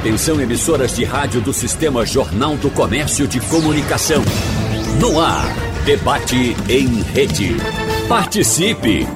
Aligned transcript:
Atenção 0.00 0.40
emissoras 0.40 0.94
de 0.94 1.04
rádio 1.04 1.40
do 1.40 1.54
Sistema 1.54 2.04
Jornal 2.04 2.56
do 2.58 2.70
Comércio 2.70 3.26
de 3.26 3.40
Comunicação. 3.40 4.22
No 5.00 5.18
ar, 5.18 5.46
debate 5.84 6.54
em 6.68 7.00
rede. 7.02 7.56
Participe! 8.06 9.08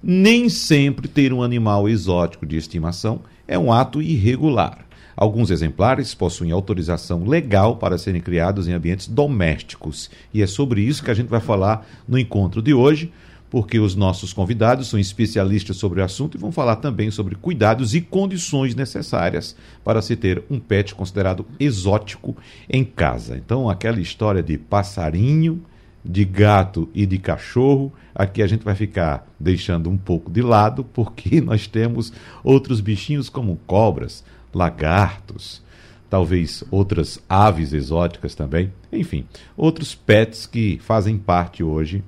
nem 0.03 0.49
sempre 0.49 1.07
ter 1.07 1.33
um 1.33 1.41
animal 1.41 1.89
exótico 1.89 2.45
de 2.45 2.57
estimação 2.57 3.21
é 3.47 3.57
um 3.57 3.73
ato 3.73 4.03
irregular. 4.03 4.85
Alguns 5.17 5.49
exemplares 5.49 6.13
possuem 6.13 6.51
autorização 6.51 7.25
legal 7.25 7.77
para 7.77 7.97
serem 7.97 8.21
criados 8.21 8.67
em 8.67 8.73
ambientes 8.73 9.07
domésticos. 9.07 10.11
E 10.31 10.43
é 10.43 10.47
sobre 10.47 10.81
isso 10.81 11.03
que 11.03 11.09
a 11.09 11.15
gente 11.15 11.27
vai 11.27 11.41
falar 11.41 11.87
no 12.07 12.19
encontro 12.19 12.61
de 12.61 12.71
hoje 12.71 13.11
porque 13.49 13.79
os 13.79 13.95
nossos 13.95 14.31
convidados 14.31 14.87
são 14.87 14.99
especialistas 14.99 15.77
sobre 15.77 16.01
o 16.01 16.03
assunto 16.03 16.37
e 16.37 16.39
vão 16.39 16.51
falar 16.51 16.77
também 16.77 17.09
sobre 17.09 17.35
cuidados 17.35 17.95
e 17.95 18.01
condições 18.01 18.75
necessárias 18.75 19.55
para 19.83 20.01
se 20.01 20.15
ter 20.15 20.43
um 20.49 20.59
pet 20.59 20.93
considerado 20.93 21.45
exótico 21.59 22.37
em 22.69 22.83
casa. 22.83 23.37
Então, 23.37 23.69
aquela 23.69 23.99
história 23.99 24.43
de 24.43 24.57
passarinho, 24.57 25.63
de 26.05 26.23
gato 26.23 26.89
e 26.93 27.05
de 27.05 27.17
cachorro, 27.17 27.91
aqui 28.13 28.41
a 28.41 28.47
gente 28.47 28.63
vai 28.63 28.75
ficar 28.75 29.27
deixando 29.39 29.89
um 29.89 29.97
pouco 29.97 30.31
de 30.31 30.41
lado, 30.41 30.83
porque 30.83 31.41
nós 31.41 31.67
temos 31.67 32.13
outros 32.43 32.79
bichinhos 32.79 33.29
como 33.29 33.59
cobras, 33.65 34.23
lagartos, 34.53 35.61
talvez 36.09 36.63
outras 36.71 37.19
aves 37.27 37.73
exóticas 37.73 38.33
também, 38.33 38.71
enfim, 38.91 39.25
outros 39.55 39.93
pets 39.93 40.45
que 40.45 40.79
fazem 40.81 41.17
parte 41.17 41.63
hoje 41.63 42.03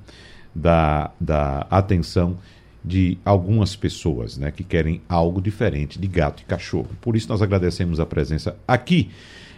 da, 0.54 1.12
da 1.20 1.66
atenção 1.70 2.38
de 2.84 3.18
algumas 3.24 3.76
pessoas 3.76 4.38
né, 4.38 4.52
que 4.52 4.64
querem 4.64 5.02
algo 5.08 5.42
diferente 5.42 6.00
de 6.00 6.08
gato 6.08 6.42
e 6.42 6.46
cachorro. 6.46 6.90
Por 7.00 7.16
isso, 7.16 7.30
nós 7.30 7.42
agradecemos 7.42 8.00
a 8.00 8.06
presença 8.06 8.56
aqui 8.68 9.12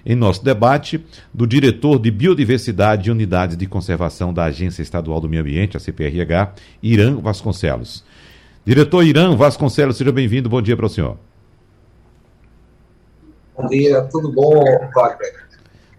em 0.06 0.16
nosso 0.16 0.44
debate 0.44 1.04
do 1.34 1.48
diretor 1.48 1.98
de 1.98 2.12
Biodiversidade 2.12 3.08
e 3.08 3.12
Unidades 3.12 3.56
de 3.56 3.66
Conservação 3.66 4.34
da 4.34 4.44
Agência 4.46 4.82
Estadual 4.82 5.22
do 5.22 5.30
Meio 5.30 5.42
Ambiente, 5.42 5.78
a 5.78 5.80
CPRH, 5.80 6.54
Irã 6.82 7.16
Vasconcelos. 7.20 8.04
Diretor 8.66 9.04
Irã 9.04 9.36
Vasconcelos, 9.36 9.98
seja 9.98 10.12
bem-vindo. 10.12 10.50
Bom 10.50 10.62
dia 10.62 10.76
para 10.76 10.86
o 10.86 10.90
senhor. 10.90 11.18
Bom 13.56 13.68
dia, 13.68 14.02
tudo 14.12 14.32
bom, 14.32 14.64
Wagner? 14.94 15.43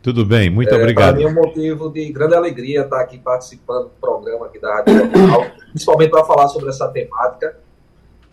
Tudo 0.04 0.22
bem, 0.22 0.50
muito 0.50 0.68
é, 0.68 0.76
obrigado. 0.76 1.14
Para 1.14 1.16
mim 1.16 1.22
é 1.22 1.28
um 1.28 1.34
motivo 1.34 1.90
de 1.90 2.12
grande 2.12 2.34
alegria 2.34 2.82
estar 2.82 3.00
aqui 3.00 3.16
participando 3.16 3.84
do 3.84 3.90
programa 3.98 4.44
aqui 4.44 4.60
da 4.60 4.74
Rádio 4.74 4.98
Jornal, 4.98 5.46
principalmente 5.70 6.10
para 6.10 6.22
falar 6.24 6.46
sobre 6.48 6.68
essa 6.68 6.86
temática 6.88 7.56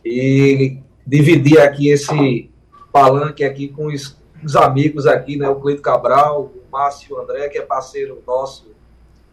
e 0.04 0.80
dividir 1.08 1.62
aqui 1.62 1.90
esse 1.90 2.50
palanque 2.92 3.46
aqui 3.46 3.70
com 3.70 3.86
os, 3.86 4.18
os 4.44 4.58
amigos 4.58 5.08
aqui, 5.08 5.38
né, 5.38 5.48
o 5.48 5.56
Cleito 5.62 5.82
Cabral, 5.82 6.52
o 6.54 6.70
Márcio 6.70 7.18
André, 7.18 7.48
que 7.48 7.58
é 7.58 7.62
parceiro 7.62 8.22
nosso 8.28 8.68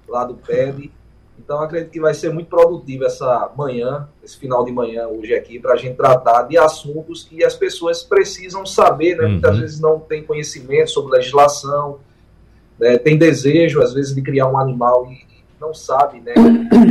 lá 0.06 0.22
do 0.22 0.34
PED. 0.34 0.92
Então 1.36 1.60
acredito 1.60 1.90
que 1.90 2.00
vai 2.00 2.14
ser 2.14 2.32
muito 2.32 2.46
produtivo 2.46 3.04
essa 3.04 3.50
manhã, 3.56 4.08
esse 4.22 4.38
final 4.38 4.64
de 4.64 4.70
manhã 4.70 5.08
hoje 5.08 5.34
aqui, 5.34 5.58
para 5.58 5.72
a 5.72 5.76
gente 5.76 5.96
tratar 5.96 6.42
de 6.44 6.56
assuntos 6.56 7.24
que 7.24 7.42
as 7.42 7.56
pessoas 7.56 8.04
precisam 8.04 8.64
saber, 8.64 9.16
né? 9.16 9.24
Uhum. 9.24 9.32
Muitas 9.32 9.58
vezes 9.58 9.80
não 9.80 9.98
tem 9.98 10.22
conhecimento 10.22 10.90
sobre 10.90 11.16
legislação, 11.16 11.98
né, 12.78 12.98
tem 12.98 13.16
desejo, 13.16 13.80
às 13.80 13.92
vezes, 13.92 14.14
de 14.14 14.22
criar 14.22 14.48
um 14.48 14.58
animal 14.58 15.10
e 15.10 15.26
não 15.60 15.74
sabe 15.74 16.20
né, 16.20 16.34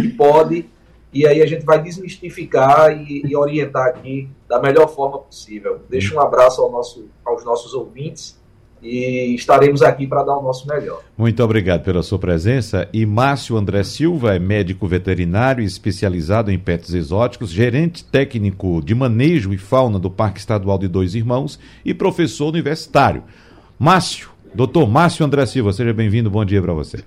que 0.02 0.10
pode, 0.10 0.66
e 1.14 1.26
aí 1.26 1.42
a 1.42 1.46
gente 1.46 1.66
vai 1.66 1.82
desmistificar 1.82 2.92
e, 2.92 3.24
e, 3.26 3.36
orientar 3.36 3.88
aqui 3.88 4.30
da 4.48 4.62
melhor 4.62 4.88
forma 4.88 5.20
possível. 5.20 5.80
Deixo 5.90 6.16
um 6.16 6.20
abraço 6.20 6.62
ao 6.62 6.72
nosso, 6.72 7.08
aos 7.26 7.46
nossos 7.46 7.74
ouvintes 7.74 8.38
e 8.82 9.34
estaremos 9.34 9.82
aqui 9.82 10.06
para 10.06 10.24
dar 10.24 10.38
o 10.38 10.44
nosso 10.44 10.68
melhor. 10.68 11.02
Muito 11.18 11.44
obrigado 11.44 11.84
pela 11.84 12.04
sua 12.04 12.20
presença. 12.20 12.88
E 12.94 13.06
Márcio 13.06 13.58
André 13.58 13.84
Silva 13.84 14.36
é 14.36 14.40
médico 14.40 14.86
veterinário 14.86 15.64
especializado 15.64 16.52
em 16.52 16.60
pets 16.60 16.94
exóticos, 16.94 17.50
gerente 17.50 18.04
técnico 18.04 18.82
de 18.84 18.94
manejo 18.94 19.54
e 19.54 19.58
fauna 19.58 19.98
do 19.98 20.12
Parque 20.12 20.40
Estadual 20.40 20.78
de 20.78 20.88
Dois 20.88 21.16
Irmãos 21.16 21.60
e 21.84 21.94
professor 21.94 22.50
universitário. 22.50 23.24
Márcio, 23.80 24.30
Doutor 24.54 24.88
Márcio 24.88 25.26
André 25.26 25.46
Silva, 25.46 25.74
seja 25.74 25.94
bem-vindo, 25.94 26.30
bom 26.30 26.44
dia 26.44 26.62
para 26.62 26.74
você. 26.74 27.04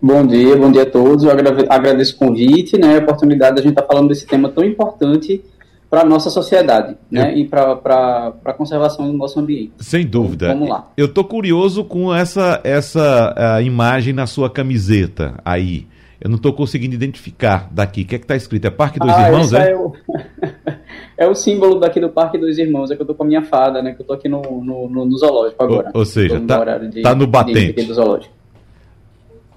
Bom 0.00 0.26
dia, 0.26 0.56
bom 0.56 0.70
dia 0.70 0.82
a 0.82 0.90
todos. 0.90 1.24
Eu 1.24 1.30
agradeço 1.30 2.14
o 2.14 2.18
convite, 2.18 2.78
né, 2.78 2.96
a 2.96 2.98
oportunidade 2.98 3.56
de 3.56 3.60
a 3.60 3.62
gente 3.62 3.72
estar 3.72 3.82
tá 3.82 3.88
falando 3.88 4.08
desse 4.08 4.26
tema 4.26 4.48
tão 4.48 4.64
importante 4.64 5.42
para 5.88 6.02
a 6.02 6.04
nossa 6.04 6.30
sociedade 6.30 6.96
né, 7.10 7.32
Eu... 7.32 7.38
e 7.38 7.48
para 7.48 8.34
a 8.44 8.52
conservação 8.52 9.10
do 9.10 9.16
nosso 9.16 9.40
ambiente. 9.40 9.72
Sem 9.78 10.06
dúvida. 10.06 10.48
Vamos 10.48 10.68
lá. 10.68 10.88
Eu 10.96 11.06
estou 11.06 11.24
curioso 11.24 11.84
com 11.84 12.14
essa, 12.14 12.60
essa 12.62 13.60
imagem 13.62 14.12
na 14.12 14.26
sua 14.26 14.50
camiseta 14.50 15.34
aí. 15.44 15.86
Eu 16.20 16.30
não 16.30 16.36
estou 16.36 16.52
conseguindo 16.52 16.94
identificar 16.94 17.68
daqui. 17.70 18.02
O 18.02 18.06
que 18.06 18.14
é 18.14 18.18
que 18.18 18.24
está 18.24 18.36
escrito? 18.36 18.66
É 18.66 18.70
Parque 18.70 18.98
dos 18.98 19.10
ah, 19.10 19.26
Irmãos, 19.26 19.52
é? 19.52 19.70
É 19.70 19.76
o... 19.76 19.92
é 21.16 21.26
o... 21.26 21.34
símbolo 21.34 21.78
daqui 21.80 22.00
do 22.00 22.08
Parque 22.08 22.38
dos 22.38 22.58
Irmãos. 22.58 22.90
É 22.90 22.94
que 22.94 23.02
eu 23.02 23.04
estou 23.04 23.16
com 23.16 23.24
a 23.24 23.26
minha 23.26 23.42
fada, 23.42 23.82
né? 23.82 23.92
Que 23.92 24.00
eu 24.00 24.04
estou 24.04 24.16
aqui 24.16 24.28
no, 24.28 24.42
no, 24.62 24.88
no, 24.88 25.18
zoológico 25.18 25.62
agora. 25.62 25.90
Ou, 25.92 26.00
ou 26.00 26.06
seja, 26.06 26.38
está 26.38 26.64
tá 27.02 27.14
no 27.14 27.26
batente. 27.26 27.72
De, 27.72 27.82
de, 27.82 27.84
do 27.84 27.94
zoológico. 27.94 28.34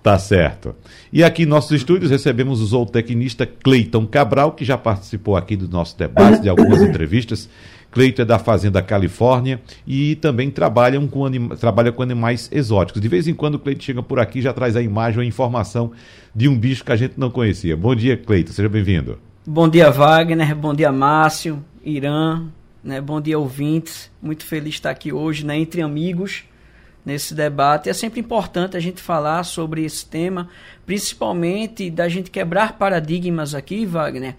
Tá 0.02 0.18
certo. 0.18 0.75
E 1.12 1.24
aqui 1.24 1.44
em 1.44 1.46
nossos 1.46 1.72
estúdios 1.72 2.09
recebemos 2.09 2.62
o 2.62 2.66
zootecnista 2.66 3.46
Cleiton 3.46 4.08
Cabral, 4.08 4.53
que 4.53 4.64
já 4.64 4.78
participou 4.78 5.36
aqui 5.36 5.56
do 5.58 5.68
nosso 5.68 5.97
debate, 5.97 6.42
de 6.42 6.50
algumas 6.50 6.81
entrevistas. 6.84 7.50
Cleito 7.91 8.22
é 8.22 8.26
da 8.26 8.38
Fazenda 8.38 8.81
Califórnia 8.81 9.59
e 9.86 10.16
também 10.16 10.52
trabalha 10.52 11.00
com, 11.08 11.26
anima, 11.26 11.56
trabalha 11.56 11.91
com 11.91 12.03
animais 12.03 12.47
exóticos. 12.52 13.02
De 13.02 13.08
vez 13.08 13.28
em 13.28 13.34
quando 13.34 13.56
o 13.56 13.59
Cleito 13.59 13.84
chega 13.84 14.03
por 14.03 14.20
aqui 14.20 14.40
e 14.40 14.41
já 14.41 14.53
traz 14.53 14.76
a 14.76 14.81
imagem 14.81 15.20
ou 15.20 15.24
a 15.24 15.26
informação 15.26 15.91
de 16.36 16.47
um 16.47 16.58
bicho 16.58 16.86
que 16.86 16.91
a 16.91 16.96
gente 16.96 17.16
não 17.18 17.31
conhecia. 17.31 17.76
Bom 17.76 17.96
dia, 17.96 18.16
Cleito, 18.16 18.53
seja 18.53 18.70
bem-vindo. 18.70 19.18
Bom 19.51 19.67
dia, 19.67 19.89
Wagner, 19.89 20.55
bom 20.55 20.75
dia, 20.75 20.91
Márcio, 20.91 21.65
Irã, 21.83 22.45
né? 22.83 23.01
bom 23.01 23.19
dia, 23.19 23.39
ouvintes. 23.39 24.11
Muito 24.21 24.45
feliz 24.45 24.73
de 24.73 24.75
estar 24.75 24.91
aqui 24.91 25.11
hoje, 25.11 25.43
né? 25.43 25.57
entre 25.57 25.81
amigos, 25.81 26.43
nesse 27.03 27.33
debate. 27.33 27.89
É 27.89 27.93
sempre 27.93 28.19
importante 28.19 28.77
a 28.77 28.79
gente 28.79 29.01
falar 29.01 29.43
sobre 29.43 29.83
esse 29.83 30.05
tema, 30.05 30.49
principalmente 30.85 31.89
da 31.89 32.07
gente 32.07 32.29
quebrar 32.29 32.77
paradigmas 32.77 33.55
aqui, 33.55 33.87
Wagner, 33.87 34.35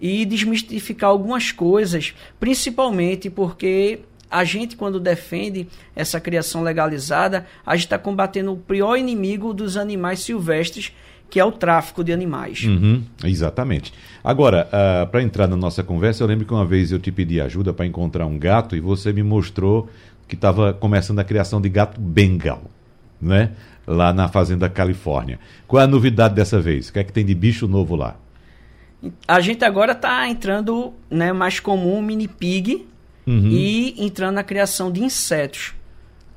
e 0.00 0.24
desmistificar 0.24 1.10
algumas 1.10 1.52
coisas, 1.52 2.12
principalmente 2.40 3.30
porque 3.30 4.00
a 4.28 4.42
gente, 4.42 4.74
quando 4.76 4.98
defende 4.98 5.68
essa 5.94 6.20
criação 6.20 6.64
legalizada, 6.64 7.46
a 7.64 7.76
gente 7.76 7.86
está 7.86 7.96
combatendo 7.96 8.54
o 8.54 8.56
pior 8.56 8.96
inimigo 8.96 9.54
dos 9.54 9.76
animais 9.76 10.18
silvestres, 10.18 10.92
que 11.30 11.38
é 11.38 11.44
o 11.44 11.52
tráfico 11.52 12.02
de 12.02 12.12
animais. 12.12 12.64
Uhum, 12.64 13.02
exatamente. 13.24 13.92
Agora, 14.24 14.66
uh, 14.72 15.02
ah, 15.02 15.06
para 15.06 15.22
entrar 15.22 15.46
na 15.46 15.56
nossa 15.56 15.82
conversa, 15.82 16.22
eu 16.22 16.26
lembro 16.26 16.46
que 16.46 16.52
uma 16.52 16.64
vez 16.64 16.90
eu 16.90 16.98
te 16.98 17.12
pedi 17.12 17.40
ajuda 17.40 17.72
para 17.72 17.86
encontrar 17.86 18.26
um 18.26 18.38
gato 18.38 18.74
e 18.74 18.80
você 18.80 19.12
me 19.12 19.22
mostrou 19.22 19.88
que 20.26 20.34
estava 20.34 20.72
começando 20.72 21.18
a 21.18 21.24
criação 21.24 21.60
de 21.60 21.68
gato 21.68 22.00
bengal, 22.00 22.62
né? 23.20 23.52
Lá 23.86 24.12
na 24.12 24.28
Fazenda 24.28 24.68
Califórnia. 24.68 25.38
Qual 25.66 25.80
é 25.80 25.84
a 25.84 25.88
novidade 25.88 26.34
dessa 26.34 26.60
vez? 26.60 26.88
O 26.88 26.92
que 26.92 26.98
é 26.98 27.04
que 27.04 27.12
tem 27.12 27.24
de 27.24 27.34
bicho 27.34 27.66
novo 27.66 27.96
lá? 27.96 28.16
A 29.26 29.40
gente 29.40 29.64
agora 29.64 29.92
está 29.92 30.28
entrando, 30.28 30.92
né, 31.10 31.32
mais 31.32 31.60
comum, 31.60 32.02
mini 32.02 32.28
pig 32.28 32.86
uhum. 33.26 33.48
e 33.50 33.94
entrando 34.04 34.34
na 34.34 34.42
criação 34.42 34.90
de 34.90 35.02
insetos. 35.02 35.74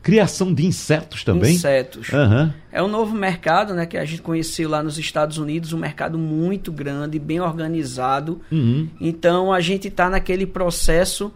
Criação 0.01 0.53
de 0.53 0.65
insetos 0.65 1.23
também? 1.23 1.53
Insetos. 1.53 2.09
Uhum. 2.09 2.51
É 2.71 2.81
um 2.81 2.87
novo 2.87 3.15
mercado, 3.15 3.73
né, 3.73 3.85
que 3.85 3.97
a 3.97 4.05
gente 4.05 4.21
conheceu 4.21 4.67
lá 4.69 4.81
nos 4.81 4.97
Estados 4.97 5.37
Unidos, 5.37 5.73
um 5.73 5.77
mercado 5.77 6.17
muito 6.17 6.71
grande, 6.71 7.19
bem 7.19 7.39
organizado. 7.39 8.41
Uhum. 8.51 8.89
Então 8.99 9.53
a 9.53 9.61
gente 9.61 9.89
está 9.89 10.09
naquele 10.09 10.47
processo, 10.47 11.31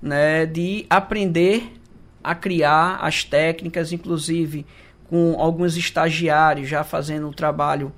né, 0.00 0.46
de 0.46 0.86
aprender 0.88 1.74
a 2.24 2.34
criar 2.34 2.98
as 3.02 3.22
técnicas, 3.22 3.92
inclusive 3.92 4.64
com 5.08 5.36
alguns 5.38 5.76
estagiários 5.76 6.68
já 6.68 6.82
fazendo 6.82 7.28
o 7.28 7.34
trabalho 7.34 7.92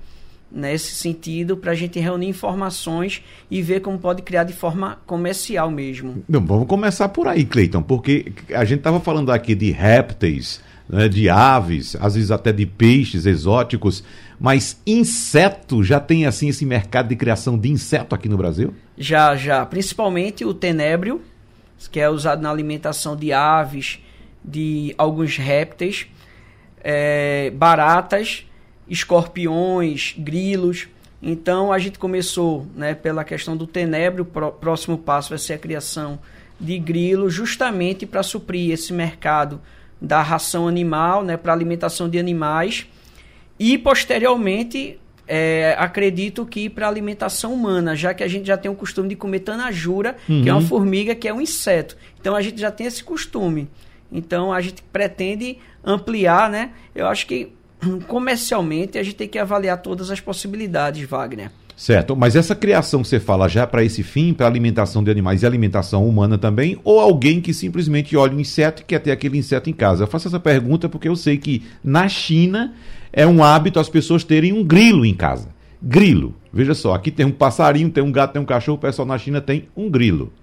nesse 0.51 0.95
sentido 0.95 1.55
para 1.55 1.71
a 1.71 1.75
gente 1.75 1.99
reunir 1.99 2.27
informações 2.27 3.23
e 3.49 3.61
ver 3.61 3.81
como 3.81 3.99
pode 3.99 4.21
criar 4.21 4.43
de 4.43 4.53
forma 4.53 4.97
comercial 5.05 5.69
mesmo. 5.69 6.23
Não, 6.27 6.43
vamos 6.43 6.67
começar 6.67 7.09
por 7.09 7.27
aí, 7.27 7.45
Cleiton, 7.45 7.81
porque 7.81 8.31
a 8.53 8.65
gente 8.65 8.79
estava 8.79 8.99
falando 8.99 9.31
aqui 9.31 9.53
de 9.53 9.71
répteis, 9.71 10.61
né, 10.87 11.07
de 11.07 11.29
aves, 11.29 11.95
às 11.99 12.15
vezes 12.15 12.31
até 12.31 12.51
de 12.51 12.65
peixes 12.65 13.25
exóticos, 13.25 14.03
mas 14.39 14.81
inseto 14.87 15.83
já 15.83 15.99
tem 15.99 16.25
assim 16.25 16.49
esse 16.49 16.65
mercado 16.65 17.09
de 17.09 17.15
criação 17.15 17.57
de 17.57 17.69
inseto 17.69 18.15
aqui 18.15 18.27
no 18.27 18.37
Brasil? 18.37 18.73
Já, 18.97 19.35
já. 19.35 19.65
Principalmente 19.65 20.43
o 20.43 20.53
tenébrio, 20.53 21.21
que 21.91 21.99
é 21.99 22.09
usado 22.09 22.41
na 22.41 22.49
alimentação 22.49 23.15
de 23.15 23.31
aves, 23.31 23.99
de 24.43 24.95
alguns 24.97 25.37
répteis, 25.37 26.07
é, 26.83 27.51
baratas, 27.51 28.45
escorpiões, 28.89 30.15
grilos. 30.17 30.87
Então 31.21 31.71
a 31.71 31.79
gente 31.79 31.99
começou 31.99 32.65
né, 32.75 32.95
pela 32.95 33.23
questão 33.23 33.55
do 33.55 33.67
tenebro, 33.67 34.23
o 34.23 34.51
próximo 34.51 34.97
passo 34.97 35.29
vai 35.29 35.37
ser 35.37 35.53
a 35.53 35.57
criação 35.57 36.19
de 36.59 36.77
grilo, 36.77 37.29
justamente 37.29 38.05
para 38.05 38.23
suprir 38.23 38.71
esse 38.71 38.91
mercado 38.91 39.61
da 40.01 40.21
ração 40.21 40.67
animal, 40.67 41.23
né, 41.23 41.37
para 41.37 41.53
alimentação 41.53 42.09
de 42.09 42.17
animais, 42.17 42.87
e 43.57 43.77
posteriormente 43.77 44.97
é, 45.27 45.75
acredito 45.77 46.45
que 46.45 46.69
para 46.69 46.87
alimentação 46.87 47.53
humana, 47.53 47.95
já 47.95 48.13
que 48.13 48.23
a 48.23 48.27
gente 48.27 48.47
já 48.47 48.57
tem 48.57 48.71
o 48.71 48.75
costume 48.75 49.09
de 49.09 49.15
comer 49.15 49.39
tanajura, 49.39 50.15
uhum. 50.27 50.41
que 50.41 50.49
é 50.49 50.53
uma 50.53 50.61
uhum. 50.61 50.67
formiga, 50.67 51.13
que 51.13 51.27
é 51.27 51.33
um 51.33 51.39
inseto. 51.39 51.95
Então 52.19 52.35
a 52.35 52.41
gente 52.41 52.59
já 52.59 52.71
tem 52.71 52.87
esse 52.87 53.03
costume. 53.03 53.69
Então 54.11 54.51
a 54.51 54.59
gente 54.59 54.81
pretende 54.81 55.59
ampliar, 55.83 56.49
né? 56.49 56.71
Eu 56.95 57.07
acho 57.07 57.27
que 57.27 57.53
comercialmente 58.07 58.97
a 58.97 59.03
gente 59.03 59.15
tem 59.15 59.27
que 59.27 59.39
avaliar 59.39 59.81
todas 59.81 60.11
as 60.11 60.19
possibilidades, 60.19 61.07
Wagner. 61.07 61.51
Certo, 61.79 62.13
mas 62.13 62.35
essa 62.35 62.53
criação 62.53 63.01
que 63.01 63.07
você 63.07 63.21
fala 63.21 63.47
já 63.47 63.65
para 63.65 63.81
esse 63.81 64.03
fim, 64.03 64.33
para 64.33 64.45
alimentação 64.45 65.01
de 65.01 65.09
animais 65.09 65.43
e 65.43 65.45
alimentação 65.45 66.05
humana 66.05 66.37
também, 66.37 66.77
ou 66.83 66.99
alguém 66.99 67.39
que 67.39 67.53
simplesmente 67.53 68.17
olha 68.17 68.35
um 68.35 68.39
inseto 68.41 68.81
e 68.81 68.85
quer 68.85 68.99
ter 68.99 69.11
aquele 69.11 69.37
inseto 69.37 69.69
em 69.69 69.73
casa? 69.73 70.03
Eu 70.03 70.07
faço 70.07 70.27
essa 70.27 70.41
pergunta 70.41 70.89
porque 70.89 71.07
eu 71.07 71.15
sei 71.15 71.37
que 71.37 71.63
na 71.81 72.09
China 72.09 72.73
é 73.13 73.25
um 73.25 73.41
hábito 73.41 73.79
as 73.79 73.87
pessoas 73.87 74.25
terem 74.25 74.51
um 74.51 74.61
grilo 74.61 75.05
em 75.05 75.13
casa. 75.13 75.47
Grilo. 75.81 76.35
Veja 76.51 76.73
só, 76.73 76.93
aqui 76.93 77.11
tem 77.11 77.25
um 77.25 77.31
passarinho, 77.31 77.89
tem 77.89 78.03
um 78.03 78.11
gato, 78.11 78.33
tem 78.33 78.41
um 78.41 78.45
cachorro, 78.45 78.77
o 78.77 78.81
pessoal 78.81 79.07
na 79.07 79.17
China 79.17 79.39
tem 79.39 79.69
um 79.73 79.89
grilo. 79.89 80.33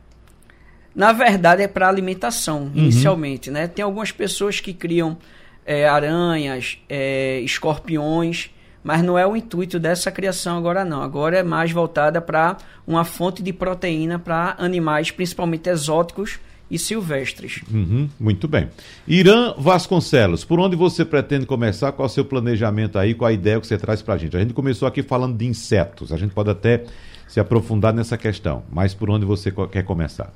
Na 0.95 1.13
verdade 1.13 1.63
é 1.63 1.69
para 1.69 1.87
alimentação, 1.87 2.63
uhum. 2.63 2.71
inicialmente, 2.75 3.51
né? 3.51 3.69
Tem 3.69 3.85
algumas 3.85 4.11
pessoas 4.11 4.59
que 4.59 4.73
criam 4.73 5.19
é, 5.67 5.89
aranhas, 5.89 6.79
é, 6.89 7.41
escorpiões, 7.41 8.51
mas 8.85 9.03
não 9.03 9.19
é 9.19 9.27
o 9.27 9.37
intuito 9.37 9.81
dessa 9.81 10.13
criação 10.13 10.57
agora 10.57 10.85
não. 10.85 11.03
Agora 11.03 11.37
é 11.37 11.43
mais 11.43 11.73
voltada 11.73 12.21
para 12.21 12.57
uma 12.87 13.05
fonte 13.05 13.43
de 13.43 13.53
proteína 13.53 14.17
para 14.17 14.55
animais, 14.59 15.11
principalmente 15.11 15.69
exóticos 15.69 16.39
e 16.71 16.79
silvestres. 16.79 17.63
Uhum, 17.73 18.09
muito 18.19 18.47
bem. 18.47 18.69
Irã 19.07 19.55
Vasconcelos, 19.59 20.45
por 20.45 20.61
onde 20.61 20.77
você 20.77 21.05
pretende 21.05 21.47
começar? 21.47 21.93
Qual 21.93 22.07
é 22.07 22.11
o 22.11 22.13
seu 22.13 22.25
planejamento 22.25 22.97
aí? 22.97 23.13
Qual 23.13 23.29
a 23.29 23.33
ideia 23.33 23.61
que 23.61 23.67
você 23.67 23.77
traz 23.77 24.03
para 24.03 24.15
a 24.15 24.19
gente? 24.19 24.37
A 24.37 24.41
gente 24.41 24.55
começou 24.55 24.87
aqui 24.87 25.03
falando 25.03 25.37
de 25.37 25.47
insetos, 25.47 26.13
a 26.13 26.17
gente 26.17 26.33
pode 26.33 26.51
até 26.51 26.85
se 27.27 27.41
aprofundar 27.41 27.93
nessa 27.93 28.17
questão, 28.17 28.63
mas 28.71 28.95
por 28.95 29.11
onde 29.11 29.25
você 29.25 29.53
quer 29.71 29.83
começar? 29.83 30.33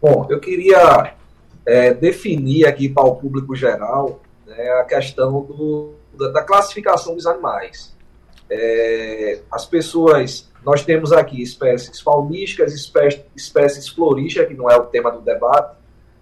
Bom, 0.00 0.26
eu 0.30 0.40
queria 0.40 1.14
é, 1.66 1.92
definir 1.92 2.64
aqui 2.66 2.88
para 2.88 3.04
o 3.04 3.16
público 3.16 3.54
geral 3.54 4.20
né, 4.46 4.70
a 4.70 4.84
questão 4.84 5.42
do, 5.42 5.94
da, 6.16 6.28
da 6.28 6.42
classificação 6.42 7.14
dos 7.14 7.26
animais. 7.26 7.94
É, 8.48 9.40
as 9.50 9.66
pessoas, 9.66 10.48
nós 10.64 10.84
temos 10.84 11.12
aqui 11.12 11.42
espécies 11.42 12.00
faunísticas, 12.00 12.72
espécies, 12.72 13.24
espécies 13.34 13.88
florísticas, 13.88 14.46
que 14.46 14.54
não 14.54 14.70
é 14.70 14.76
o 14.76 14.84
tema 14.84 15.10
do 15.10 15.20
debate, 15.20 15.76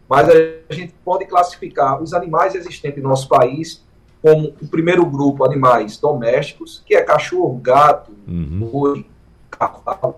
mas 0.08 0.28
a 0.28 0.72
gente 0.72 0.94
pode 1.04 1.26
classificar 1.26 2.02
os 2.02 2.14
animais 2.14 2.54
existentes 2.54 3.02
no 3.02 3.10
nosso 3.10 3.28
país 3.28 3.84
como 4.22 4.54
o 4.62 4.66
primeiro 4.66 5.04
grupo, 5.04 5.44
animais 5.44 5.98
domésticos, 5.98 6.82
que 6.86 6.94
é 6.94 7.02
cachorro, 7.02 7.58
gato, 7.58 8.12
uhum. 8.26 8.70
boi, 8.70 9.06
cavalo. 9.50 10.16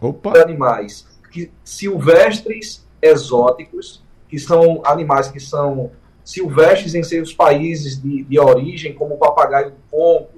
Opa. 0.00 0.40
Animais 0.40 1.09
que, 1.30 1.50
silvestres 1.64 2.86
exóticos, 3.00 4.02
que 4.28 4.38
são 4.38 4.82
animais 4.84 5.28
que 5.28 5.40
são 5.40 5.90
silvestres 6.24 6.94
em 6.94 7.02
seus 7.02 7.32
países 7.32 8.00
de, 8.00 8.22
de 8.24 8.38
origem, 8.38 8.94
como 8.94 9.14
o 9.14 9.18
papagaio 9.18 9.70
do 9.70 9.76
Congo, 9.90 10.28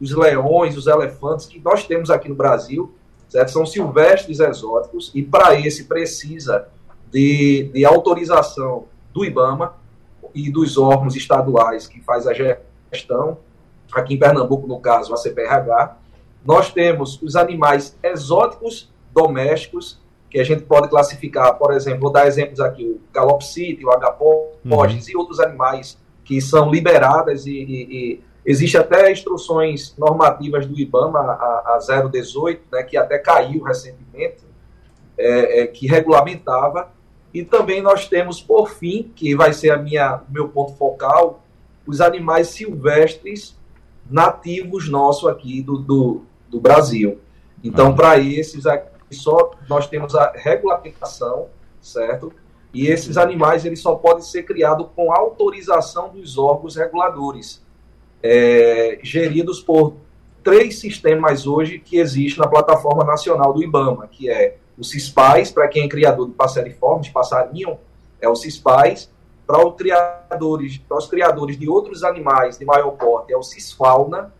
os 0.00 0.10
leões, 0.10 0.76
os 0.76 0.86
elefantes, 0.86 1.46
que 1.46 1.60
nós 1.60 1.86
temos 1.86 2.10
aqui 2.10 2.28
no 2.28 2.34
Brasil, 2.34 2.92
certo? 3.28 3.52
são 3.52 3.64
silvestres 3.64 4.40
exóticos, 4.40 5.10
e 5.14 5.22
para 5.22 5.58
esse 5.58 5.84
precisa 5.84 6.68
de, 7.10 7.70
de 7.72 7.84
autorização 7.84 8.86
do 9.12 9.24
IBAMA 9.24 9.74
e 10.34 10.50
dos 10.50 10.76
órgãos 10.76 11.14
estaduais 11.14 11.86
que 11.86 12.00
faz 12.00 12.26
a 12.26 12.32
gestão, 12.34 13.38
aqui 13.92 14.14
em 14.14 14.18
Pernambuco, 14.18 14.66
no 14.66 14.80
caso, 14.80 15.14
a 15.14 15.16
CPRH, 15.16 15.96
nós 16.44 16.72
temos 16.72 17.20
os 17.22 17.36
animais 17.36 17.96
exóticos 18.02 18.90
domésticos 19.12 20.00
que 20.32 20.40
a 20.40 20.44
gente 20.44 20.62
pode 20.62 20.88
classificar, 20.88 21.58
por 21.58 21.74
exemplo, 21.74 22.00
vou 22.00 22.10
dar 22.10 22.26
exemplos 22.26 22.58
aqui, 22.58 22.84
o 22.84 22.98
Galopsite, 23.12 23.84
o 23.84 23.90
Agapostes 23.90 25.06
uhum. 25.06 25.12
e 25.12 25.14
outros 25.14 25.38
animais 25.38 25.98
que 26.24 26.40
são 26.40 26.70
liberadas 26.70 27.44
e, 27.44 27.52
e, 27.52 27.82
e 27.90 28.22
existe 28.42 28.78
até 28.78 29.12
instruções 29.12 29.94
normativas 29.98 30.66
do 30.66 30.80
IBAMA, 30.80 31.18
a, 31.18 31.76
a 31.76 32.08
018, 32.08 32.62
né, 32.72 32.82
que 32.82 32.96
até 32.96 33.18
caiu 33.18 33.62
recentemente, 33.62 34.42
é, 35.18 35.60
é, 35.60 35.66
que 35.66 35.86
regulamentava, 35.86 36.90
e 37.34 37.44
também 37.44 37.82
nós 37.82 38.08
temos, 38.08 38.40
por 38.40 38.70
fim, 38.70 39.12
que 39.14 39.36
vai 39.36 39.52
ser 39.52 39.68
a 39.68 39.76
minha 39.76 40.22
meu 40.30 40.48
ponto 40.48 40.72
focal, 40.76 41.44
os 41.86 42.00
animais 42.00 42.48
silvestres 42.48 43.54
nativos 44.10 44.88
nossos 44.88 45.28
aqui 45.28 45.60
do, 45.60 45.76
do, 45.76 46.22
do 46.48 46.58
Brasil. 46.58 47.20
Então, 47.62 47.88
uhum. 47.88 47.94
para 47.94 48.18
esses 48.18 48.64
aqui, 48.64 48.91
só 49.12 49.52
nós 49.68 49.86
temos 49.86 50.14
a 50.14 50.32
regulamentação, 50.34 51.48
certo? 51.80 52.32
E 52.72 52.86
esses 52.86 53.16
animais 53.16 53.64
eles 53.64 53.80
só 53.80 53.94
podem 53.94 54.22
ser 54.22 54.44
criados 54.44 54.86
com 54.96 55.12
autorização 55.12 56.08
dos 56.08 56.38
órgãos 56.38 56.76
reguladores, 56.76 57.62
é, 58.22 58.98
geridos 59.02 59.60
por 59.60 59.94
três 60.42 60.78
sistemas 60.78 61.46
hoje 61.46 61.78
que 61.78 61.98
existem 61.98 62.42
na 62.42 62.48
plataforma 62.48 63.04
nacional 63.04 63.52
do 63.52 63.62
IBAMA, 63.62 64.08
que 64.08 64.30
é 64.30 64.56
o 64.78 64.84
CISPAIS, 64.84 65.50
para 65.50 65.68
quem 65.68 65.84
é 65.84 65.88
criador 65.88 66.26
de 66.26 66.32
passeriformes, 66.32 67.08
passarinho, 67.08 67.78
é 68.20 68.28
o 68.28 68.34
CISPAIS, 68.34 69.10
para 69.46 69.66
os 69.66 69.76
criadores, 69.76 70.78
para 70.78 70.96
os 70.96 71.06
criadores 71.06 71.58
de 71.58 71.68
outros 71.68 72.02
animais 72.02 72.58
de 72.58 72.64
maior 72.64 72.92
porte, 72.92 73.32
é 73.32 73.36
o 73.36 73.42
CISFAUNA, 73.42 74.32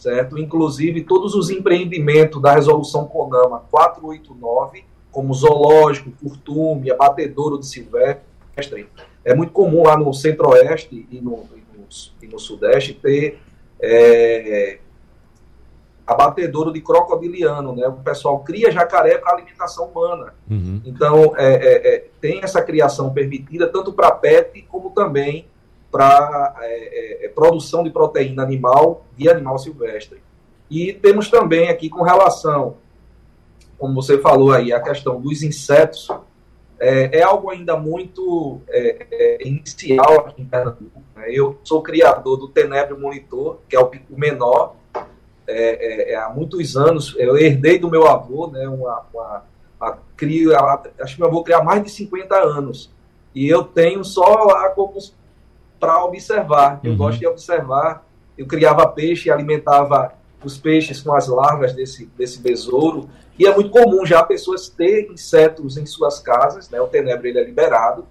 certo? 0.00 0.38
Inclusive, 0.38 1.02
todos 1.02 1.34
os 1.34 1.50
empreendimentos 1.50 2.40
da 2.40 2.52
resolução 2.52 3.06
CONAMA 3.06 3.64
489, 3.70 4.84
como 5.10 5.32
zoológico, 5.32 6.12
curtume, 6.22 6.90
abatedouro 6.90 7.58
de 7.58 7.66
silvestre, 7.66 8.88
é 9.24 9.34
muito 9.34 9.52
comum 9.52 9.84
lá 9.84 9.96
no 9.96 10.12
centro-oeste 10.12 11.06
e 11.10 11.20
no, 11.20 11.44
e 11.54 11.78
no, 11.78 11.86
e 12.22 12.26
no 12.26 12.38
sudeste 12.38 12.94
ter 12.94 13.40
é, 13.80 14.78
abatedouro 16.06 16.72
de 16.72 16.80
crocodiliano, 16.80 17.74
né? 17.74 17.88
O 17.88 17.94
pessoal 17.94 18.40
cria 18.40 18.70
jacaré 18.70 19.18
para 19.18 19.32
alimentação 19.34 19.86
humana. 19.86 20.34
Uhum. 20.48 20.80
Então, 20.84 21.34
é, 21.36 21.54
é, 21.54 21.94
é 21.94 22.04
tem 22.20 22.40
essa 22.42 22.62
criação 22.62 23.12
permitida 23.12 23.66
tanto 23.66 23.92
para 23.92 24.12
pet 24.12 24.62
como 24.62 24.90
também 24.90 25.48
para 25.96 26.54
é, 26.60 27.22
é, 27.22 27.24
é, 27.24 27.28
produção 27.28 27.82
de 27.82 27.88
proteína 27.88 28.42
animal 28.42 29.06
de 29.16 29.30
animal 29.30 29.58
silvestre. 29.58 30.22
E 30.70 30.92
temos 30.92 31.30
também 31.30 31.70
aqui 31.70 31.88
com 31.88 32.02
relação, 32.02 32.76
como 33.78 33.94
você 33.94 34.18
falou 34.18 34.52
aí, 34.52 34.74
a 34.74 34.80
questão 34.80 35.18
dos 35.18 35.42
insetos, 35.42 36.10
é, 36.78 37.20
é 37.20 37.22
algo 37.22 37.48
ainda 37.48 37.78
muito 37.78 38.60
é, 38.68 39.06
é 39.10 39.48
inicial 39.48 40.26
aqui 40.26 40.42
em 40.42 40.44
Pernambuco. 40.44 41.02
Né? 41.14 41.28
Eu 41.30 41.58
sou 41.64 41.80
criador 41.80 42.36
do 42.36 42.48
Tenebro 42.48 43.00
Monitor, 43.00 43.60
que 43.66 43.74
é 43.74 43.80
o, 43.80 43.90
o 44.10 44.18
menor, 44.20 44.76
há 46.18 46.28
muitos 46.28 46.76
anos, 46.76 47.14
eu 47.16 47.38
herdei 47.38 47.78
do 47.78 47.88
meu 47.88 48.06
avô, 48.06 48.48
né, 48.48 48.68
uma, 48.68 49.06
uma 49.14 49.44
a, 49.80 49.96
crio, 50.16 50.54
a, 50.54 50.82
acho 51.00 51.14
que 51.14 51.20
meu 51.20 51.30
avô 51.30 51.44
cria 51.44 51.58
há 51.58 51.64
mais 51.64 51.84
de 51.84 51.90
50 51.90 52.34
anos, 52.34 52.92
e 53.32 53.48
eu 53.48 53.62
tenho 53.62 54.04
só 54.04 54.44
lá 54.44 54.68
como 54.70 54.98
para 55.78 56.04
observar. 56.04 56.80
Eu 56.82 56.92
uhum. 56.92 56.96
gosto 56.96 57.18
de 57.18 57.26
observar. 57.26 58.06
Eu 58.36 58.46
criava 58.46 58.86
peixe 58.86 59.28
e 59.28 59.32
alimentava 59.32 60.12
os 60.44 60.58
peixes 60.58 61.00
com 61.00 61.14
as 61.14 61.26
larvas 61.28 61.72
desse, 61.72 62.06
desse 62.16 62.40
besouro. 62.40 63.08
E 63.38 63.46
é 63.46 63.54
muito 63.54 63.70
comum 63.70 64.04
já 64.04 64.22
pessoas 64.22 64.68
terem 64.68 65.12
insetos 65.12 65.76
em 65.76 65.86
suas 65.86 66.20
casas, 66.20 66.70
né? 66.70 66.80
O 66.80 66.86
tenebre 66.86 67.30
ele 67.30 67.38
é 67.38 67.44
liberado, 67.44 68.06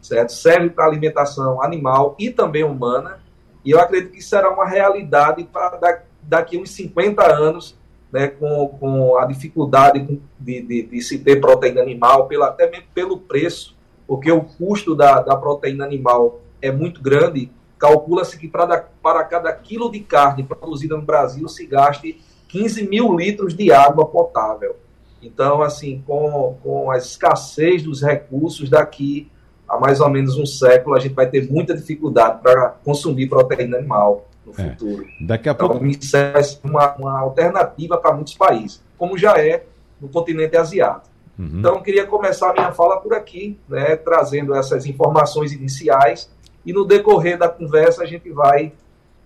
certo? 0.00 0.32
Serve 0.32 0.70
para 0.70 0.86
alimentação 0.86 1.62
animal 1.62 2.14
e 2.18 2.30
também 2.30 2.64
humana. 2.64 3.20
E 3.64 3.70
eu 3.70 3.80
acredito 3.80 4.12
que 4.12 4.22
será 4.22 4.50
uma 4.50 4.66
realidade 4.66 5.44
para 5.44 6.02
daqui 6.22 6.58
uns 6.58 6.70
50 6.70 7.26
anos, 7.32 7.76
né, 8.12 8.28
com, 8.28 8.68
com 8.80 9.18
a 9.18 9.24
dificuldade 9.26 10.20
de, 10.38 10.62
de, 10.62 10.82
de 10.82 11.02
se 11.02 11.18
ter 11.18 11.40
proteína 11.40 11.82
animal, 11.82 12.26
pela, 12.26 12.48
até 12.48 12.70
mesmo 12.70 12.86
pelo 12.94 13.18
preço 13.18 13.76
porque 14.08 14.32
o 14.32 14.40
custo 14.40 14.96
da, 14.96 15.20
da 15.20 15.36
proteína 15.36 15.84
animal 15.84 16.40
é 16.60 16.70
muito 16.70 17.00
grande. 17.02 17.50
Calcula-se 17.78 18.38
que 18.38 18.48
para, 18.48 18.88
para 19.02 19.24
cada 19.24 19.52
quilo 19.52 19.90
de 19.90 20.00
carne 20.00 20.42
produzida 20.42 20.96
no 20.96 21.02
Brasil 21.02 21.48
se 21.48 21.66
gaste 21.66 22.20
15 22.48 22.88
mil 22.88 23.14
litros 23.16 23.54
de 23.54 23.70
água 23.70 24.06
potável. 24.06 24.76
Então, 25.22 25.62
assim, 25.62 26.02
com, 26.06 26.56
com 26.62 26.90
a 26.90 26.96
escassez 26.96 27.82
dos 27.82 28.02
recursos 28.02 28.68
daqui 28.70 29.30
a 29.68 29.78
mais 29.78 30.00
ou 30.00 30.08
menos 30.08 30.38
um 30.38 30.46
século, 30.46 30.96
a 30.96 30.98
gente 30.98 31.14
vai 31.14 31.28
ter 31.28 31.50
muita 31.50 31.76
dificuldade 31.76 32.40
para 32.42 32.70
consumir 32.82 33.28
proteína 33.28 33.76
animal 33.76 34.26
no 34.46 34.52
é. 34.52 34.70
futuro. 34.70 35.06
Daqui 35.20 35.48
a 35.48 35.52
então, 35.52 35.68
pouco. 35.68 35.86
Isso 35.86 36.16
é 36.16 36.32
uma, 36.64 36.94
uma 36.94 37.20
alternativa 37.20 37.98
para 37.98 38.14
muitos 38.14 38.34
países, 38.34 38.82
como 38.96 39.18
já 39.18 39.36
é 39.38 39.64
no 40.00 40.08
continente 40.08 40.56
asiático. 40.56 41.08
Uhum. 41.38 41.58
Então, 41.58 41.74
eu 41.76 41.82
queria 41.82 42.06
começar 42.06 42.50
a 42.50 42.52
minha 42.52 42.72
fala 42.72 42.98
por 43.00 43.14
aqui, 43.14 43.58
né, 43.68 43.94
trazendo 43.94 44.54
essas 44.54 44.86
informações 44.86 45.52
iniciais, 45.52 46.30
e 46.68 46.72
no 46.72 46.84
decorrer 46.84 47.38
da 47.38 47.48
conversa 47.48 48.02
a 48.02 48.06
gente 48.06 48.28
vai 48.30 48.72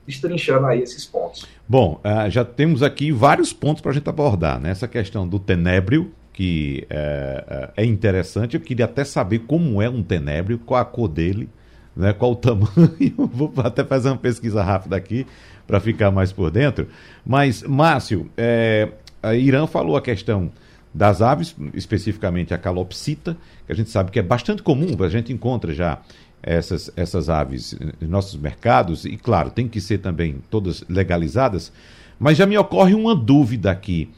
destrinchando 0.07 0.65
aí 0.65 0.81
esses 0.81 1.05
pontos. 1.05 1.45
Bom, 1.69 2.01
uh, 2.05 2.31
já 2.31 2.45
temos 2.45 2.85
aqui 2.85 3.11
vários 3.11 3.53
pontos 3.53 3.83
para 3.83 3.91
a 3.91 3.95
gente 3.95 4.09
abordar, 4.09 4.61
né? 4.61 4.71
Essa 4.71 4.87
questão 4.87 5.27
do 5.27 5.41
tenébrio, 5.41 6.13
que 6.33 6.87
é, 6.89 7.71
é, 7.77 7.85
interessante. 7.85 8.55
Eu 8.55 8.61
queria 8.61 8.85
até 8.85 9.03
saber 9.03 9.41
como 9.41 9.83
é 9.83 9.89
um 9.89 10.05
tenébrio, 10.05 10.57
qual 10.57 10.81
a 10.81 10.85
cor 10.85 11.09
dele, 11.09 11.49
né? 11.97 12.13
qual 12.13 12.31
o 12.31 12.37
tamanho. 12.39 13.17
Vou 13.17 13.53
até 13.59 13.83
fazer 13.85 14.11
uma 14.11 14.19
pesquisa 14.19 14.63
rápida 14.63 14.95
aqui 14.95 15.27
para 15.67 15.81
ficar 15.81 16.13
mais 16.13 16.31
por 16.31 16.49
dentro. 16.49 16.87
Mas, 17.27 17.65
Márcio, 17.65 18.31
é, 18.37 18.89
a 19.21 19.35
Irã 19.35 19.67
falou 19.67 19.97
a 19.97 20.01
questão 20.01 20.53
das 20.95 21.21
aves, 21.21 21.57
especificamente 21.75 22.55
a 22.55 22.59
calopsita, 22.59 23.37
que 23.67 23.73
a 23.73 23.75
gente 23.75 23.91
sabe 23.91 24.13
que 24.13 24.19
é 24.21 24.23
bastante 24.23 24.63
comum, 24.63 24.97
a 25.03 25.09
gente 25.09 25.33
encontra 25.33 25.73
já 25.73 25.99
essas, 26.43 26.91
essas 26.97 27.31
aves 27.31 27.77
em 28.01 28.07
nossos 28.07 28.39
mercados, 28.41 29.05
e 29.05 29.17
claro, 29.17 29.51
tem 29.51 29.69
que 29.69 29.81
ser 29.81 29.99
também 29.99 30.37
todas 30.51 30.85
legalizadas, 30.89 31.73
mas 32.19 32.37
já 32.37 32.47
me 32.47 32.59
ocorre 32.59 32.95
uma 32.95 33.15
dúvida 33.15 33.71
aqui. 33.71 34.09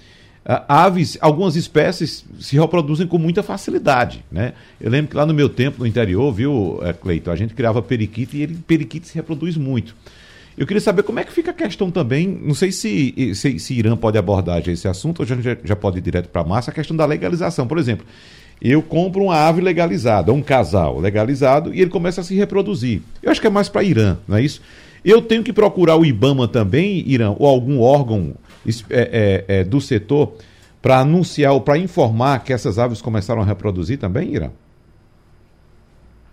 aves, 0.69 1.19
algumas 1.21 1.57
espécies 1.57 2.25
se 2.39 2.59
reproduzem 2.59 3.07
com 3.07 3.19
muita 3.19 3.43
facilidade, 3.43 4.25
né? 4.31 4.55
Eu 4.81 4.91
lembro 4.91 5.11
que 5.11 5.17
lá 5.17 5.27
no 5.27 5.35
meu 5.35 5.49
tempo, 5.49 5.81
no 5.81 5.87
interior, 5.87 6.33
viu, 6.33 6.81
eh, 6.83 6.93
Cleito, 6.93 7.31
a 7.31 7.37
gente 7.37 7.55
criava 7.55 7.81
periquito 7.83 8.37
e 8.37 8.43
ele, 8.43 8.55
periquito 8.55 9.07
se 9.07 9.15
reproduz 9.15 9.57
muito. 9.57 9.95
Eu 10.57 10.67
queria 10.67 10.81
saber 10.81 11.03
como 11.03 11.19
é 11.19 11.25
que 11.25 11.33
fica 11.33 11.51
a 11.51 11.55
questão 11.55 11.91
também, 11.91 12.29
não 12.29 12.55
sei 12.55 12.71
se, 12.71 13.35
se, 13.35 13.59
se 13.59 13.75
Irã 13.75 13.97
pode 13.97 14.17
abordar 14.17 14.67
esse 14.69 14.87
assunto, 14.87 15.21
ou 15.21 15.27
já, 15.27 15.37
já 15.65 15.75
pode 15.75 15.99
ir 15.99 16.01
direto 16.01 16.29
para 16.29 16.43
a 16.43 16.45
massa, 16.45 16.71
a 16.71 16.75
questão 16.75 16.97
da 16.97 17.05
legalização. 17.05 17.67
Por 17.67 17.77
exemplo, 17.77 18.07
eu 18.61 18.83
compro 18.83 19.25
uma 19.25 19.37
ave 19.37 19.61
legalizada, 19.61 20.33
um 20.33 20.43
casal 20.43 20.99
legalizado, 20.99 21.75
e 21.75 21.81
ele 21.81 21.91
começa 21.91 22.21
a 22.21 22.25
se 22.25 22.35
reproduzir. 22.35 23.03
Eu 23.23 23.31
acho 23.31 23.41
que 23.41 23.47
é 23.47 23.51
mais 23.51 23.69
para 23.69 23.83
Irã, 23.83 24.17
não 24.27 24.37
é 24.37 24.43
isso? 24.43 24.63
Eu 25.05 25.21
tenho 25.21 25.43
que 25.43 25.53
procurar 25.53 25.97
o 25.97 26.05
IBAMA 26.05 26.49
também, 26.49 27.05
Irã, 27.07 27.35
ou 27.39 27.47
algum 27.47 27.81
órgão 27.81 28.35
é, 28.89 29.45
é, 29.49 29.61
é, 29.61 29.65
do 29.65 29.81
setor, 29.81 30.35
para 30.81 31.01
anunciar 31.01 31.53
ou 31.53 31.61
para 31.61 31.77
informar 31.77 32.43
que 32.43 32.53
essas 32.53 32.79
aves 32.79 33.03
começaram 33.03 33.43
a 33.43 33.45
reproduzir 33.45 33.99
também, 33.99 34.35
Irã? 34.35 34.51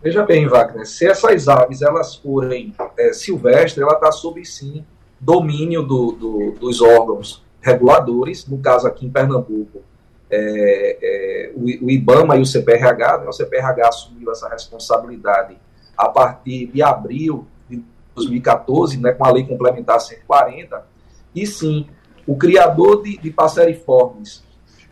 Veja 0.02 0.26
bem, 0.26 0.48
Wagner, 0.48 0.86
se 0.88 1.06
essas 1.06 1.48
aves 1.48 1.82
elas 1.82 2.16
forem 2.16 2.74
é, 2.98 3.14
silvestres, 3.14 3.78
ela 3.78 3.94
está 3.94 4.12
sob 4.12 4.44
sim 4.46 4.84
domínio 5.20 5.84
do, 5.84 6.12
do, 6.14 6.52
dos 6.60 6.82
órgãos 6.82 7.44
reguladores, 7.62 8.48
no 8.48 8.58
caso 8.58 8.88
aqui 8.88 9.06
em 9.06 9.10
Pernambuco, 9.12 9.84
é, 10.32 10.98
é, 11.02 11.52
o, 11.56 11.86
o, 11.86 11.92
IBAMA 11.92 12.38
e 12.38 12.42
o 12.42 12.46
CPRH, 12.46 13.18
né, 13.20 13.28
o 13.28 13.34
CPRH 13.34 13.88
assumiu 13.88 14.32
essa 14.32 14.48
responsabilidade 14.48 15.58
a 15.98 16.08
partir 16.08 16.68
de 16.68 16.82
abril 16.82 17.46
de 17.70 17.84
2014, 18.16 18.98
né, 19.00 19.12
com 19.12 19.26
a 19.26 19.32
lei 19.32 19.46
complementar 19.46 20.00
140, 20.00 20.86
e 21.36 21.46
sim, 21.46 21.88
o 22.26 22.36
criador 22.38 23.04
de, 23.04 23.18
de 23.18 23.30
passeriformes, 23.30 24.44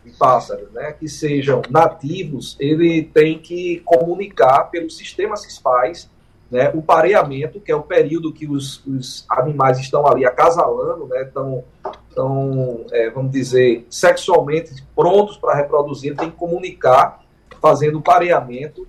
de 0.04 0.12
pássaros, 0.12 0.70
né, 0.72 0.92
que 0.92 1.08
sejam 1.08 1.62
nativos, 1.70 2.56
ele 2.60 3.04
tem 3.04 3.38
que 3.38 3.80
comunicar 3.84 4.64
pelo 4.64 4.90
sistema 4.90 5.36
CISPAS 5.36 6.10
né, 6.50 6.70
o 6.74 6.82
pareamento, 6.82 7.60
que 7.60 7.70
é 7.70 7.76
o 7.76 7.82
período 7.82 8.32
que 8.32 8.46
os, 8.46 8.84
os 8.84 9.24
animais 9.30 9.78
estão 9.78 10.06
ali 10.06 10.26
acasalando, 10.26 11.06
né, 11.06 11.22
estão, 11.22 11.64
estão 12.10 12.84
é, 12.92 13.08
vamos 13.08 13.30
dizer, 13.30 13.86
sexualmente 13.88 14.84
prontos 14.94 15.36
para 15.36 15.54
reproduzir, 15.54 16.14
tem 16.14 16.30
que 16.30 16.36
comunicar, 16.36 17.24
fazendo 17.60 17.98
o 17.98 18.02
pareamento, 18.02 18.86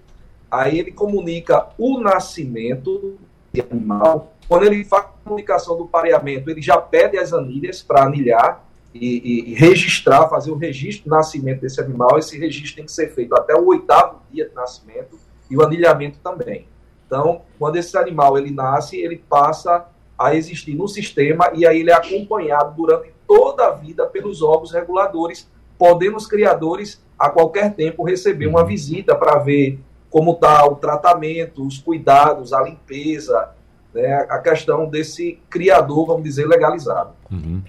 aí 0.50 0.80
ele 0.80 0.92
comunica 0.92 1.70
o 1.78 2.00
nascimento 2.00 3.18
de 3.54 3.62
animal. 3.62 4.34
Quando 4.48 4.66
ele 4.66 4.84
faz 4.84 5.06
a 5.06 5.08
comunicação 5.24 5.78
do 5.78 5.86
pareamento, 5.86 6.50
ele 6.50 6.62
já 6.62 6.78
pede 6.78 7.18
as 7.18 7.32
anilhas 7.32 7.82
para 7.82 8.04
anilhar 8.04 8.66
e, 8.94 9.08
e, 9.08 9.52
e, 9.52 9.54
registrar, 9.54 10.28
fazer 10.28 10.52
o 10.52 10.58
registro 10.58 11.10
do 11.10 11.16
nascimento 11.16 11.62
desse 11.62 11.80
animal. 11.80 12.18
Esse 12.18 12.38
registro 12.38 12.76
tem 12.76 12.86
que 12.86 12.92
ser 12.92 13.14
feito 13.14 13.34
até 13.36 13.56
o 13.56 13.66
oitavo 13.68 14.22
dia 14.30 14.50
de 14.50 14.54
nascimento 14.54 15.18
e 15.50 15.56
o 15.56 15.62
anilhamento 15.62 16.20
também. 16.20 16.68
Então, 17.06 17.42
quando 17.58 17.78
esse 17.78 17.98
animal 17.98 18.38
ele 18.38 18.52
nasce, 18.52 18.98
ele 18.98 19.18
passa 19.18 19.86
a 20.26 20.36
existir 20.36 20.76
no 20.76 20.88
sistema 20.88 21.52
e 21.54 21.66
aí 21.66 21.80
ele 21.80 21.92
é 21.92 21.94
acompanhado 21.94 22.76
durante 22.76 23.14
toda 23.28 23.68
a 23.68 23.72
vida 23.72 24.06
pelos 24.06 24.42
órgãos 24.42 24.72
reguladores, 24.72 25.50
podendo 25.78 26.18
os 26.18 26.28
criadores 26.28 27.02
a 27.18 27.30
qualquer 27.30 27.74
tempo 27.74 28.04
receber 28.04 28.48
uma 28.48 28.64
visita 28.66 29.16
para 29.16 29.38
ver 29.40 29.80
como 30.10 30.32
está 30.34 30.66
o 30.66 30.76
tratamento, 30.76 31.66
os 31.66 31.78
cuidados, 31.78 32.52
a 32.52 32.62
limpeza, 32.62 33.50
né, 33.94 34.26
a 34.30 34.40
questão 34.40 34.88
desse 34.88 35.40
criador, 35.50 36.08
vamos 36.08 36.24
dizer, 36.24 36.46
legalizado. 36.48 37.12
Uhum. 37.32 37.62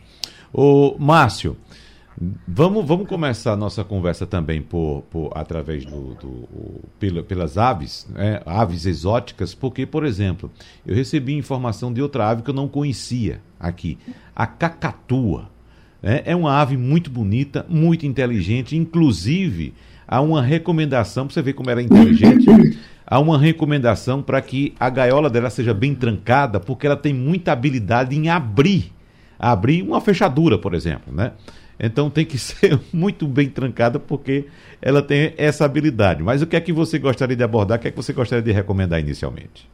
O 0.53 0.97
Márcio, 0.99 1.57
Vamos, 2.47 2.87
vamos 2.87 3.09
começar 3.09 3.53
a 3.53 3.57
nossa 3.57 3.83
conversa 3.83 4.27
também 4.27 4.61
por, 4.61 5.03
por 5.11 5.33
através 5.35 5.85
do, 5.85 6.15
do 6.15 6.49
pela, 6.99 7.23
pelas 7.23 7.57
aves, 7.57 8.07
né? 8.11 8.41
aves 8.45 8.85
exóticas, 8.85 9.55
porque, 9.55 9.87
por 9.87 10.05
exemplo, 10.05 10.51
eu 10.87 10.95
recebi 10.95 11.35
informação 11.35 11.93
de 11.93 12.03
outra 12.03 12.29
ave 12.29 12.43
que 12.43 12.51
eu 12.51 12.55
não 12.55 12.69
conhecia 12.69 13.41
aqui, 13.59 13.99
a 14.37 14.47
cacatua. 14.47 15.51
Né? 16.03 16.23
É 16.25 16.37
uma 16.37 16.55
ave 16.61 16.77
muito 16.77 17.11
bonita, 17.11 17.65
muito 17.69 18.05
inteligente, 18.05 18.77
inclusive 18.77 19.73
há 20.07 20.21
uma 20.21 20.43
recomendação, 20.43 21.27
para 21.27 21.35
você 21.35 21.43
ver 21.43 21.55
como 21.55 21.71
ela 21.71 21.81
é 21.81 21.85
inteligente, 21.85 22.47
há 23.07 23.19
uma 23.19 23.39
recomendação 23.39 24.21
para 24.23 24.41
que 24.43 24.75
a 24.79 24.91
gaiola 24.91 25.31
dela 25.31 25.49
seja 25.49 25.73
bem 25.73 25.95
trancada, 25.95 26.61
porque 26.61 26.87
ela 26.87 26.97
tem 26.97 27.15
muita 27.15 27.53
habilidade 27.53 28.15
em 28.15 28.29
abrir, 28.29 28.93
abrir 29.39 29.83
uma 29.83 30.01
fechadura, 30.01 30.59
por 30.59 30.75
exemplo, 30.75 31.13
né? 31.15 31.33
Então 31.79 32.11
tem 32.11 32.25
que 32.25 32.37
ser 32.39 32.79
muito 32.93 33.27
bem 33.27 33.49
trancada 33.49 33.99
porque 33.99 34.47
ela 34.81 35.03
tem 35.03 35.35
essa 35.37 35.65
habilidade. 35.65 36.23
Mas 36.23 36.43
o 36.43 36.47
que 36.47 36.57
é 36.57 36.61
que 36.61 36.73
você 36.73 36.99
gostaria 36.99 37.37
de 37.37 37.43
abordar? 37.43 37.79
O 37.79 37.81
que 37.81 37.89
é 37.89 37.91
que 37.91 37.97
você 37.97 38.13
gostaria 38.13 38.43
de 38.43 38.53
recomendar 38.53 39.01
inicialmente? 39.01 39.69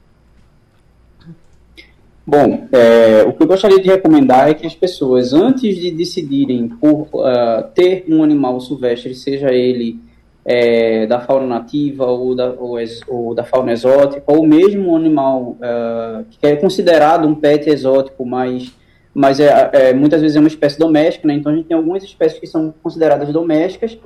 Bom, 2.26 2.68
é, 2.72 3.22
o 3.22 3.32
que 3.32 3.42
eu 3.42 3.46
gostaria 3.46 3.80
de 3.80 3.88
recomendar 3.88 4.50
é 4.50 4.54
que 4.54 4.66
as 4.66 4.74
pessoas, 4.74 5.32
antes 5.32 5.74
de 5.74 5.90
decidirem 5.90 6.68
por 6.68 7.08
uh, 7.14 7.64
ter 7.74 8.04
um 8.06 8.22
animal 8.22 8.60
silvestre, 8.60 9.14
seja 9.14 9.50
ele 9.50 9.98
é, 10.44 11.06
da 11.06 11.20
fauna 11.20 11.46
nativa 11.46 12.04
ou 12.04 12.34
da, 12.34 12.50
ou, 12.52 12.76
ou, 13.06 13.34
da 13.34 13.44
fauna 13.44 13.72
exótica, 13.72 14.22
ou 14.26 14.46
mesmo 14.46 14.92
um 14.92 14.96
animal 14.96 15.56
uh, 15.58 16.24
que 16.30 16.46
é 16.46 16.56
considerado 16.56 17.26
um 17.26 17.34
pet 17.34 17.68
exótico, 17.70 18.26
mas 18.26 18.74
mas 19.18 19.40
é, 19.40 19.70
é, 19.72 19.92
muitas 19.92 20.20
vezes 20.20 20.36
é 20.36 20.38
uma 20.38 20.46
espécie 20.46 20.78
doméstica, 20.78 21.26
né? 21.26 21.34
Então 21.34 21.50
a 21.50 21.56
gente 21.56 21.66
tem 21.66 21.76
algumas 21.76 22.04
espécies 22.04 22.38
que 22.38 22.46
são 22.46 22.72
consideradas 22.80 23.32
domésticas 23.32 23.98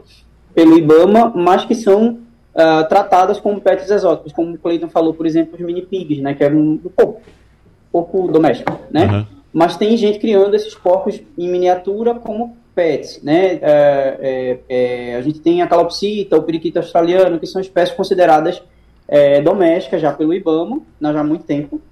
pelo 0.55 0.79
IBAMA, 0.79 1.31
mas 1.37 1.67
que 1.67 1.75
são 1.75 2.21
uh, 2.55 2.89
tratadas 2.89 3.39
como 3.39 3.61
pets 3.61 3.91
exóticos, 3.91 4.33
como 4.33 4.55
o 4.55 4.59
Cleiton 4.59 4.89
falou, 4.89 5.13
por 5.13 5.27
exemplo, 5.27 5.55
os 5.55 5.61
mini 5.61 5.83
pigs, 5.83 6.23
né? 6.23 6.33
Que 6.33 6.45
é 6.45 6.49
um, 6.49 6.81
um 6.83 6.91
pouco, 6.97 7.21
pouco 7.93 8.33
doméstico, 8.33 8.73
né? 8.91 9.05
Uhum. 9.05 9.27
Mas 9.53 9.77
tem 9.77 9.95
gente 9.99 10.19
criando 10.19 10.55
esses 10.55 10.75
porcos 10.75 11.21
em 11.37 11.47
miniatura 11.47 12.15
como 12.15 12.57
pets, 12.75 13.23
né? 13.23 13.59
É, 13.61 14.17
é, 14.19 14.59
é, 14.67 15.17
a 15.17 15.21
gente 15.21 15.41
tem 15.41 15.61
a 15.61 15.67
calopsita, 15.67 16.39
o 16.39 16.43
periquito 16.43 16.79
australiano, 16.79 17.39
que 17.39 17.47
são 17.47 17.61
espécies 17.61 17.95
consideradas 17.95 18.63
é, 19.07 19.43
domésticas 19.43 20.01
já 20.01 20.11
pelo 20.11 20.33
IBAMA, 20.33 20.81
já 21.03 21.21
há 21.21 21.25
muito 21.25 21.45
tempo, 21.45 21.83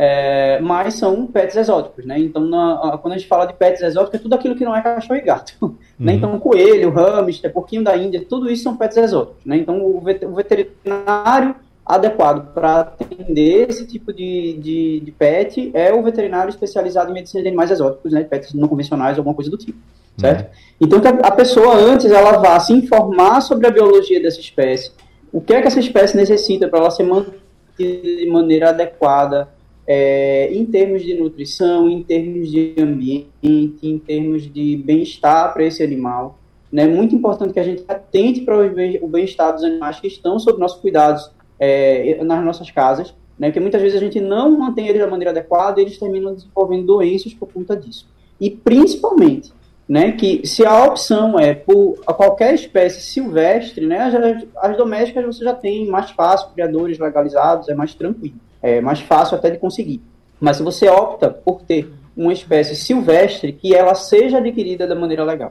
é, 0.00 0.60
mas 0.60 0.94
são 0.94 1.26
pets 1.26 1.56
exóticos, 1.56 2.06
né? 2.06 2.16
Então, 2.20 2.40
na, 2.44 2.96
quando 3.02 3.14
a 3.14 3.18
gente 3.18 3.26
fala 3.26 3.46
de 3.46 3.54
pets 3.54 3.82
exóticos, 3.82 4.20
é 4.20 4.22
tudo 4.22 4.32
aquilo 4.36 4.54
que 4.54 4.64
não 4.64 4.74
é 4.74 4.80
cachorro 4.80 5.18
e 5.18 5.22
gato. 5.22 5.54
Né? 5.60 5.66
Uhum. 5.68 6.06
Né? 6.06 6.12
Então, 6.12 6.38
coelho, 6.38 6.90
hamster, 6.90 7.52
porquinho 7.52 7.82
da 7.82 7.96
Índia, 7.96 8.24
tudo 8.24 8.48
isso 8.48 8.62
são 8.62 8.76
pets 8.76 8.96
exóticos, 8.96 9.44
né? 9.44 9.56
Então, 9.56 9.84
o, 9.84 10.00
veterinário 10.00 11.56
adequado 11.84 12.54
para 12.54 12.80
atender 12.82 13.68
esse 13.68 13.84
tipo 13.84 14.12
de, 14.12 14.52
de, 14.62 15.00
de, 15.00 15.10
pet 15.10 15.72
é 15.74 15.92
o 15.92 16.00
veterinário 16.00 16.50
especializado 16.50 17.10
em 17.10 17.14
medicina 17.14 17.42
de 17.42 17.48
animais 17.48 17.72
exóticos, 17.72 18.12
né? 18.12 18.22
Pets 18.22 18.54
não 18.54 18.68
convencionais, 18.68 19.18
alguma 19.18 19.34
coisa 19.34 19.50
do 19.50 19.56
tipo, 19.56 19.80
certo? 20.16 20.42
Uhum. 20.42 20.50
Então, 20.82 21.00
que 21.00 21.08
a, 21.08 21.10
a 21.10 21.32
pessoa, 21.32 21.74
antes, 21.74 22.12
ela 22.12 22.38
vá 22.38 22.60
se 22.60 22.72
informar 22.72 23.40
sobre 23.40 23.66
a 23.66 23.70
biologia 23.72 24.22
dessa 24.22 24.38
espécie, 24.38 24.92
o 25.32 25.40
que 25.40 25.52
é 25.52 25.60
que 25.60 25.66
essa 25.66 25.80
espécie 25.80 26.16
necessita 26.16 26.68
para 26.68 26.78
ela 26.78 26.90
ser 26.92 27.02
mantida 27.02 27.36
de 27.76 28.28
maneira 28.30 28.68
adequada 28.68 29.48
é, 29.90 30.52
em 30.52 30.66
termos 30.66 31.02
de 31.02 31.14
nutrição, 31.14 31.88
em 31.88 32.02
termos 32.02 32.50
de 32.50 32.74
ambiente, 32.78 33.26
em 33.42 33.98
termos 33.98 34.42
de 34.42 34.76
bem-estar 34.76 35.54
para 35.54 35.64
esse 35.64 35.82
animal. 35.82 36.38
É 36.70 36.76
né? 36.76 36.86
muito 36.86 37.14
importante 37.14 37.54
que 37.54 37.58
a 37.58 37.64
gente 37.64 37.82
atente 37.88 38.42
para 38.42 38.54
o 39.00 39.08
bem-estar 39.08 39.54
dos 39.54 39.64
animais 39.64 39.98
que 39.98 40.06
estão 40.06 40.38
sob 40.38 40.60
nossos 40.60 40.78
cuidados 40.78 41.30
é, 41.58 42.22
nas 42.22 42.44
nossas 42.44 42.70
casas, 42.70 43.14
né? 43.38 43.48
porque 43.48 43.60
muitas 43.60 43.80
vezes 43.80 43.96
a 43.96 44.04
gente 44.04 44.20
não 44.20 44.58
mantém 44.58 44.88
eles 44.88 45.00
da 45.00 45.06
maneira 45.06 45.30
adequada 45.30 45.80
e 45.80 45.84
eles 45.84 45.98
terminam 45.98 46.34
desenvolvendo 46.34 46.84
doenças 46.84 47.32
por 47.32 47.50
conta 47.50 47.74
disso. 47.74 48.06
E 48.38 48.50
principalmente, 48.50 49.54
né, 49.88 50.12
que 50.12 50.46
se 50.46 50.66
a 50.66 50.84
opção 50.84 51.40
é 51.40 51.54
por 51.54 51.96
qualquer 52.04 52.52
espécie 52.52 53.00
silvestre, 53.00 53.86
né, 53.86 53.98
as, 54.00 54.70
as 54.70 54.76
domésticas 54.76 55.24
você 55.24 55.42
já 55.42 55.54
tem 55.54 55.86
mais 55.86 56.10
fácil, 56.10 56.50
criadores 56.50 56.98
legalizados, 56.98 57.70
é 57.70 57.74
mais 57.74 57.94
tranquilo, 57.94 58.36
é 58.62 58.80
mais 58.80 59.00
fácil 59.00 59.36
até 59.36 59.50
de 59.50 59.58
conseguir. 59.58 60.00
Mas 60.40 60.56
se 60.56 60.62
você 60.62 60.88
opta 60.88 61.30
por 61.30 61.62
ter 61.62 61.92
uma 62.16 62.32
espécie 62.32 62.74
silvestre, 62.74 63.52
que 63.52 63.74
ela 63.74 63.94
seja 63.94 64.38
adquirida 64.38 64.86
da 64.86 64.94
maneira 64.94 65.24
legal, 65.24 65.50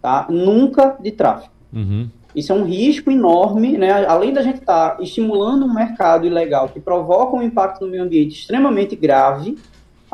tá? 0.00 0.26
Nunca 0.28 0.96
de 1.00 1.10
tráfico. 1.10 1.52
Uhum. 1.72 2.08
Isso 2.34 2.52
é 2.52 2.54
um 2.54 2.64
risco 2.64 3.10
enorme, 3.10 3.76
né? 3.76 4.06
Além 4.06 4.32
da 4.32 4.42
gente 4.42 4.60
estar 4.60 4.96
tá 4.96 5.02
estimulando 5.02 5.66
um 5.66 5.74
mercado 5.74 6.26
ilegal 6.26 6.68
que 6.68 6.80
provoca 6.80 7.36
um 7.36 7.42
impacto 7.42 7.84
no 7.84 7.90
meio 7.90 8.02
ambiente 8.02 8.38
extremamente 8.38 8.96
grave, 8.96 9.58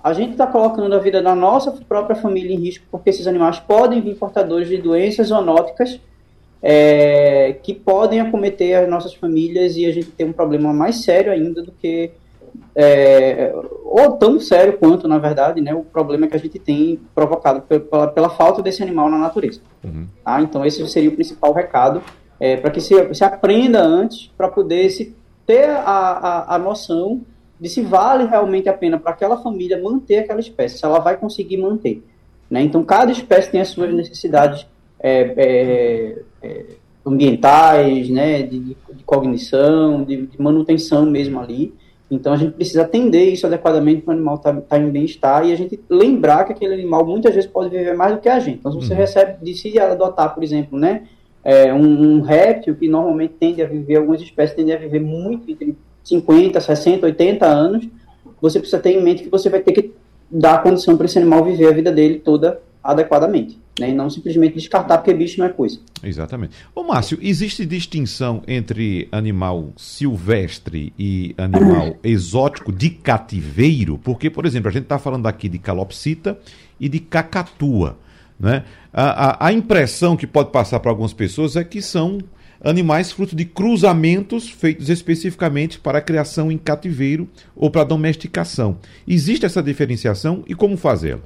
a 0.02 0.12
gente 0.12 0.32
está 0.32 0.46
colocando 0.46 0.94
a 0.94 0.98
vida 0.98 1.20
da 1.20 1.34
nossa 1.34 1.72
própria 1.72 2.16
família 2.16 2.54
em 2.54 2.58
risco, 2.58 2.84
porque 2.90 3.10
esses 3.10 3.26
animais 3.26 3.58
podem 3.58 4.00
vir 4.00 4.16
portadores 4.16 4.68
de 4.68 4.78
doenças 4.78 5.28
zoonóticas 5.28 6.00
é, 6.62 7.56
que 7.62 7.74
podem 7.74 8.20
acometer 8.20 8.76
as 8.76 8.88
nossas 8.88 9.14
famílias 9.14 9.76
e 9.76 9.86
a 9.86 9.92
gente 9.92 10.10
tem 10.10 10.26
um 10.26 10.32
problema 10.32 10.72
mais 10.72 11.02
sério 11.02 11.32
ainda 11.32 11.62
do 11.62 11.72
que 11.72 12.10
é, 12.74 13.52
ou 13.84 14.12
tão 14.12 14.38
sério 14.38 14.78
quanto, 14.78 15.08
na 15.08 15.18
verdade, 15.18 15.60
né, 15.60 15.74
o 15.74 15.82
problema 15.82 16.26
que 16.26 16.36
a 16.36 16.38
gente 16.38 16.58
tem 16.58 17.00
provocado 17.14 17.62
pela, 17.62 18.08
pela 18.08 18.30
falta 18.30 18.62
desse 18.62 18.82
animal 18.82 19.10
na 19.10 19.18
natureza. 19.18 19.60
Uhum. 19.82 20.06
Tá? 20.24 20.40
Então, 20.40 20.64
esse 20.64 20.86
seria 20.88 21.08
o 21.08 21.14
principal 21.14 21.52
recado, 21.52 22.02
é, 22.38 22.56
para 22.56 22.70
que 22.70 22.80
se, 22.80 23.14
se 23.14 23.24
aprenda 23.24 23.82
antes, 23.82 24.30
para 24.36 24.48
poder 24.48 24.90
se 24.90 25.16
ter 25.46 25.68
a, 25.68 25.80
a, 25.82 26.54
a 26.54 26.58
noção 26.58 27.22
de 27.60 27.68
se 27.68 27.82
vale 27.82 28.24
realmente 28.26 28.68
a 28.68 28.72
pena 28.72 28.98
para 28.98 29.10
aquela 29.10 29.36
família 29.38 29.82
manter 29.82 30.18
aquela 30.18 30.40
espécie, 30.40 30.78
se 30.78 30.84
ela 30.84 31.00
vai 31.00 31.16
conseguir 31.16 31.56
manter. 31.56 32.02
Né? 32.50 32.62
Então, 32.62 32.84
cada 32.84 33.10
espécie 33.10 33.50
tem 33.50 33.60
as 33.60 33.68
suas 33.68 33.92
necessidades 33.92 34.66
é, 35.00 35.34
é, 35.36 36.22
é, 36.42 36.64
ambientais, 37.04 38.08
né? 38.08 38.42
de, 38.42 38.60
de 38.60 39.04
cognição, 39.04 40.04
de, 40.04 40.26
de, 40.26 40.40
manutenção 40.40 41.04
mesmo 41.06 41.40
ali. 41.40 41.74
Então, 42.10 42.32
a 42.32 42.36
gente 42.36 42.52
precisa 42.52 42.82
atender 42.82 43.24
isso 43.30 43.46
adequadamente 43.46 44.02
para 44.02 44.12
o 44.12 44.14
animal 44.14 44.36
estar 44.36 44.54
tá, 44.54 44.60
tá 44.60 44.78
em 44.78 44.90
bem-estar 44.90 45.46
e 45.46 45.52
a 45.52 45.56
gente 45.56 45.78
lembrar 45.90 46.44
que 46.44 46.52
aquele 46.52 46.74
animal 46.74 47.04
muitas 47.04 47.34
vezes 47.34 47.50
pode 47.50 47.68
viver 47.68 47.94
mais 47.94 48.14
do 48.14 48.20
que 48.20 48.28
a 48.28 48.40
gente. 48.40 48.58
Então, 48.58 48.72
se 48.72 48.78
você 48.78 48.94
uhum. 48.94 48.98
recebe, 48.98 49.36
decide 49.42 49.78
adotar, 49.78 50.34
por 50.34 50.42
exemplo, 50.42 50.78
né? 50.78 51.02
É, 51.44 51.72
um, 51.72 52.16
um 52.16 52.20
réptil 52.20 52.74
que 52.74 52.88
normalmente 52.88 53.34
tende 53.34 53.62
a 53.62 53.66
viver, 53.66 53.96
algumas 53.96 54.20
espécies 54.20 54.56
tendem 54.56 54.74
a 54.74 54.78
viver 54.78 55.00
muito 55.00 55.50
entre 55.50 55.76
50, 56.02 56.60
60, 56.60 57.06
80 57.06 57.46
anos, 57.46 57.88
você 58.40 58.58
precisa 58.58 58.80
ter 58.80 58.92
em 58.92 59.02
mente 59.02 59.22
que 59.22 59.28
você 59.28 59.48
vai 59.48 59.60
ter 59.60 59.72
que 59.72 59.92
dar 60.30 60.54
a 60.54 60.58
condição 60.58 60.96
para 60.96 61.06
esse 61.06 61.18
animal 61.18 61.44
viver 61.44 61.68
a 61.68 61.72
vida 61.72 61.92
dele 61.92 62.18
toda 62.18 62.60
adequadamente. 62.82 63.58
Né? 63.78 63.90
E 63.90 63.92
não 63.92 64.10
simplesmente 64.10 64.54
descartar 64.54 64.98
porque 64.98 65.14
bicho 65.14 65.38
não 65.38 65.46
é 65.46 65.50
coisa. 65.50 65.78
Exatamente. 66.02 66.54
Ô 66.74 66.82
Márcio, 66.82 67.18
existe 67.20 67.64
distinção 67.64 68.42
entre 68.46 69.08
animal 69.12 69.72
silvestre 69.76 70.92
e 70.98 71.34
animal 71.38 71.96
exótico 72.02 72.72
de 72.72 72.90
cativeiro? 72.90 73.98
Porque, 73.98 74.30
por 74.30 74.46
exemplo, 74.46 74.68
a 74.68 74.72
gente 74.72 74.84
está 74.84 74.98
falando 74.98 75.26
aqui 75.26 75.48
de 75.48 75.58
calopsita 75.58 76.38
e 76.78 76.88
de 76.88 77.00
cacatua. 77.00 77.98
Né? 78.38 78.64
A, 78.92 79.46
a, 79.46 79.48
a 79.48 79.52
impressão 79.52 80.16
que 80.16 80.26
pode 80.26 80.50
passar 80.50 80.80
para 80.80 80.90
algumas 80.90 81.12
pessoas 81.12 81.56
é 81.56 81.64
que 81.64 81.82
são 81.82 82.18
animais 82.60 83.12
fruto 83.12 83.36
de 83.36 83.44
cruzamentos 83.44 84.48
feitos 84.48 84.88
especificamente 84.88 85.78
para 85.78 85.98
a 85.98 86.02
criação 86.02 86.50
em 86.50 86.58
cativeiro 86.58 87.28
ou 87.54 87.70
para 87.70 87.84
domesticação. 87.84 88.78
Existe 89.06 89.46
essa 89.46 89.62
diferenciação 89.62 90.42
e 90.46 90.54
como 90.54 90.76
fazê-la? 90.76 91.22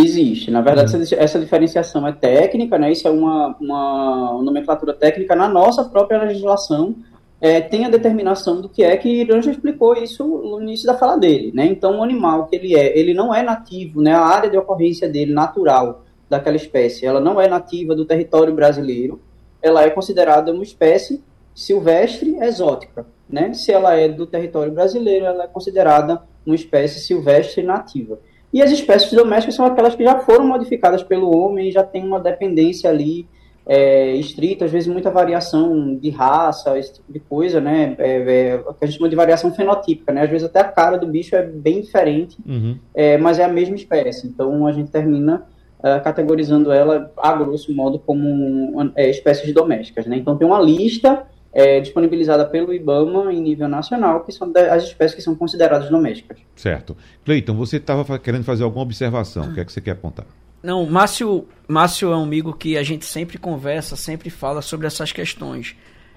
Existe. 0.00 0.50
Na 0.50 0.60
verdade, 0.60 0.94
uhum. 0.94 1.02
essa 1.18 1.38
diferenciação 1.38 2.06
é 2.06 2.12
técnica, 2.12 2.78
né? 2.78 2.92
Isso 2.92 3.06
é 3.06 3.10
uma, 3.10 3.56
uma 3.60 4.40
nomenclatura 4.42 4.94
técnica 4.94 5.34
na 5.34 5.48
nossa 5.48 5.84
própria 5.84 6.22
legislação. 6.22 6.94
É, 7.40 7.60
tem 7.60 7.84
a 7.84 7.88
determinação 7.88 8.60
do 8.60 8.68
que 8.68 8.82
é 8.82 8.96
que 8.96 9.08
Irã 9.08 9.40
já 9.40 9.50
explicou 9.50 9.94
isso 9.94 10.26
no 10.26 10.60
início 10.60 10.86
da 10.86 10.94
fala 10.94 11.16
dele, 11.16 11.52
né? 11.54 11.66
Então, 11.66 11.98
o 11.98 12.02
animal 12.02 12.46
que 12.46 12.56
ele 12.56 12.74
é, 12.74 12.98
ele 12.98 13.14
não 13.14 13.34
é 13.34 13.42
nativo, 13.42 14.00
né? 14.00 14.12
A 14.12 14.24
área 14.24 14.50
de 14.50 14.56
ocorrência 14.56 15.08
dele, 15.08 15.32
natural, 15.32 16.04
daquela 16.28 16.56
espécie, 16.56 17.06
ela 17.06 17.20
não 17.20 17.40
é 17.40 17.48
nativa 17.48 17.94
do 17.94 18.04
território 18.04 18.52
brasileiro 18.52 19.20
ela 19.62 19.82
é 19.82 19.90
considerada 19.90 20.52
uma 20.52 20.62
espécie 20.62 21.22
silvestre 21.54 22.36
exótica. 22.40 23.06
Né? 23.28 23.52
Se 23.52 23.72
ela 23.72 23.94
é 23.94 24.08
do 24.08 24.26
território 24.26 24.72
brasileiro, 24.72 25.26
ela 25.26 25.44
é 25.44 25.48
considerada 25.48 26.22
uma 26.46 26.54
espécie 26.54 27.00
silvestre 27.00 27.62
nativa. 27.62 28.18
E 28.52 28.62
as 28.62 28.70
espécies 28.70 29.12
domésticas 29.12 29.54
são 29.54 29.66
aquelas 29.66 29.94
que 29.94 30.04
já 30.04 30.18
foram 30.20 30.46
modificadas 30.46 31.02
pelo 31.02 31.36
homem 31.36 31.68
e 31.68 31.72
já 31.72 31.82
tem 31.82 32.04
uma 32.04 32.18
dependência 32.18 32.88
ali 32.88 33.26
é, 33.66 34.14
estrita, 34.16 34.64
às 34.64 34.70
vezes 34.70 34.88
muita 34.88 35.10
variação 35.10 35.94
de 35.94 36.08
raça, 36.08 36.78
esse 36.78 36.94
tipo 36.94 37.12
de 37.12 37.20
coisa, 37.20 37.60
né? 37.60 37.94
É, 37.98 38.16
é, 38.16 38.58
que 38.58 38.84
a 38.84 38.86
gente 38.86 38.96
chama 38.96 39.10
de 39.10 39.16
variação 39.16 39.52
fenotípica, 39.52 40.10
né? 40.10 40.22
Às 40.22 40.30
vezes 40.30 40.46
até 40.46 40.60
a 40.60 40.64
cara 40.64 40.96
do 40.96 41.06
bicho 41.06 41.36
é 41.36 41.42
bem 41.42 41.82
diferente, 41.82 42.38
uhum. 42.46 42.78
é, 42.94 43.18
mas 43.18 43.38
é 43.38 43.44
a 43.44 43.48
mesma 43.48 43.76
espécie. 43.76 44.26
Então 44.26 44.66
a 44.66 44.72
gente 44.72 44.90
termina 44.90 45.46
uh, 45.78 46.02
categorizando 46.02 46.72
ela, 46.72 47.12
a 47.16 47.32
grosso 47.34 47.72
modo, 47.74 47.98
como 47.98 48.92
é, 48.94 49.08
espécies 49.10 49.52
domésticas. 49.52 50.06
Né? 50.06 50.16
Então, 50.16 50.36
tem 50.36 50.46
uma 50.46 50.60
lista 50.60 51.26
é, 51.52 51.80
disponibilizada 51.80 52.44
pelo 52.44 52.72
IBAMA 52.72 53.32
em 53.32 53.40
nível 53.40 53.68
nacional, 53.68 54.24
que 54.24 54.32
são 54.32 54.52
as 54.70 54.84
espécies 54.84 55.14
que 55.14 55.22
são 55.22 55.34
consideradas 55.34 55.88
domésticas. 55.90 56.38
Certo. 56.54 56.96
Cleiton, 57.24 57.54
você 57.54 57.78
estava 57.78 58.18
querendo 58.18 58.44
fazer 58.44 58.64
alguma 58.64 58.82
observação. 58.82 59.50
O 59.50 59.54
que 59.54 59.60
é 59.60 59.64
que 59.64 59.72
você 59.72 59.80
quer 59.80 59.92
apontar? 59.92 60.26
Não, 60.62 60.84
Márcio, 60.86 61.46
Márcio 61.66 62.12
é 62.12 62.16
um 62.16 62.24
amigo 62.24 62.52
que 62.52 62.76
a 62.76 62.82
gente 62.82 63.04
sempre 63.04 63.38
conversa, 63.38 63.96
sempre 63.96 64.28
fala 64.28 64.60
sobre 64.60 64.86
essas 64.86 65.12
questões. 65.12 65.76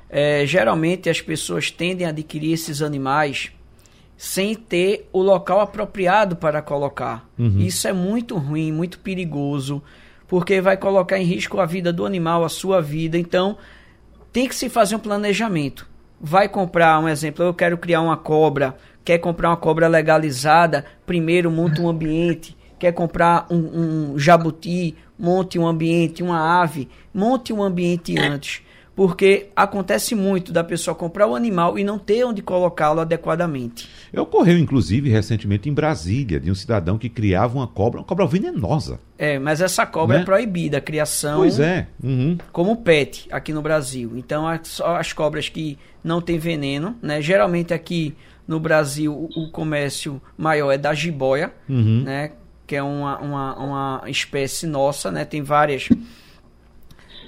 É, 0.09 0.45
geralmente 0.45 1.09
as 1.09 1.21
pessoas 1.21 1.71
tendem 1.71 2.05
a 2.05 2.09
adquirir 2.09 2.53
esses 2.53 2.81
animais 2.81 3.51
sem 4.17 4.53
ter 4.53 5.09
o 5.11 5.21
local 5.21 5.61
apropriado 5.61 6.35
para 6.35 6.61
colocar. 6.61 7.27
Uhum. 7.39 7.59
Isso 7.59 7.87
é 7.87 7.93
muito 7.93 8.37
ruim, 8.37 8.71
muito 8.71 8.99
perigoso, 8.99 9.81
porque 10.27 10.61
vai 10.61 10.77
colocar 10.77 11.17
em 11.17 11.23
risco 11.23 11.59
a 11.59 11.65
vida 11.65 11.91
do 11.93 12.05
animal, 12.05 12.43
a 12.43 12.49
sua 12.49 12.81
vida. 12.81 13.17
Então, 13.17 13.57
tem 14.31 14.47
que 14.47 14.55
se 14.55 14.69
fazer 14.69 14.95
um 14.95 14.99
planejamento. 14.99 15.87
Vai 16.19 16.47
comprar, 16.47 16.99
um 16.99 17.09
exemplo, 17.09 17.43
eu 17.43 17.53
quero 17.53 17.77
criar 17.77 18.01
uma 18.01 18.17
cobra, 18.17 18.75
quer 19.03 19.17
comprar 19.17 19.49
uma 19.49 19.57
cobra 19.57 19.87
legalizada, 19.87 20.85
primeiro 21.05 21.49
monta 21.49 21.81
um 21.81 21.89
ambiente, 21.89 22.55
quer 22.77 22.91
comprar 22.91 23.47
um, 23.49 24.13
um 24.13 24.19
jabuti, 24.19 24.95
monte 25.17 25.57
um 25.57 25.67
ambiente, 25.67 26.21
uma 26.21 26.61
ave, 26.61 26.87
monte 27.13 27.51
um 27.51 27.61
ambiente 27.61 28.17
antes 28.19 28.63
porque 29.01 29.47
acontece 29.55 30.13
muito 30.13 30.53
da 30.53 30.63
pessoa 30.63 30.93
comprar 30.93 31.25
o 31.25 31.35
animal 31.35 31.79
e 31.79 31.83
não 31.83 31.97
ter 31.97 32.23
onde 32.23 32.39
colocá-lo 32.39 32.99
adequadamente. 32.99 33.89
Ocorreu, 34.15 34.59
inclusive, 34.59 35.09
recentemente 35.09 35.67
em 35.67 35.73
Brasília, 35.73 36.39
de 36.39 36.51
um 36.51 36.53
cidadão 36.53 36.99
que 36.99 37.09
criava 37.09 37.57
uma 37.57 37.65
cobra, 37.65 37.99
uma 37.99 38.05
cobra 38.05 38.27
venenosa. 38.27 38.99
É, 39.17 39.39
mas 39.39 39.59
essa 39.59 39.87
cobra 39.87 40.17
né? 40.17 40.21
é 40.21 40.25
proibida, 40.25 40.77
a 40.77 40.81
criação. 40.81 41.39
Pois 41.39 41.59
é. 41.59 41.87
Uhum. 42.03 42.37
Como 42.51 42.77
pet 42.77 43.27
aqui 43.31 43.51
no 43.51 43.63
Brasil. 43.63 44.11
Então, 44.15 44.45
só 44.61 44.97
as 44.97 45.11
cobras 45.11 45.49
que 45.49 45.79
não 46.03 46.21
têm 46.21 46.37
veneno, 46.37 46.95
né? 47.01 47.23
Geralmente 47.23 47.73
aqui 47.73 48.15
no 48.47 48.59
Brasil 48.59 49.31
o 49.35 49.49
comércio 49.49 50.21
maior 50.37 50.71
é 50.71 50.77
da 50.77 50.93
jiboia, 50.93 51.51
uhum. 51.67 52.03
né? 52.03 52.33
Que 52.67 52.75
é 52.75 52.83
uma, 52.83 53.17
uma, 53.17 53.55
uma 53.55 54.03
espécie 54.05 54.67
nossa, 54.67 55.09
né? 55.09 55.25
Tem 55.25 55.41
várias 55.41 55.89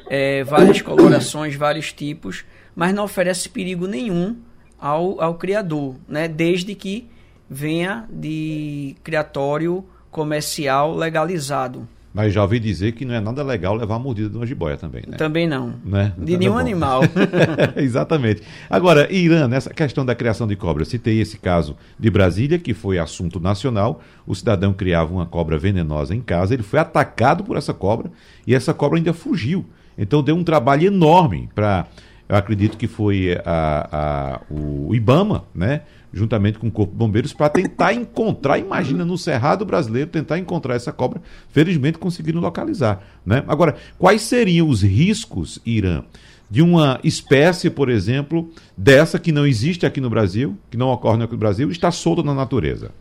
é, 0.07 0.43
várias 0.43 0.81
colorações, 0.81 1.55
vários 1.55 1.91
tipos, 1.91 2.43
mas 2.75 2.93
não 2.93 3.03
oferece 3.03 3.49
perigo 3.49 3.87
nenhum 3.87 4.35
ao, 4.79 5.21
ao 5.21 5.35
criador, 5.35 5.95
né? 6.07 6.27
desde 6.27 6.75
que 6.75 7.07
venha 7.49 8.05
de 8.09 8.95
criatório 9.03 9.85
comercial 10.11 10.95
legalizado. 10.95 11.87
Mas 12.13 12.31
já 12.31 12.43
ouvi 12.43 12.59
dizer 12.59 12.91
que 12.91 13.05
não 13.05 13.15
é 13.15 13.19
nada 13.19 13.41
legal 13.41 13.73
levar 13.73 13.95
a 13.95 13.99
mordida 13.99 14.29
de 14.29 14.37
uma 14.37 14.45
jiboia 14.45 14.77
também, 14.77 15.01
né? 15.07 15.17
Também 15.17 15.47
não. 15.47 15.73
Né? 15.83 16.13
De 16.15 16.37
nenhum 16.37 16.59
animal. 16.59 17.01
Exatamente. 17.75 18.43
Agora, 18.69 19.11
Irã, 19.11 19.47
nessa 19.47 19.71
questão 19.71 20.05
da 20.05 20.13
criação 20.13 20.45
de 20.45 20.55
cobras, 20.55 20.89
citei 20.89 21.19
esse 21.19 21.39
caso 21.39 21.75
de 21.99 22.11
Brasília, 22.11 22.59
que 22.59 22.71
foi 22.71 22.99
assunto 22.99 23.39
nacional. 23.39 23.99
O 24.27 24.35
cidadão 24.35 24.73
criava 24.73 25.11
uma 25.11 25.25
cobra 25.25 25.57
venenosa 25.57 26.13
em 26.13 26.21
casa, 26.21 26.53
ele 26.53 26.61
foi 26.61 26.77
atacado 26.77 27.43
por 27.43 27.57
essa 27.57 27.73
cobra 27.73 28.11
e 28.45 28.53
essa 28.53 28.75
cobra 28.75 28.99
ainda 28.99 29.11
fugiu. 29.11 29.65
Então 29.97 30.23
deu 30.23 30.35
um 30.35 30.43
trabalho 30.43 30.87
enorme 30.87 31.49
para 31.53 31.87
eu 32.27 32.37
acredito 32.37 32.77
que 32.77 32.87
foi 32.87 33.37
a, 33.45 33.89
a, 33.91 34.41
o 34.49 34.95
IBAMA, 34.95 35.45
né? 35.53 35.81
juntamente 36.13 36.59
com 36.59 36.67
o 36.67 36.71
Corpo 36.71 36.91
de 36.91 36.97
Bombeiros, 36.97 37.33
para 37.33 37.49
tentar 37.49 37.93
encontrar, 37.93 38.59
imagina, 38.59 39.03
no 39.03 39.17
Cerrado 39.17 39.65
Brasileiro, 39.65 40.09
tentar 40.09 40.37
encontrar 40.37 40.75
essa 40.75 40.91
cobra. 40.91 41.21
Felizmente 41.49 41.97
conseguiram 41.97 42.39
localizar. 42.39 43.03
Né? 43.25 43.43
Agora, 43.47 43.75
quais 43.97 44.21
seriam 44.21 44.69
os 44.69 44.83
riscos, 44.83 45.59
Irã, 45.65 46.03
de 46.49 46.61
uma 46.61 46.99
espécie, 47.03 47.69
por 47.69 47.89
exemplo, 47.89 48.49
dessa 48.77 49.17
que 49.17 49.31
não 49.31 49.45
existe 49.45 49.85
aqui 49.85 49.99
no 49.99 50.09
Brasil, 50.09 50.55
que 50.69 50.77
não 50.77 50.89
ocorre 50.89 51.23
aqui 51.23 51.33
no 51.33 51.39
Brasil, 51.39 51.69
está 51.71 51.89
solta 51.89 52.21
na 52.21 52.33
natureza? 52.33 52.91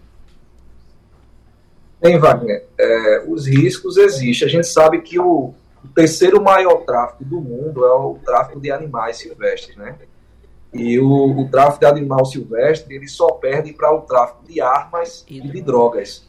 Bem, 2.00 2.18
Wagner, 2.18 2.64
é, 2.78 3.24
os 3.28 3.46
riscos 3.46 3.96
existem. 3.96 4.48
A 4.48 4.50
gente 4.50 4.66
sabe 4.66 5.02
que 5.02 5.20
o, 5.20 5.54
o 5.84 5.88
terceiro 5.88 6.42
maior 6.42 6.84
tráfico 6.84 7.24
do 7.24 7.40
mundo 7.40 7.84
é 7.84 7.92
o 7.92 8.18
tráfico 8.24 8.60
de 8.60 8.70
animais 8.70 9.18
silvestres, 9.18 9.76
né? 9.76 9.96
E 10.72 10.98
o, 10.98 11.40
o 11.40 11.48
tráfico 11.50 11.80
de 11.80 11.86
animal 11.86 12.24
silvestre, 12.24 12.94
ele 12.94 13.08
só 13.08 13.32
perde 13.32 13.72
para 13.72 13.92
o 13.94 14.02
tráfico 14.02 14.44
de 14.46 14.60
armas 14.60 15.24
e 15.28 15.40
de 15.40 15.60
drogas. 15.60 16.26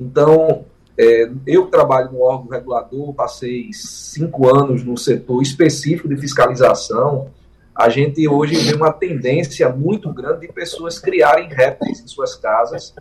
Então, 0.00 0.64
é, 0.96 1.30
eu 1.46 1.66
trabalho 1.66 2.12
no 2.12 2.22
órgão 2.22 2.48
regulador, 2.48 3.12
passei 3.12 3.68
cinco 3.72 4.48
anos 4.48 4.82
no 4.82 4.96
setor 4.96 5.42
específico 5.42 6.08
de 6.08 6.16
fiscalização. 6.16 7.30
A 7.74 7.90
gente 7.90 8.26
hoje 8.26 8.56
vê 8.56 8.74
uma 8.74 8.90
tendência 8.90 9.68
muito 9.68 10.10
grande 10.10 10.46
de 10.46 10.52
pessoas 10.52 10.98
criarem 10.98 11.48
répteis 11.48 12.00
em 12.00 12.06
suas 12.06 12.34
casas, 12.34 12.94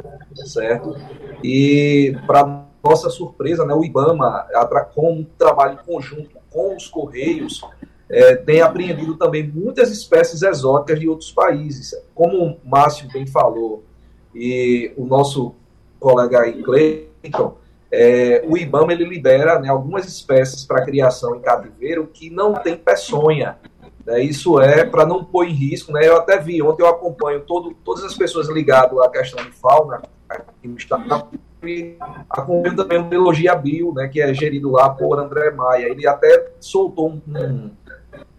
certo? 0.45 0.93
E, 1.41 2.17
para 2.28 2.64
nossa 2.86 3.10
surpresa, 3.10 3.65
né, 3.65 3.74
o 3.74 3.84
IBAMA, 3.84 4.45
com 4.93 5.12
um 5.12 5.26
trabalho 5.38 5.80
conjunto 5.86 6.38
com 6.52 6.76
os 6.76 6.88
Correios, 6.88 7.62
é, 8.08 8.36
tem 8.36 8.62
apreendido 8.62 9.17
também 9.17 9.48
muitas 9.48 9.89
espécies 9.89 10.43
exóticas 10.43 11.00
de 11.00 11.10
outros 11.10 11.32
países. 11.32 11.95
Como 12.13 12.45
o 12.45 12.58
Márcio 12.63 13.10
bem 13.12 13.26
falou, 13.26 13.84
e 14.34 14.93
o 14.95 15.06
nosso 15.06 15.56
colega 16.00 16.41
aí, 16.41 16.62
Cleiton, 16.62 17.58
é, 17.91 18.43
o 18.48 18.56
IBAMA 18.56 18.93
ele 18.93 19.06
libera 19.06 19.60
né, 19.60 19.69
algumas 19.69 20.06
espécies 20.06 20.63
para 20.63 20.86
criação 20.86 21.36
em 21.36 21.39
cativeiro 21.39 22.08
que 22.13 22.30
não 22.30 22.54
tem 22.54 22.78
peçonha. 22.78 23.58
Né, 24.06 24.21
isso 24.21 24.60
é 24.62 24.86
para 24.86 25.08
não 25.08 25.24
pôr 25.24 25.48
em 25.48 25.54
risco. 25.54 25.91
Né, 25.91 26.08
eu 26.08 26.17
até 26.17 26.39
vi, 26.39 26.62
ontem 26.62 26.84
eu 26.84 26.88
acompanho 26.88 27.41
todo, 27.41 27.74
todas 27.84 28.04
as 28.04 28.13
pessoas 28.15 28.48
ligadas 28.48 29.00
à 29.00 29.10
questão 29.10 29.43
de 29.43 29.52
fauna 29.52 30.04
aqui 30.30 30.67
no 30.67 30.78
estado, 30.78 31.30
acompanho 32.30 32.75
também 32.75 32.99
o 32.99 33.06
Biologia 33.06 33.56
Bio, 33.56 33.93
né, 33.93 34.08
que 34.08 34.21
é 34.21 34.34
gerido 34.34 34.71
lá 34.71 34.89
por 34.89 35.19
André 35.19 35.51
Maia. 35.51 35.88
Ele 35.88 36.08
até 36.08 36.51
soltou 36.60 37.10
um, 37.10 37.21
um 37.28 37.69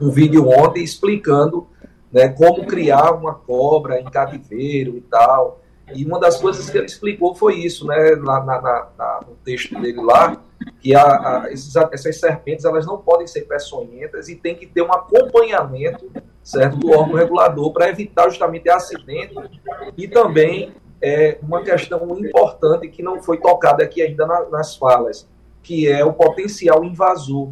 um 0.00 0.10
vídeo 0.10 0.48
ontem 0.48 0.82
explicando 0.82 1.66
né, 2.12 2.28
como 2.28 2.66
criar 2.66 3.12
uma 3.12 3.34
cobra 3.34 4.00
em 4.00 4.04
cativeiro 4.04 4.96
e 4.96 5.00
tal. 5.00 5.60
E 5.94 6.04
uma 6.04 6.18
das 6.18 6.40
coisas 6.40 6.68
que 6.68 6.76
ele 6.76 6.86
explicou 6.86 7.34
foi 7.34 7.56
isso, 7.56 7.86
né, 7.86 8.16
na, 8.16 8.40
na, 8.42 8.88
na 8.98 9.20
no 9.26 9.36
texto 9.44 9.78
dele 9.80 10.00
lá, 10.00 10.36
que 10.80 10.94
a, 10.94 11.02
a, 11.02 11.52
esses, 11.52 11.74
essas 11.76 12.18
serpentes 12.18 12.64
elas 12.64 12.86
não 12.86 12.98
podem 12.98 13.26
ser 13.26 13.42
peçonhentas 13.42 14.28
e 14.28 14.34
tem 14.34 14.54
que 14.54 14.66
ter 14.66 14.82
um 14.82 14.92
acompanhamento 14.92 16.10
certo, 16.42 16.76
do 16.78 16.90
órgão 16.90 17.14
regulador 17.14 17.72
para 17.72 17.88
evitar 17.88 18.28
justamente 18.28 18.68
acidente 18.68 19.34
e 19.96 20.08
também 20.08 20.74
é, 21.00 21.38
uma 21.42 21.62
questão 21.62 22.18
importante 22.18 22.88
que 22.88 23.02
não 23.02 23.22
foi 23.22 23.38
tocada 23.38 23.82
aqui 23.82 24.02
ainda 24.02 24.26
na, 24.26 24.48
nas 24.48 24.76
falas, 24.76 25.28
que 25.62 25.88
é 25.88 26.04
o 26.04 26.12
potencial 26.12 26.84
invasor. 26.84 27.50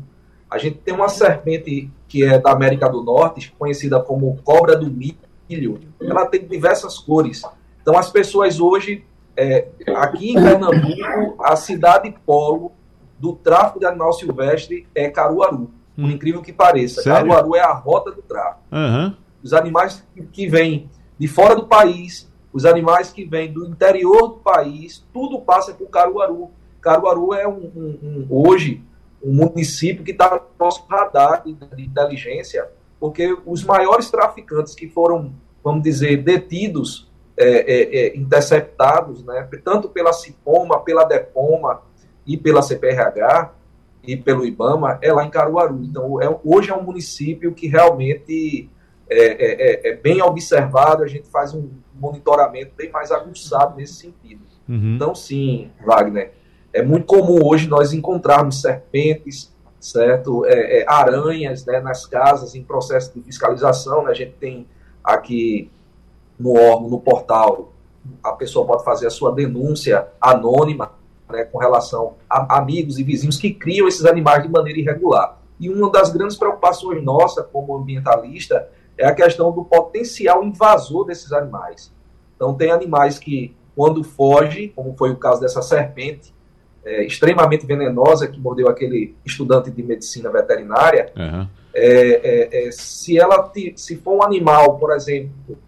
A 0.50 0.58
gente 0.58 0.78
tem 0.78 0.94
uma 0.94 1.08
serpente 1.08 1.90
que 2.08 2.24
é 2.24 2.38
da 2.38 2.52
América 2.52 2.88
do 2.88 3.02
Norte, 3.02 3.52
conhecida 3.58 4.00
como 4.00 4.38
cobra 4.44 4.76
do 4.76 4.88
milho. 4.88 5.80
Ela 6.00 6.26
tem 6.26 6.46
diversas 6.46 6.98
cores. 6.98 7.42
Então, 7.82 7.98
as 7.98 8.10
pessoas 8.10 8.60
hoje, 8.60 9.04
é, 9.36 9.68
aqui 9.96 10.30
em 10.30 10.34
Pernambuco, 10.34 11.42
a 11.42 11.56
cidade 11.56 12.14
polo 12.24 12.72
do 13.18 13.34
tráfico 13.34 13.80
de 13.80 13.86
animal 13.86 14.12
silvestre 14.12 14.86
é 14.94 15.08
Caruaru. 15.08 15.70
Por 15.94 16.04
hum. 16.04 16.10
incrível 16.10 16.40
que 16.40 16.52
pareça. 16.52 17.02
Sério? 17.02 17.28
Caruaru 17.28 17.56
é 17.56 17.60
a 17.60 17.72
rota 17.72 18.10
do 18.10 18.22
tráfico. 18.22 18.62
Uhum. 18.72 19.14
Os 19.42 19.52
animais 19.52 20.06
que 20.32 20.48
vêm 20.48 20.88
de 21.18 21.28
fora 21.28 21.54
do 21.54 21.66
país, 21.66 22.30
os 22.54 22.64
animais 22.64 23.10
que 23.10 23.24
vêm 23.24 23.52
do 23.52 23.66
interior 23.66 24.28
do 24.28 24.36
país, 24.36 25.04
tudo 25.12 25.40
passa 25.40 25.74
por 25.74 25.90
Caruaru. 25.90 26.52
Caruaru 26.80 27.34
é 27.34 27.48
um, 27.48 27.70
um, 27.74 27.98
um 28.00 28.26
hoje 28.30 28.80
um 29.20 29.32
município 29.32 30.04
que 30.04 30.12
está 30.12 30.30
no 30.30 30.40
nosso 30.64 30.86
radar 30.88 31.42
de, 31.42 31.82
inteligência, 31.82 32.68
porque 33.00 33.36
os 33.44 33.64
maiores 33.64 34.08
traficantes 34.08 34.74
que 34.74 34.88
foram, 34.88 35.32
vamos 35.64 35.82
dizer, 35.82 36.22
detidos, 36.22 37.10
é, 37.36 37.48
é, 37.48 37.96
é, 37.96 38.16
interceptados, 38.16 39.24
né, 39.24 39.48
tanto 39.64 39.88
pela 39.88 40.12
CIPOMA, 40.12 40.78
pela 40.84 41.02
DEPOMA 41.02 41.82
e 42.24 42.36
pela 42.36 42.62
CPRH 42.62 43.52
e 44.06 44.16
pelo 44.16 44.46
IBAMA, 44.46 45.00
é 45.02 45.12
lá 45.12 45.24
em 45.24 45.30
Caruaru. 45.30 45.82
Então, 45.82 46.22
é, 46.22 46.38
hoje 46.44 46.70
é 46.70 46.76
um 46.76 46.82
município 46.82 47.52
que 47.52 47.66
realmente 47.66 48.70
é, 49.08 49.18
é, 49.18 49.88
é, 49.88 49.92
é 49.92 49.96
bem 49.96 50.22
observado, 50.22 51.02
a 51.02 51.06
gente 51.06 51.28
faz 51.28 51.54
um 51.54 51.68
monitoramento 51.94 52.72
bem 52.76 52.90
mais 52.90 53.10
aguçado 53.10 53.76
nesse 53.76 53.94
sentido. 53.94 54.42
Uhum. 54.68 54.94
Então, 54.96 55.14
sim, 55.14 55.70
Wagner, 55.84 56.32
é 56.72 56.82
muito 56.82 57.06
comum 57.06 57.44
hoje 57.44 57.68
nós 57.68 57.92
encontrarmos 57.92 58.60
serpentes, 58.60 59.54
certo? 59.78 60.44
É, 60.46 60.80
é, 60.80 60.84
aranhas 60.88 61.64
né, 61.64 61.80
nas 61.80 62.06
casas 62.06 62.54
em 62.54 62.64
processo 62.64 63.12
de 63.14 63.22
fiscalização. 63.22 64.04
Né? 64.04 64.10
A 64.10 64.14
gente 64.14 64.32
tem 64.32 64.66
aqui 65.02 65.70
no 66.38 66.54
órgão, 66.58 66.88
no 66.88 67.00
portal, 67.00 67.72
a 68.22 68.32
pessoa 68.32 68.66
pode 68.66 68.84
fazer 68.84 69.06
a 69.06 69.10
sua 69.10 69.32
denúncia 69.32 70.08
anônima 70.20 70.92
né, 71.30 71.44
com 71.44 71.58
relação 71.58 72.14
a 72.28 72.58
amigos 72.58 72.98
e 72.98 73.04
vizinhos 73.04 73.36
que 73.36 73.52
criam 73.52 73.86
esses 73.86 74.04
animais 74.04 74.42
de 74.42 74.48
maneira 74.48 74.78
irregular. 74.78 75.38
E 75.60 75.70
uma 75.70 75.90
das 75.90 76.10
grandes 76.10 76.36
preocupações 76.36 77.02
nossa 77.02 77.42
como 77.42 77.76
ambientalista 77.76 78.68
é 78.96 79.06
a 79.06 79.14
questão 79.14 79.52
do 79.52 79.64
potencial 79.64 80.44
invasor 80.44 81.04
desses 81.06 81.32
animais. 81.32 81.92
Então 82.36 82.54
tem 82.54 82.70
animais 82.70 83.18
que, 83.18 83.54
quando 83.74 84.04
foge, 84.04 84.72
como 84.74 84.94
foi 84.96 85.10
o 85.10 85.16
caso 85.16 85.40
dessa 85.40 85.62
serpente, 85.62 86.32
é, 86.84 87.04
extremamente 87.04 87.64
venenosa 87.64 88.28
que 88.28 88.38
mordeu 88.38 88.68
aquele 88.68 89.14
estudante 89.24 89.70
de 89.70 89.82
medicina 89.82 90.30
veterinária, 90.30 91.12
uhum. 91.16 91.46
é, 91.74 92.66
é, 92.66 92.70
se 92.70 93.18
ela 93.18 93.50
se 93.74 93.96
for 93.96 94.18
um 94.18 94.22
animal, 94.22 94.78
por 94.78 94.92
exemplo, 94.92 95.58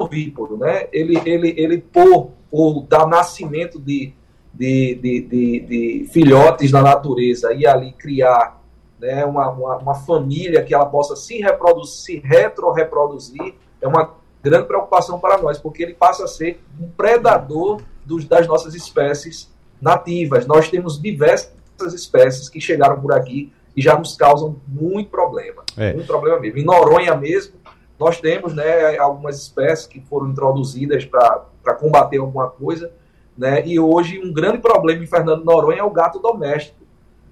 ovíparo, 0.00 0.56
né? 0.56 0.88
Ele, 0.92 1.20
ele, 1.24 1.54
ele 1.56 1.78
por, 1.78 2.30
por 2.50 2.82
dar 2.82 3.06
nascimento 3.06 3.78
de, 3.78 4.12
de, 4.52 4.94
de, 4.94 5.20
de, 5.20 5.60
de 5.60 6.08
filhotes 6.12 6.72
na 6.72 6.82
natureza 6.82 7.52
e 7.52 7.66
ali 7.66 7.92
criar 7.92 8.57
né, 8.98 9.24
uma, 9.24 9.50
uma, 9.50 9.76
uma, 9.76 9.94
família 9.94 10.62
que 10.62 10.74
ela 10.74 10.86
possa 10.86 11.14
se 11.14 11.40
reproduzir, 11.40 11.94
se 11.94 12.18
retro-reproduzir, 12.18 13.54
é 13.80 13.86
uma 13.86 14.14
grande 14.42 14.66
preocupação 14.66 15.18
para 15.18 15.38
nós, 15.38 15.58
porque 15.58 15.82
ele 15.82 15.94
passa 15.94 16.24
a 16.24 16.28
ser 16.28 16.60
um 16.80 16.88
predador 16.88 17.80
dos, 18.04 18.24
das 18.24 18.46
nossas 18.46 18.74
espécies 18.74 19.52
nativas. 19.80 20.46
Nós 20.46 20.68
temos 20.68 21.00
diversas 21.00 21.94
espécies 21.94 22.48
que 22.48 22.60
chegaram 22.60 23.00
por 23.00 23.12
aqui 23.12 23.52
e 23.76 23.82
já 23.82 23.96
nos 23.96 24.16
causam 24.16 24.56
muito 24.66 25.10
problema. 25.10 25.62
É. 25.76 25.92
Muito 25.92 26.06
problema 26.06 26.40
mesmo. 26.40 26.58
Em 26.58 26.64
Noronha 26.64 27.14
mesmo, 27.14 27.54
nós 27.98 28.20
temos 28.20 28.54
né, 28.54 28.96
algumas 28.98 29.40
espécies 29.40 29.86
que 29.86 30.00
foram 30.00 30.28
introduzidas 30.28 31.04
para 31.04 31.74
combater 31.78 32.18
alguma 32.18 32.48
coisa, 32.48 32.92
né, 33.36 33.64
e 33.66 33.78
hoje 33.78 34.20
um 34.20 34.32
grande 34.32 34.58
problema 34.58 35.02
em 35.02 35.06
Fernando 35.06 35.44
Noronha 35.44 35.80
é 35.80 35.84
o 35.84 35.90
gato 35.90 36.18
doméstico, 36.18 36.78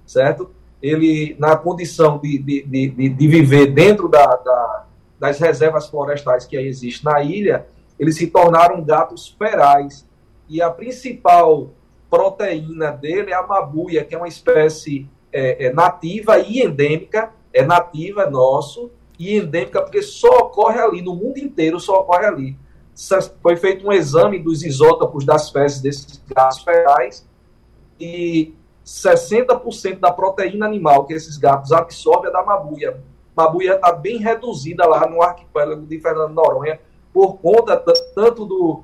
certo? 0.05 0.51
Ele, 0.81 1.35
na 1.39 1.55
condição 1.55 2.19
de, 2.19 2.37
de, 2.37 2.63
de, 2.63 3.09
de 3.09 3.27
viver 3.27 3.67
dentro 3.67 4.07
da, 4.07 4.25
da, 4.25 4.85
das 5.19 5.39
reservas 5.39 5.87
florestais 5.87 6.45
que 6.45 6.55
existem 6.55 7.11
na 7.11 7.21
ilha, 7.21 7.65
eles 7.99 8.15
se 8.15 8.27
tornaram 8.27 8.83
gatos 8.83 9.27
ferais. 9.27 10.07
E 10.47 10.61
a 10.61 10.69
principal 10.69 11.71
proteína 12.09 12.91
dele 12.91 13.31
é 13.31 13.35
a 13.35 13.45
mabuia, 13.45 14.05
que 14.05 14.15
é 14.15 14.17
uma 14.17 14.27
espécie 14.27 15.09
é, 15.31 15.67
é 15.67 15.73
nativa 15.73 16.39
e 16.39 16.61
endêmica, 16.61 17.31
é 17.53 17.65
nativa, 17.65 18.23
é 18.23 18.29
nosso, 18.29 18.91
e 19.19 19.35
endêmica 19.35 19.81
porque 19.81 20.01
só 20.01 20.29
ocorre 20.39 20.79
ali, 20.79 21.01
no 21.01 21.15
mundo 21.15 21.37
inteiro 21.37 21.79
só 21.79 22.01
ocorre 22.01 22.25
ali. 22.25 22.57
Foi 23.41 23.55
feito 23.55 23.85
um 23.85 23.91
exame 23.91 24.39
dos 24.39 24.63
isótopos 24.63 25.25
das 25.25 25.49
fezes 25.49 25.81
desses 25.81 26.23
gatos 26.27 26.63
ferais 26.63 27.27
e 27.99 28.53
60% 28.87 29.99
da 29.99 30.11
proteína 30.11 30.65
animal 30.65 31.05
que 31.05 31.13
esses 31.13 31.37
gatos 31.37 31.73
absorvem 31.73 32.29
é 32.29 32.33
da 32.33 32.41
mabuia. 32.41 33.03
Mabuia 33.35 33.75
está 33.75 33.91
bem 33.91 34.17
reduzida 34.17 34.87
lá 34.87 35.05
no 35.09 35.21
arquipélago 35.21 35.85
de 35.85 35.99
Fernando 35.99 36.33
Noronha 36.33 36.79
por 37.13 37.37
conta 37.37 37.75
tanto 38.15 38.45
do, 38.45 38.83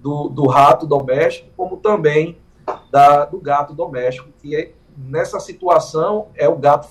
do, 0.00 0.28
do 0.28 0.46
rato 0.48 0.86
doméstico 0.86 1.50
como 1.56 1.76
também 1.76 2.36
da, 2.90 3.26
do 3.26 3.38
gato 3.38 3.72
doméstico, 3.72 4.28
que 4.42 4.56
é, 4.56 4.72
nessa 4.96 5.38
situação 5.38 6.26
é 6.34 6.48
o 6.48 6.56
gato 6.56 6.88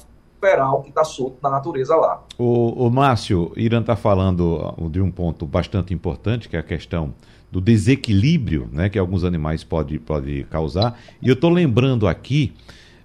o 0.74 0.82
que 0.82 0.90
está 0.90 1.06
solto 1.06 1.38
na 1.42 1.50
natureza 1.50 1.96
lá. 1.96 2.22
O, 2.38 2.86
o 2.86 2.92
Márcio, 2.92 3.54
Irã 3.56 3.80
está 3.80 3.96
falando 3.96 4.76
de 4.92 5.00
um 5.00 5.10
ponto 5.10 5.46
bastante 5.46 5.94
importante, 5.94 6.50
que 6.50 6.58
é 6.58 6.60
a 6.60 6.64
questão 6.64 7.14
do 7.54 7.62
desequilíbrio 7.62 8.68
né, 8.74 8.90
que 8.90 8.98
alguns 8.98 9.24
animais 9.24 9.64
podem 9.64 10.00
pode 10.00 10.44
causar. 10.50 11.00
E 11.22 11.28
eu 11.28 11.36
estou 11.36 11.52
lembrando 11.52 12.08
aqui 12.08 12.52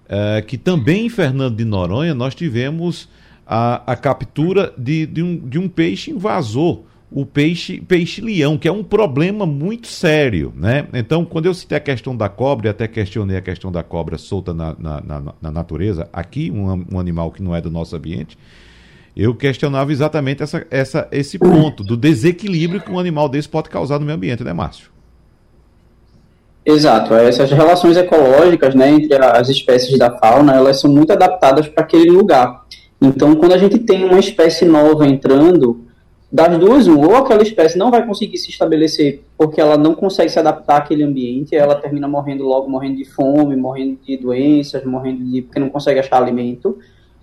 uh, 0.05 0.43
que 0.43 0.57
também 0.57 1.05
em 1.05 1.09
Fernando 1.09 1.55
de 1.55 1.63
Noronha 1.63 2.15
nós 2.15 2.33
tivemos 2.33 3.07
a, 3.45 3.91
a 3.91 3.95
captura 3.95 4.73
de, 4.75 5.05
de, 5.05 5.21
um, 5.21 5.37
de 5.37 5.59
um 5.59 5.69
peixe 5.69 6.09
invasor 6.09 6.81
o 7.11 7.25
peixe 7.25 7.81
peixe-leão, 7.81 8.55
que 8.55 8.67
é 8.67 8.71
um 8.71 8.83
problema 8.83 9.43
muito 9.43 9.87
sério, 9.87 10.53
né? 10.55 10.87
Então, 10.93 11.25
quando 11.25 11.47
eu 11.47 11.55
citei 11.55 11.79
a 11.79 11.81
questão 11.81 12.15
da 12.15 12.29
cobra, 12.29 12.67
e 12.67 12.69
até 12.69 12.87
questionei 12.87 13.35
a 13.35 13.41
questão 13.41 13.71
da 13.71 13.81
cobra 13.81 14.15
solta 14.15 14.53
na, 14.53 14.75
na, 14.77 15.01
na, 15.01 15.33
na 15.41 15.51
natureza, 15.51 16.07
aqui, 16.13 16.51
um, 16.51 16.85
um, 16.93 16.99
animal 16.99 17.31
que 17.31 17.41
não 17.41 17.55
é 17.55 17.61
do 17.61 17.71
nosso 17.71 17.95
ambiente, 17.95 18.37
eu 19.15 19.35
questionava 19.35 19.91
exatamente 19.91 20.43
essa, 20.43 20.65
essa, 20.69 21.07
esse 21.11 21.37
ponto 21.37 21.83
do 21.83 21.97
desequilíbrio 21.97 22.81
que 22.81 22.91
um 22.91 22.99
animal 22.99 23.27
desse 23.27 23.49
pode 23.49 23.69
causar 23.69 23.99
no 23.99 24.05
meio 24.05 24.17
ambiente, 24.17 24.43
né, 24.43 24.53
Márcio? 24.53 24.89
Exato, 26.65 27.13
essas 27.15 27.49
relações 27.51 27.97
ecológicas 27.97 28.75
né, 28.75 28.91
entre 28.91 29.15
as 29.15 29.49
espécies 29.49 29.97
da 29.97 30.11
fauna, 30.11 30.53
elas 30.53 30.79
são 30.79 30.91
muito 30.91 31.11
adaptadas 31.11 31.67
para 31.67 31.83
aquele 31.83 32.11
lugar. 32.11 32.65
Então, 33.01 33.35
quando 33.35 33.53
a 33.53 33.57
gente 33.57 33.79
tem 33.79 34.03
uma 34.03 34.19
espécie 34.19 34.65
nova 34.65 35.07
entrando, 35.07 35.85
das 36.31 36.59
duas, 36.59 36.87
ou 36.87 37.15
aquela 37.15 37.41
espécie 37.41 37.77
não 37.77 37.89
vai 37.89 38.05
conseguir 38.05 38.37
se 38.37 38.51
estabelecer 38.51 39.23
porque 39.35 39.59
ela 39.59 39.77
não 39.77 39.95
consegue 39.95 40.29
se 40.29 40.37
adaptar 40.37 40.77
àquele 40.77 41.03
ambiente, 41.03 41.55
ela 41.55 41.73
termina 41.73 42.07
morrendo 42.07 42.43
logo, 42.43 42.69
morrendo 42.69 42.97
de 42.97 43.05
fome, 43.05 43.55
morrendo 43.55 43.97
de 44.05 44.15
doenças, 44.17 44.85
morrendo 44.85 45.23
de 45.23 45.41
porque 45.41 45.59
não 45.59 45.69
consegue 45.69 45.99
achar 45.99 46.21
alimento, 46.21 46.77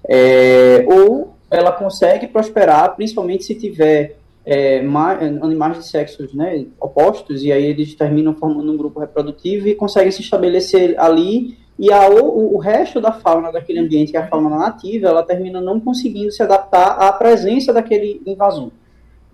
é, 0.09 0.85
ou 0.89 1.36
ela 1.59 1.73
consegue 1.73 2.27
prosperar, 2.27 2.95
principalmente 2.97 3.45
se 3.45 3.55
tiver 3.55 4.17
é, 4.45 4.79
animais 4.79 5.79
de 5.79 5.87
sexos 5.87 6.33
né, 6.33 6.67
opostos, 6.81 7.43
e 7.43 7.51
aí 7.51 7.65
eles 7.65 7.95
terminam 7.95 8.35
formando 8.35 8.73
um 8.73 8.77
grupo 8.77 9.01
reprodutivo 9.01 9.67
e 9.67 9.75
conseguem 9.75 10.13
se 10.13 10.23
estabelecer 10.23 10.95
ali, 10.99 11.57
e 11.79 11.93
a, 11.93 12.09
o, 12.09 12.55
o 12.55 12.59
resto 12.59 13.01
da 13.01 13.13
fauna 13.13 13.51
daquele 13.51 13.81
ambiente, 13.81 14.11
que 14.11 14.17
é 14.17 14.21
a 14.21 14.29
fauna 14.29 14.49
nativa, 14.49 15.09
ela 15.09 15.23
termina 15.23 15.61
não 15.61 15.79
conseguindo 15.81 16.31
se 16.31 16.43
adaptar 16.43 16.93
à 16.93 17.13
presença 17.13 17.73
daquele 17.73 18.23
invasor. 18.25 18.71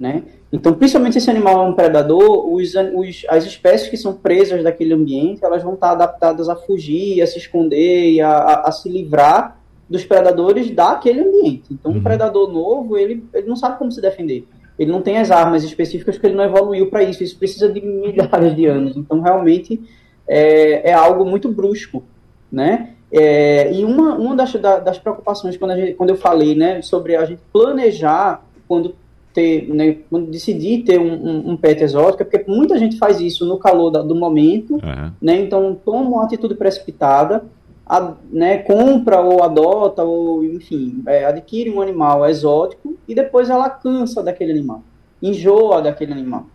Né? 0.01 0.25
Então, 0.53 0.75
principalmente 0.75 1.13
se 1.13 1.19
esse 1.19 1.31
animal 1.31 1.65
é 1.65 1.69
um 1.69 1.75
predador, 1.75 2.53
os, 2.53 2.75
os, 2.75 3.25
as 3.29 3.45
espécies 3.45 3.89
que 3.89 3.97
são 3.97 4.15
presas 4.15 4.65
daquele 4.65 4.93
ambiente, 4.93 5.45
elas 5.45 5.63
vão 5.63 5.75
estar 5.75 5.93
adaptadas 5.93 6.49
a 6.49 6.57
fugir, 6.57 7.23
a 7.23 7.27
se 7.27 7.39
esconder 7.39 8.21
a, 8.21 8.31
a, 8.31 8.69
a 8.69 8.73
se 8.73 8.89
livrar 8.89 9.62
dos 9.93 10.05
predadores 10.05 10.71
daquele 10.71 11.21
ambiente. 11.21 11.65
Então, 11.71 11.93
uhum. 11.93 11.99
um 11.99 12.03
predador 12.03 12.51
novo, 12.51 12.97
ele, 12.97 13.23
ele 13.35 13.47
não 13.47 13.55
sabe 13.55 13.79
como 13.79 13.93
se 13.93 14.01
defender. 14.01 14.49
Ele 14.79 14.91
não 14.91 15.03
tem 15.03 15.19
as 15.19 15.31
armas 15.31 15.63
específicas 15.63 16.17
porque 16.17 16.29
ele 16.29 16.37
não 16.37 16.45
evoluiu 16.45 16.89
para 16.89 17.03
isso. 17.03 17.23
Isso 17.23 17.39
precisa 17.39 17.69
de 17.69 17.81
milhares 17.81 18.57
de 18.57 18.67
anos. 18.67 18.97
Então, 18.97 19.21
realmente, 19.21 19.81
é, 20.27 20.91
é 20.91 20.93
algo 20.95 21.25
muito 21.27 21.53
brusco, 21.53 22.03
né? 22.51 22.95
É, 23.13 23.71
e 23.71 23.85
uma, 23.85 24.15
uma 24.15 24.35
das, 24.35 24.51
das 24.55 24.99
preocupações, 24.99 25.59
quando, 25.59 25.77
gente, 25.77 25.93
quando 25.93 26.11
eu 26.11 26.17
falei 26.17 26.55
né, 26.55 26.81
sobre 26.81 27.15
a 27.15 27.27
gente 27.27 27.43
planejar, 27.53 28.43
quando 28.67 28.95
ter, 29.35 29.69
né, 29.69 29.99
decidir 30.31 30.85
ter 30.85 30.99
um, 30.99 31.13
um, 31.13 31.51
um, 31.51 31.57
pet 31.57 31.83
exótico, 31.83 32.23
é 32.23 32.25
porque 32.25 32.51
muita 32.51 32.79
gente 32.79 32.97
faz 32.97 33.21
isso 33.21 33.45
no 33.45 33.59
calor 33.59 33.91
da, 33.91 34.01
do 34.01 34.15
momento, 34.15 34.75
uhum. 34.75 35.13
né, 35.21 35.37
então 35.37 35.79
toma 35.85 36.09
uma 36.09 36.25
atitude 36.25 36.55
precipitada, 36.55 37.45
a, 37.87 38.14
né, 38.31 38.59
compra 38.59 39.21
ou 39.21 39.42
adota, 39.42 40.03
ou 40.03 40.45
enfim, 40.45 41.03
é, 41.07 41.25
adquire 41.25 41.71
um 41.71 41.81
animal 41.81 42.27
exótico 42.29 42.97
e 43.07 43.14
depois 43.14 43.51
ela 43.51 43.68
cansa 43.68 44.23
daquele 44.23 44.53
animal, 44.53 44.83
enjoa 45.21 45.83
daquele 45.83 46.12
animal. 46.12 46.47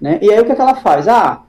Né? 0.00 0.18
E 0.22 0.32
aí 0.32 0.40
o 0.40 0.44
que, 0.44 0.52
é 0.52 0.54
que 0.54 0.60
ela 0.60 0.76
faz? 0.76 1.08
Ah, 1.08 1.42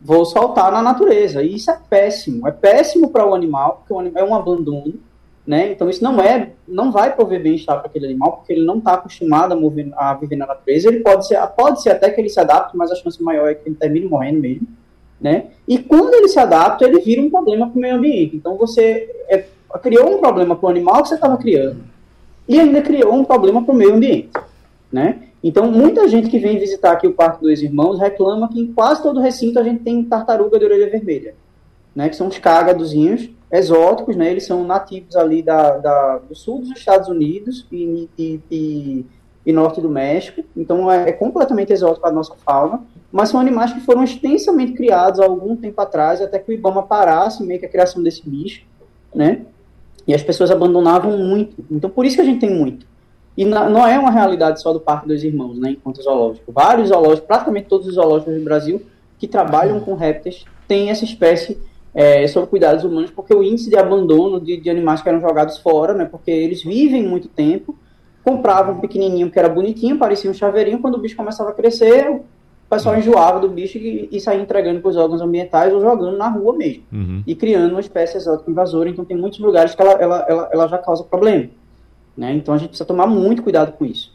vou 0.00 0.24
soltar 0.24 0.70
na 0.70 0.82
natureza. 0.82 1.42
E 1.42 1.54
isso 1.54 1.70
é 1.70 1.78
péssimo. 1.88 2.46
É 2.46 2.50
péssimo 2.50 3.10
para 3.10 3.26
o 3.26 3.34
animal, 3.34 3.78
porque 3.78 3.92
o 3.92 3.98
animal 3.98 4.22
é 4.22 4.28
um 4.28 4.34
abandono 4.34 5.00
né? 5.46 5.72
Então 5.72 5.90
isso 5.90 6.02
não 6.02 6.20
é, 6.20 6.52
não 6.66 6.90
vai 6.90 7.14
prover 7.14 7.42
bem-estar 7.42 7.78
para 7.78 7.86
aquele 7.86 8.06
animal, 8.06 8.38
porque 8.38 8.52
ele 8.52 8.64
não 8.64 8.78
está 8.78 8.94
acostumado 8.94 9.52
a, 9.52 9.56
mover, 9.56 9.92
a, 9.94 10.14
viver 10.14 10.36
na 10.36 10.46
natureza. 10.46 10.88
Ele 10.88 11.00
pode 11.00 11.26
ser, 11.26 11.38
pode 11.48 11.82
ser 11.82 11.90
até 11.90 12.10
que 12.10 12.20
ele 12.20 12.30
se 12.30 12.40
adapte, 12.40 12.76
mas 12.76 12.90
a 12.90 12.94
chance 12.94 13.22
maior 13.22 13.48
é 13.48 13.54
que 13.54 13.68
ele 13.68 13.76
termine 13.76 14.06
morrendo 14.06 14.40
mesmo, 14.40 14.66
né? 15.20 15.46
E 15.66 15.78
quando 15.78 16.14
ele 16.14 16.28
se 16.28 16.38
adapta, 16.38 16.84
ele 16.84 17.00
vira 17.00 17.22
um 17.22 17.30
problema 17.30 17.68
para 17.68 17.78
o 17.78 17.80
meio 17.80 17.96
ambiente. 17.96 18.36
Então 18.36 18.56
você 18.56 19.08
é, 19.28 19.44
criou 19.82 20.14
um 20.14 20.18
problema 20.18 20.56
para 20.56 20.66
o 20.66 20.70
animal 20.70 21.02
que 21.02 21.08
você 21.08 21.14
estava 21.14 21.36
criando 21.36 21.82
e 22.48 22.60
ainda 22.60 22.82
criou 22.82 23.14
um 23.14 23.24
problema 23.24 23.62
para 23.62 23.74
o 23.74 23.76
meio 23.76 23.94
ambiente, 23.94 24.30
né? 24.92 25.20
Então 25.42 25.70
muita 25.70 26.08
gente 26.08 26.28
que 26.28 26.38
vem 26.38 26.58
visitar 26.58 26.92
aqui 26.92 27.06
o 27.06 27.12
Parque 27.12 27.42
dos 27.42 27.62
Irmãos 27.62 27.98
reclama 27.98 28.48
que 28.48 28.60
em 28.60 28.72
quase 28.72 29.02
todo 29.02 29.20
recinto 29.20 29.58
a 29.58 29.62
gente 29.62 29.82
tem 29.82 30.02
tartaruga 30.04 30.58
de 30.58 30.64
orelha 30.64 30.90
vermelha, 30.90 31.34
né? 31.94 32.08
Que 32.08 32.16
são 32.16 32.28
os 32.28 32.38
cágadozinhos 32.38 33.30
exóticos, 33.50 34.16
né? 34.16 34.30
Eles 34.30 34.46
são 34.46 34.64
nativos 34.64 35.16
ali 35.16 35.42
da, 35.42 35.78
da 35.78 36.18
do 36.18 36.34
sul 36.34 36.60
dos 36.60 36.70
Estados 36.70 37.08
Unidos 37.08 37.66
e, 37.70 38.08
e, 38.18 38.40
e, 38.50 39.06
e 39.44 39.52
norte 39.52 39.80
do 39.80 39.88
México. 39.88 40.42
Então 40.56 40.90
é, 40.90 41.10
é, 41.10 41.12
completamente 41.12 41.72
exótico 41.72 42.06
a 42.06 42.12
nossa 42.12 42.34
fauna. 42.44 42.82
Mas 43.12 43.28
são 43.28 43.38
animais 43.38 43.72
que 43.72 43.80
foram 43.80 44.02
extensamente 44.02 44.72
criados 44.72 45.20
há 45.20 45.24
algum 45.24 45.54
tempo 45.54 45.80
atrás, 45.80 46.20
até 46.20 46.38
que 46.38 46.50
o 46.50 46.54
IBAMA 46.54 46.82
parasse 46.82 47.44
meio 47.44 47.60
que 47.60 47.66
a 47.66 47.68
criação 47.68 48.02
desse 48.02 48.28
bicho, 48.28 48.64
né? 49.14 49.42
E 50.06 50.12
as 50.12 50.22
pessoas 50.22 50.50
abandonavam 50.50 51.16
muito. 51.16 51.64
Então 51.70 51.88
por 51.88 52.04
isso 52.04 52.16
que 52.16 52.22
a 52.22 52.24
gente 52.24 52.40
tem 52.40 52.50
muito. 52.50 52.86
E 53.36 53.44
não 53.44 53.86
é 53.86 53.98
uma 53.98 54.10
realidade 54.10 54.60
só 54.60 54.72
do 54.72 54.80
Parque 54.80 55.08
dos 55.08 55.24
Irmãos, 55.24 55.58
né? 55.58 55.70
Enquanto 55.70 56.02
zoológico. 56.02 56.52
Vários 56.52 56.88
zoológicos, 56.88 57.26
praticamente 57.26 57.68
todos 57.68 57.86
os 57.86 57.94
zoológicos 57.94 58.34
do 58.34 58.44
Brasil 58.44 58.82
que 59.18 59.28
trabalham 59.28 59.80
com 59.80 59.94
répteis 59.94 60.44
têm 60.68 60.90
essa 60.90 61.04
espécie 61.04 61.58
é, 61.94 62.26
sobre 62.26 62.50
cuidados 62.50 62.84
humanos, 62.84 63.10
porque 63.10 63.32
o 63.32 63.42
índice 63.42 63.70
de 63.70 63.76
abandono 63.76 64.40
de, 64.40 64.56
de, 64.56 64.68
animais 64.68 65.00
que 65.00 65.08
eram 65.08 65.20
jogados 65.20 65.58
fora, 65.58 65.94
né, 65.94 66.04
porque 66.04 66.30
eles 66.30 66.62
vivem 66.62 67.06
muito 67.06 67.28
tempo, 67.28 67.78
compravam 68.24 68.74
um 68.74 68.80
pequenininho 68.80 69.30
que 69.30 69.38
era 69.38 69.48
bonitinho, 69.48 69.98
parecia 69.98 70.30
um 70.30 70.34
chaveirinho, 70.34 70.78
quando 70.78 70.94
o 70.94 70.98
bicho 70.98 71.14
começava 71.14 71.50
a 71.50 71.52
crescer, 71.52 72.10
o 72.10 72.24
pessoal 72.70 72.96
enjoava 72.96 73.38
do 73.38 73.48
bicho 73.48 73.76
e, 73.76 74.08
e 74.10 74.18
saía 74.18 74.40
entregando 74.40 74.80
para 74.80 74.88
os 74.88 74.96
órgãos 74.96 75.20
ambientais 75.20 75.72
ou 75.72 75.80
jogando 75.80 76.16
na 76.16 76.28
rua 76.28 76.56
mesmo, 76.56 76.82
uhum. 76.90 77.22
e 77.26 77.34
criando 77.34 77.72
uma 77.72 77.80
espécie 77.80 78.16
exótica 78.16 78.50
invasora, 78.50 78.88
então 78.88 79.04
tem 79.04 79.16
muitos 79.16 79.38
lugares 79.38 79.74
que 79.74 79.82
ela, 79.82 79.92
ela, 79.92 80.26
ela, 80.26 80.48
ela 80.50 80.66
já 80.66 80.78
causa 80.78 81.04
problema. 81.04 81.50
Né? 82.16 82.32
Então 82.32 82.54
a 82.54 82.58
gente 82.58 82.68
precisa 82.68 82.86
tomar 82.86 83.06
muito 83.06 83.42
cuidado 83.42 83.72
com 83.72 83.84
isso. 83.84 84.14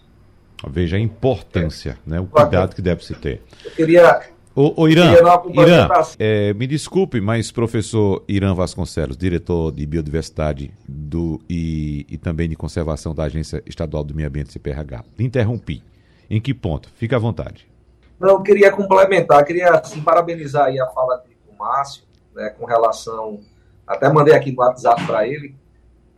Veja 0.68 0.98
a 0.98 1.00
importância, 1.00 1.98
né? 2.06 2.20
o 2.20 2.26
cuidado 2.26 2.76
que 2.76 2.82
deve 2.82 3.06
se 3.06 3.14
ter. 3.14 3.44
Eu 3.64 3.72
queria 3.72 4.22
Ô, 4.62 4.74
ô 4.76 4.88
Irã, 4.90 5.14
Irã 5.14 5.88
é, 6.20 6.54
me 6.54 6.68
desculpe, 6.68 7.22
mas 7.22 7.50
professor 7.50 8.26
Irã 8.28 8.54
Vasconcelos, 8.54 9.16
diretor 9.16 9.72
de 9.72 9.86
Biodiversidade 9.86 10.74
do, 10.86 11.40
e, 11.50 12.06
e 12.10 12.18
também 12.18 12.50
de 12.50 12.58
Conservação 12.58 13.16
da 13.16 13.24
Agência 13.24 13.64
Estadual 13.66 14.04
do 14.04 14.14
Meio 14.14 14.28
Ambiente, 14.28 14.52
CPRH, 14.52 15.06
interrompi. 15.18 15.82
Em 16.30 16.42
que 16.42 16.54
ponto? 16.54 16.90
Fique 16.96 17.16
à 17.16 17.18
vontade. 17.18 17.72
Não, 18.20 18.32
eu 18.32 18.42
queria 18.42 18.70
complementar, 18.70 19.46
queria 19.46 19.70
assim, 19.76 20.02
parabenizar 20.02 20.66
aí 20.66 20.78
a 20.78 20.88
fala 20.88 21.24
do 21.48 21.58
Márcio, 21.58 22.04
né, 22.36 22.50
com 22.50 22.66
relação, 22.66 23.40
até 23.88 24.12
mandei 24.12 24.34
aqui 24.34 24.52
no 24.52 24.60
WhatsApp 24.60 25.06
para 25.06 25.26
ele, 25.26 25.56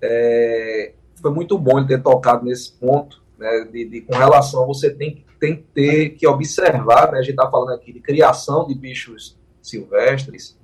é, 0.01 0.93
foi 1.21 1.29
muito 1.29 1.59
bom 1.59 1.77
ele 1.77 1.87
ter 1.87 2.01
tocado 2.01 2.43
nesse 2.43 2.71
ponto, 2.71 3.21
né, 3.37 3.67
de, 3.71 3.85
de, 3.85 4.01
com 4.01 4.15
relação, 4.15 4.65
você 4.65 4.89
tem 4.89 5.23
tem 5.41 5.55
que 5.55 5.63
ter 5.73 6.09
que 6.11 6.27
observar, 6.27 7.11
né, 7.11 7.17
a 7.17 7.21
gente 7.23 7.31
está 7.31 7.49
falando 7.49 7.73
aqui 7.73 7.91
de 7.91 7.99
criação 7.99 8.67
de 8.67 8.75
bichos 8.75 9.35
silvestres 9.59 10.55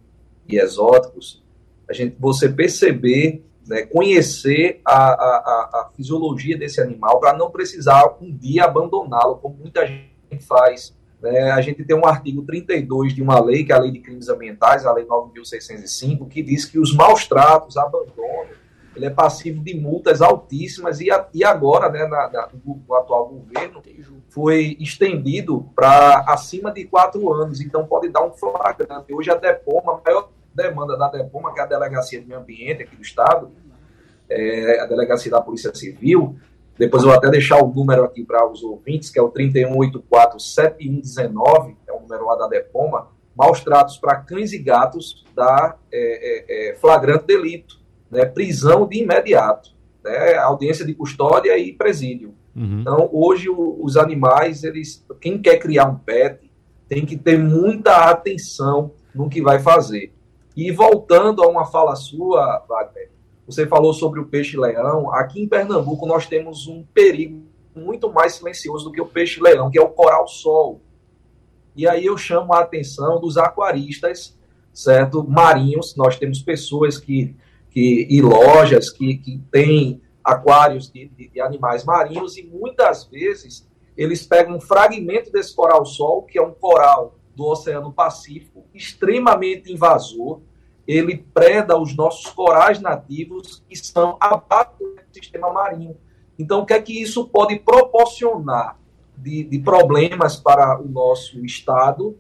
e 0.47 0.57
exóticos, 0.57 1.43
a 1.89 1.93
gente, 1.93 2.15
você 2.19 2.47
perceber, 2.47 3.43
né, 3.67 3.81
conhecer 3.87 4.79
a, 4.85 4.95
a, 4.95 5.81
a 5.81 5.91
fisiologia 5.95 6.55
desse 6.55 6.79
animal 6.79 7.19
para 7.19 7.33
não 7.33 7.49
precisar 7.49 8.17
um 8.21 8.31
dia 8.31 8.65
abandoná-lo, 8.65 9.37
como 9.37 9.55
muita 9.55 9.85
gente 9.87 10.45
faz. 10.47 10.95
Né? 11.19 11.49
A 11.51 11.59
gente 11.61 11.83
tem 11.83 11.95
um 11.95 12.05
artigo 12.05 12.43
32 12.43 13.15
de 13.15 13.23
uma 13.23 13.43
lei, 13.43 13.65
que 13.65 13.71
é 13.71 13.75
a 13.75 13.79
Lei 13.79 13.91
de 13.91 13.99
Crimes 13.99 14.29
Ambientais, 14.29 14.85
a 14.85 14.93
Lei 14.93 15.05
9.605, 15.05 16.27
que 16.27 16.43
diz 16.43 16.65
que 16.65 16.77
os 16.77 16.93
maus 16.93 17.25
tratos, 17.25 17.77
abandono, 17.77 18.49
ele 18.97 19.05
é 19.05 19.11
passivo 19.11 19.63
de 19.63 19.75
multas 19.75 20.21
altíssimas 20.21 20.99
e, 20.99 21.09
a, 21.11 21.27
e 21.33 21.43
agora, 21.43 21.89
né, 21.89 22.05
na, 22.07 22.29
na, 22.29 22.49
no, 22.65 22.81
no, 22.87 22.95
atual 22.95 23.27
governo, 23.29 23.83
foi 24.29 24.75
estendido 24.79 25.69
para 25.75 26.25
acima 26.27 26.71
de 26.71 26.85
quatro 26.85 27.31
anos, 27.31 27.61
então 27.61 27.85
pode 27.85 28.09
dar 28.09 28.25
um 28.25 28.31
flagrante. 28.31 29.13
Hoje 29.13 29.29
a 29.29 29.35
DEPOMA, 29.35 29.93
a 29.93 30.01
maior 30.03 30.29
demanda 30.53 30.97
da 30.97 31.09
DEPOMA, 31.09 31.53
que 31.53 31.59
é 31.59 31.63
a 31.63 31.67
Delegacia 31.67 32.19
de 32.19 32.27
Meio 32.27 32.39
Ambiente 32.39 32.81
aqui 32.83 32.95
do 32.95 33.03
Estado, 33.03 33.51
é 34.29 34.81
a 34.81 34.87
Delegacia 34.87 35.31
da 35.31 35.41
Polícia 35.41 35.73
Civil, 35.73 36.35
depois 36.75 37.03
eu 37.03 37.09
vou 37.09 37.17
até 37.17 37.29
deixar 37.29 37.63
o 37.63 37.71
número 37.71 38.03
aqui 38.03 38.23
para 38.23 38.47
os 38.47 38.63
ouvintes, 38.63 39.11
que 39.11 39.19
é 39.19 39.21
o 39.21 39.31
3184-7119, 39.31 41.75
é 41.87 41.93
o 41.93 41.99
número 41.99 42.25
lá 42.25 42.35
da 42.35 42.47
DEPOMA, 42.47 43.09
maus 43.35 43.63
tratos 43.63 43.97
para 43.97 44.15
cães 44.15 44.53
e 44.53 44.57
gatos 44.57 45.23
da 45.35 45.75
é, 45.91 45.99
é, 45.99 46.71
é, 46.71 46.75
flagrante 46.75 47.25
delito 47.25 47.76
né, 48.09 48.25
prisão 48.25 48.87
de 48.87 49.03
imediato. 49.03 49.71
né? 50.03 50.35
Audiência 50.35 50.85
de 50.85 50.93
custódia 50.93 51.57
e 51.57 51.73
presídio. 51.73 52.33
Uhum. 52.55 52.81
Então, 52.81 53.09
hoje, 53.11 53.49
o, 53.49 53.77
os 53.81 53.97
animais, 53.97 54.63
eles, 54.63 55.05
quem 55.21 55.39
quer 55.39 55.57
criar 55.57 55.85
um 55.85 55.95
pet, 55.95 56.51
tem 56.87 57.05
que 57.05 57.17
ter 57.17 57.37
muita 57.37 58.09
atenção 58.09 58.91
no 59.13 59.29
que 59.29 59.41
vai 59.41 59.59
fazer. 59.59 60.13
E 60.55 60.71
voltando 60.71 61.43
a 61.43 61.47
uma 61.47 61.65
fala 61.65 61.95
sua, 61.95 62.65
Wagner, 62.67 63.11
você 63.45 63.67
falou 63.67 63.93
sobre 63.93 64.19
o 64.19 64.25
peixe-leão. 64.25 65.13
Aqui 65.13 65.41
em 65.41 65.47
Pernambuco, 65.47 66.05
nós 66.07 66.25
temos 66.25 66.67
um 66.67 66.83
perigo 66.93 67.43
muito 67.75 68.11
mais 68.11 68.33
silencioso 68.33 68.85
do 68.85 68.91
que 68.91 68.99
o 68.99 69.05
peixe-leão, 69.05 69.69
que 69.69 69.77
é 69.77 69.81
o 69.81 69.89
coral-sol. 69.89 70.81
E 71.75 71.87
aí 71.87 72.07
eu 72.07 72.17
chamo 72.17 72.53
a 72.53 72.61
atenção 72.61 73.21
dos 73.21 73.37
aquaristas, 73.37 74.35
certo? 74.73 75.23
Marinhos. 75.23 75.95
Nós 75.95 76.17
temos 76.17 76.41
pessoas 76.41 76.97
que, 76.97 77.35
que 77.77 78.07
e 78.09 78.21
lojas 78.23 78.89
que, 78.89 79.17
que 79.17 79.37
têm 79.51 80.01
aquários 80.23 80.91
de, 80.91 81.09
de, 81.09 81.29
de 81.29 81.39
animais 81.39 81.85
marinhos 81.85 82.35
e 82.35 82.41
muitas 82.43 83.05
vezes 83.05 83.69
eles 83.95 84.25
pegam 84.25 84.55
um 84.55 84.59
fragmento 84.59 85.31
desse 85.31 85.55
coral-sol, 85.55 86.23
que 86.23 86.39
é 86.39 86.41
um 86.41 86.53
coral 86.53 87.19
do 87.35 87.45
Oceano 87.45 87.93
Pacífico, 87.93 88.65
extremamente 88.73 89.71
invasor. 89.71 90.41
Ele 90.87 91.17
preda 91.17 91.77
os 91.77 91.95
nossos 91.95 92.25
corais 92.31 92.81
nativos 92.81 93.63
que 93.67 93.75
estão 93.75 94.17
abaixo 94.19 94.71
do 94.79 94.95
sistema 95.13 95.53
marinho. 95.53 95.95
Então, 96.39 96.61
o 96.61 96.65
que 96.65 96.73
é 96.73 96.81
que 96.81 96.99
isso 96.99 97.27
pode 97.27 97.59
proporcionar 97.59 98.79
de, 99.15 99.43
de 99.43 99.59
problemas 99.59 100.35
para 100.35 100.81
o 100.81 100.87
nosso 100.87 101.45
Estado? 101.45 102.17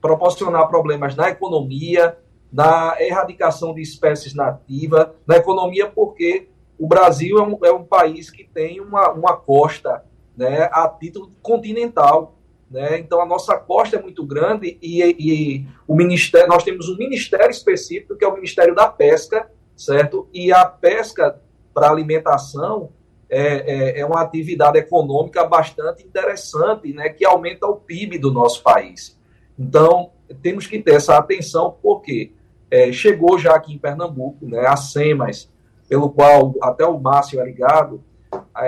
Proporcionar 0.00 0.66
problemas 0.66 1.14
na 1.14 1.28
economia, 1.28 2.18
na 2.52 2.96
erradicação 2.98 3.74
de 3.74 3.82
espécies 3.82 4.34
nativas, 4.34 5.08
na 5.26 5.36
economia, 5.36 5.86
porque 5.86 6.48
o 6.78 6.86
Brasil 6.86 7.38
é 7.38 7.42
um, 7.42 7.58
é 7.64 7.72
um 7.72 7.84
país 7.84 8.30
que 8.30 8.44
tem 8.44 8.80
uma, 8.80 9.10
uma 9.10 9.36
costa 9.36 10.04
né, 10.36 10.68
a 10.72 10.88
título 10.88 11.30
continental. 11.42 12.36
Né? 12.70 12.98
Então, 12.98 13.20
a 13.20 13.26
nossa 13.26 13.56
costa 13.56 13.96
é 13.96 14.02
muito 14.02 14.24
grande 14.24 14.78
e, 14.80 15.02
e, 15.02 15.66
o 15.86 15.94
ministério, 15.94 16.48
nós 16.48 16.62
temos 16.62 16.88
um 16.88 16.96
ministério 16.96 17.50
específico, 17.50 18.16
que 18.16 18.24
é 18.24 18.28
o 18.28 18.34
Ministério 18.34 18.74
da 18.74 18.86
Pesca, 18.86 19.50
certo? 19.76 20.28
E 20.32 20.52
a 20.52 20.64
pesca 20.64 21.40
para 21.72 21.90
alimentação 21.90 22.90
é, 23.30 23.40
é, 23.40 24.00
é, 24.00 24.06
uma 24.06 24.20
atividade 24.20 24.78
econômica 24.78 25.44
bastante 25.44 26.04
interessante, 26.04 26.92
né, 26.92 27.08
que 27.08 27.24
aumenta 27.24 27.66
o 27.66 27.76
PIB 27.76 28.18
do 28.18 28.32
nosso 28.32 28.62
país. 28.62 29.18
Então, 29.58 30.10
temos 30.42 30.66
que 30.66 30.80
ter 30.80 30.94
essa 30.94 31.16
atenção, 31.16 31.76
porque 31.82 32.32
é, 32.70 32.92
chegou 32.92 33.38
já 33.38 33.54
aqui 33.54 33.74
em 33.74 33.78
Pernambuco, 33.78 34.46
né, 34.46 34.66
a 34.66 34.76
SEMAS, 34.76 35.50
pelo 35.88 36.10
qual 36.10 36.54
até 36.62 36.84
o 36.84 36.98
Márcio 36.98 37.40
é 37.40 37.44
ligado, 37.44 38.02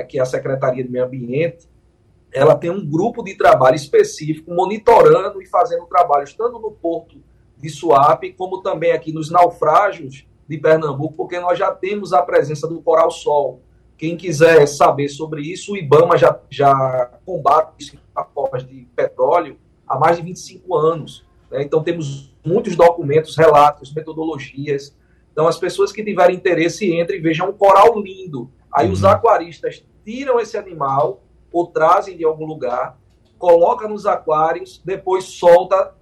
que 0.09 0.19
é 0.19 0.23
a 0.23 0.27
Secretaria 0.27 0.83
de 0.83 0.91
Meio 0.91 1.05
Ambiente, 1.05 1.69
ela 2.33 2.55
tem 2.55 2.71
um 2.71 2.85
grupo 2.85 3.23
de 3.23 3.35
trabalho 3.35 3.77
específico 3.77 4.55
monitorando 4.55 5.43
e 5.43 5.47
fazendo 5.47 5.85
trabalhos 5.87 6.33
tanto 6.33 6.59
no 6.59 6.71
porto 6.71 7.17
de 7.59 7.69
Suape, 7.69 8.33
como 8.33 8.63
também 8.63 8.93
aqui 8.93 9.13
nos 9.13 9.31
naufrágios 9.31 10.27
de 10.49 10.59
Pernambuco, 10.59 11.15
porque 11.15 11.39
nós 11.39 11.59
já 11.59 11.71
temos 11.73 12.13
a 12.13 12.23
presença 12.23 12.67
do 12.67 12.81
Coral 12.81 13.11
Sol. 13.11 13.61
Quem 13.99 14.17
quiser 14.17 14.67
saber 14.67 15.09
sobre 15.09 15.43
isso, 15.43 15.73
o 15.73 15.77
IBAMA 15.77 16.17
já, 16.17 16.41
já 16.49 17.11
combate 17.27 17.75
isso 17.79 17.99
formas 18.35 18.67
de 18.67 18.87
petróleo 18.95 19.59
há 19.87 19.99
mais 19.99 20.17
de 20.17 20.23
25 20.23 20.77
anos. 20.77 21.27
Né? 21.51 21.63
Então, 21.63 21.83
temos 21.83 22.35
muitos 22.45 22.77
documentos, 22.77 23.37
relatos, 23.37 23.93
metodologias. 23.93 24.97
Então, 25.33 25.47
as 25.47 25.59
pessoas 25.59 25.93
que 25.93 26.05
tiverem 26.05 26.37
interesse, 26.37 26.93
entrem 26.93 27.19
e 27.19 27.23
vejam 27.23 27.51
um 27.51 27.53
coral 27.53 28.01
lindo. 28.01 28.51
Aí, 28.73 28.87
uhum. 28.87 28.93
os 28.93 29.05
aquaristas 29.05 29.85
tiram 30.05 30.39
esse 30.41 30.57
animal 30.57 31.23
ou 31.53 31.67
trazem 31.67 32.17
de 32.17 32.25
algum 32.25 32.47
lugar, 32.47 32.99
coloca 33.39 33.89
nos 33.89 34.07
aquários, 34.07 34.81
depois 34.85 35.25
solta, 35.25 35.95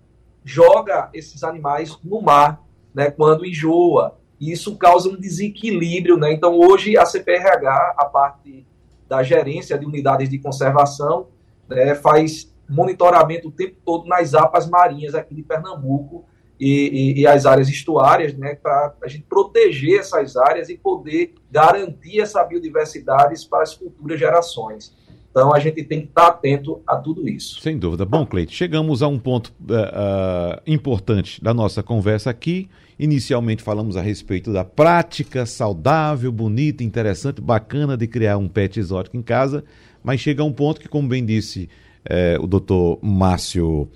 joga 0.45 1.09
esses 1.15 1.43
animais 1.45 1.97
no 2.03 2.21
mar, 2.21 2.63
né, 2.95 3.11
quando 3.11 3.47
enjoa. 3.47 4.19
E 4.41 4.53
isso 4.53 4.77
causa 4.77 5.09
um 5.09 5.17
desequilíbrio, 5.17 6.17
né? 6.17 6.33
Então 6.33 6.59
hoje 6.59 6.97
a 6.97 7.05
CPRH, 7.05 7.95
a 7.97 8.05
parte 8.07 8.67
da 9.09 9.23
gerência 9.23 9.79
de 9.79 9.87
unidades 9.87 10.29
de 10.29 10.39
conservação, 10.39 11.29
né, 11.69 11.95
faz 11.95 12.53
monitoramento 12.69 13.49
o 13.49 13.53
tempo 13.53 13.77
todo 13.85 14.07
nas 14.07 14.35
apas 14.35 14.69
marinhas 14.69 15.15
aqui 15.15 15.35
de 15.35 15.43
Pernambuco 15.43 16.25
e, 16.61 17.15
e, 17.17 17.21
e 17.21 17.27
as 17.27 17.47
áreas 17.47 17.69
estuárias, 17.69 18.35
né, 18.35 18.55
para 18.55 18.95
a 19.03 19.09
gente 19.09 19.25
proteger 19.29 20.01
essas 20.01 20.37
áreas 20.37 20.69
e 20.69 20.77
poder 20.77 21.35
garantir 21.51 22.21
essa 22.21 22.43
biodiversidade 22.45 23.35
para 23.49 23.63
as 23.63 23.75
futuras 23.75 24.19
gerações. 24.19 24.93
Então 25.31 25.55
a 25.55 25.61
gente 25.61 25.85
tem 25.85 26.01
que 26.01 26.09
estar 26.09 26.27
atento 26.27 26.83
a 26.87 26.97
tudo 26.97 27.29
isso. 27.29 27.61
Sem 27.61 27.79
dúvida. 27.79 28.05
Bom, 28.05 28.27
Cleide, 28.27 28.53
chegamos 28.53 29.03
a 29.03 29.09
um 29.09 29.19
ponto 29.19 29.53
uh, 29.61 29.73
uh, 29.73 30.61
importante 30.67 31.43
da 31.43 31.55
nossa 31.55 31.83
conversa 31.83 32.31
aqui. 32.31 32.69
Inicialmente 32.99 33.63
falamos 33.63 33.97
a 33.97 34.03
respeito 34.03 34.53
da 34.53 34.65
prática 34.65 35.47
saudável, 35.47 36.33
bonita, 36.33 36.83
interessante, 36.83 37.41
bacana 37.41 37.97
de 37.97 38.09
criar 38.09 38.37
um 38.37 38.49
pet 38.49 38.81
exótico 38.81 39.17
em 39.17 39.23
casa, 39.23 39.63
mas 40.03 40.21
chega 40.21 40.43
a 40.43 40.45
um 40.45 40.53
ponto 40.53 40.81
que, 40.81 40.89
como 40.89 41.07
bem 41.07 41.25
disse 41.25 41.69
uh, 42.09 42.43
o 42.43 42.47
doutor 42.47 42.99
Márcio 43.03 43.89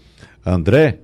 André, 0.44 0.98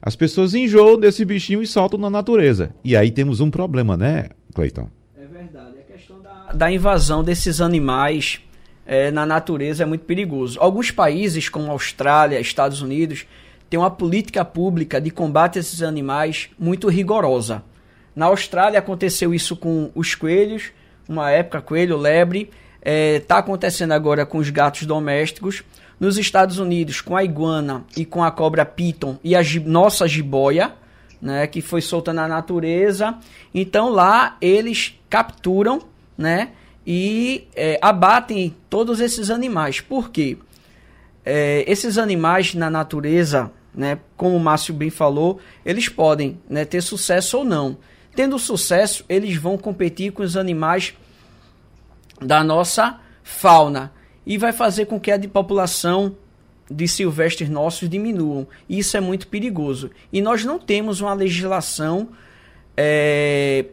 as 0.00 0.16
pessoas 0.16 0.54
enjoam 0.54 0.98
desse 0.98 1.24
bichinho 1.24 1.62
e 1.62 1.66
soltam 1.66 1.98
na 1.98 2.10
natureza. 2.10 2.74
E 2.84 2.96
aí 2.96 3.10
temos 3.10 3.40
um 3.40 3.50
problema, 3.50 3.96
né, 3.96 4.30
Cleiton? 4.54 4.88
É 5.16 5.24
verdade. 5.24 5.78
A 5.78 5.92
questão 5.92 6.20
da, 6.20 6.52
da 6.52 6.72
invasão 6.72 7.22
desses 7.22 7.60
animais 7.60 8.40
é, 8.86 9.10
na 9.10 9.24
natureza 9.24 9.84
é 9.84 9.86
muito 9.86 10.04
perigoso. 10.04 10.58
Alguns 10.60 10.90
países, 10.90 11.48
como 11.48 11.70
Austrália, 11.70 12.40
Estados 12.40 12.82
Unidos, 12.82 13.26
têm 13.70 13.78
uma 13.78 13.90
política 13.90 14.44
pública 14.44 15.00
de 15.00 15.10
combate 15.10 15.58
a 15.58 15.60
esses 15.60 15.82
animais 15.82 16.50
muito 16.58 16.88
rigorosa. 16.88 17.62
Na 18.14 18.26
Austrália 18.26 18.78
aconteceu 18.78 19.32
isso 19.32 19.56
com 19.56 19.90
os 19.94 20.14
coelhos, 20.14 20.72
uma 21.08 21.30
época 21.30 21.62
coelho, 21.62 21.96
lebre, 21.96 22.50
está 22.80 22.90
é, 22.90 23.20
tá 23.20 23.38
acontecendo 23.38 23.92
agora 23.92 24.26
com 24.26 24.38
os 24.38 24.50
gatos 24.50 24.84
domésticos. 24.84 25.62
Nos 26.02 26.18
Estados 26.18 26.58
Unidos, 26.58 27.00
com 27.00 27.16
a 27.16 27.22
iguana 27.22 27.84
e 27.96 28.04
com 28.04 28.24
a 28.24 28.30
cobra 28.32 28.66
piton 28.66 29.20
e 29.22 29.36
a 29.36 29.40
nossa 29.64 30.08
jiboia, 30.08 30.74
né, 31.20 31.46
que 31.46 31.62
foi 31.62 31.80
solta 31.80 32.12
na 32.12 32.26
natureza. 32.26 33.16
Então 33.54 33.88
lá 33.88 34.36
eles 34.40 34.98
capturam, 35.08 35.80
né, 36.18 36.54
e 36.84 37.46
é, 37.54 37.78
abatem 37.80 38.52
todos 38.68 38.98
esses 38.98 39.30
animais. 39.30 39.80
Por 39.80 40.10
quê? 40.10 40.38
É, 41.24 41.64
esses 41.68 41.96
animais 41.96 42.52
na 42.52 42.68
natureza, 42.68 43.52
né, 43.72 44.00
como 44.16 44.36
o 44.36 44.40
Márcio 44.40 44.74
bem 44.74 44.90
falou, 44.90 45.38
eles 45.64 45.88
podem 45.88 46.36
né, 46.50 46.64
ter 46.64 46.80
sucesso 46.80 47.38
ou 47.38 47.44
não. 47.44 47.78
Tendo 48.12 48.40
sucesso, 48.40 49.04
eles 49.08 49.36
vão 49.36 49.56
competir 49.56 50.10
com 50.10 50.24
os 50.24 50.36
animais 50.36 50.94
da 52.20 52.42
nossa 52.42 52.98
fauna 53.22 53.92
e 54.26 54.38
vai 54.38 54.52
fazer 54.52 54.86
com 54.86 54.98
que 54.98 55.10
a 55.10 55.16
de 55.16 55.28
população 55.28 56.14
de 56.70 56.86
silvestres 56.88 57.48
nossos 57.48 57.88
diminuam. 57.88 58.46
Isso 58.68 58.96
é 58.96 59.00
muito 59.00 59.26
perigoso. 59.26 59.90
E 60.12 60.20
nós 60.22 60.44
não 60.44 60.58
temos 60.58 61.00
uma 61.00 61.12
legislação 61.12 62.08
é, 62.76 63.66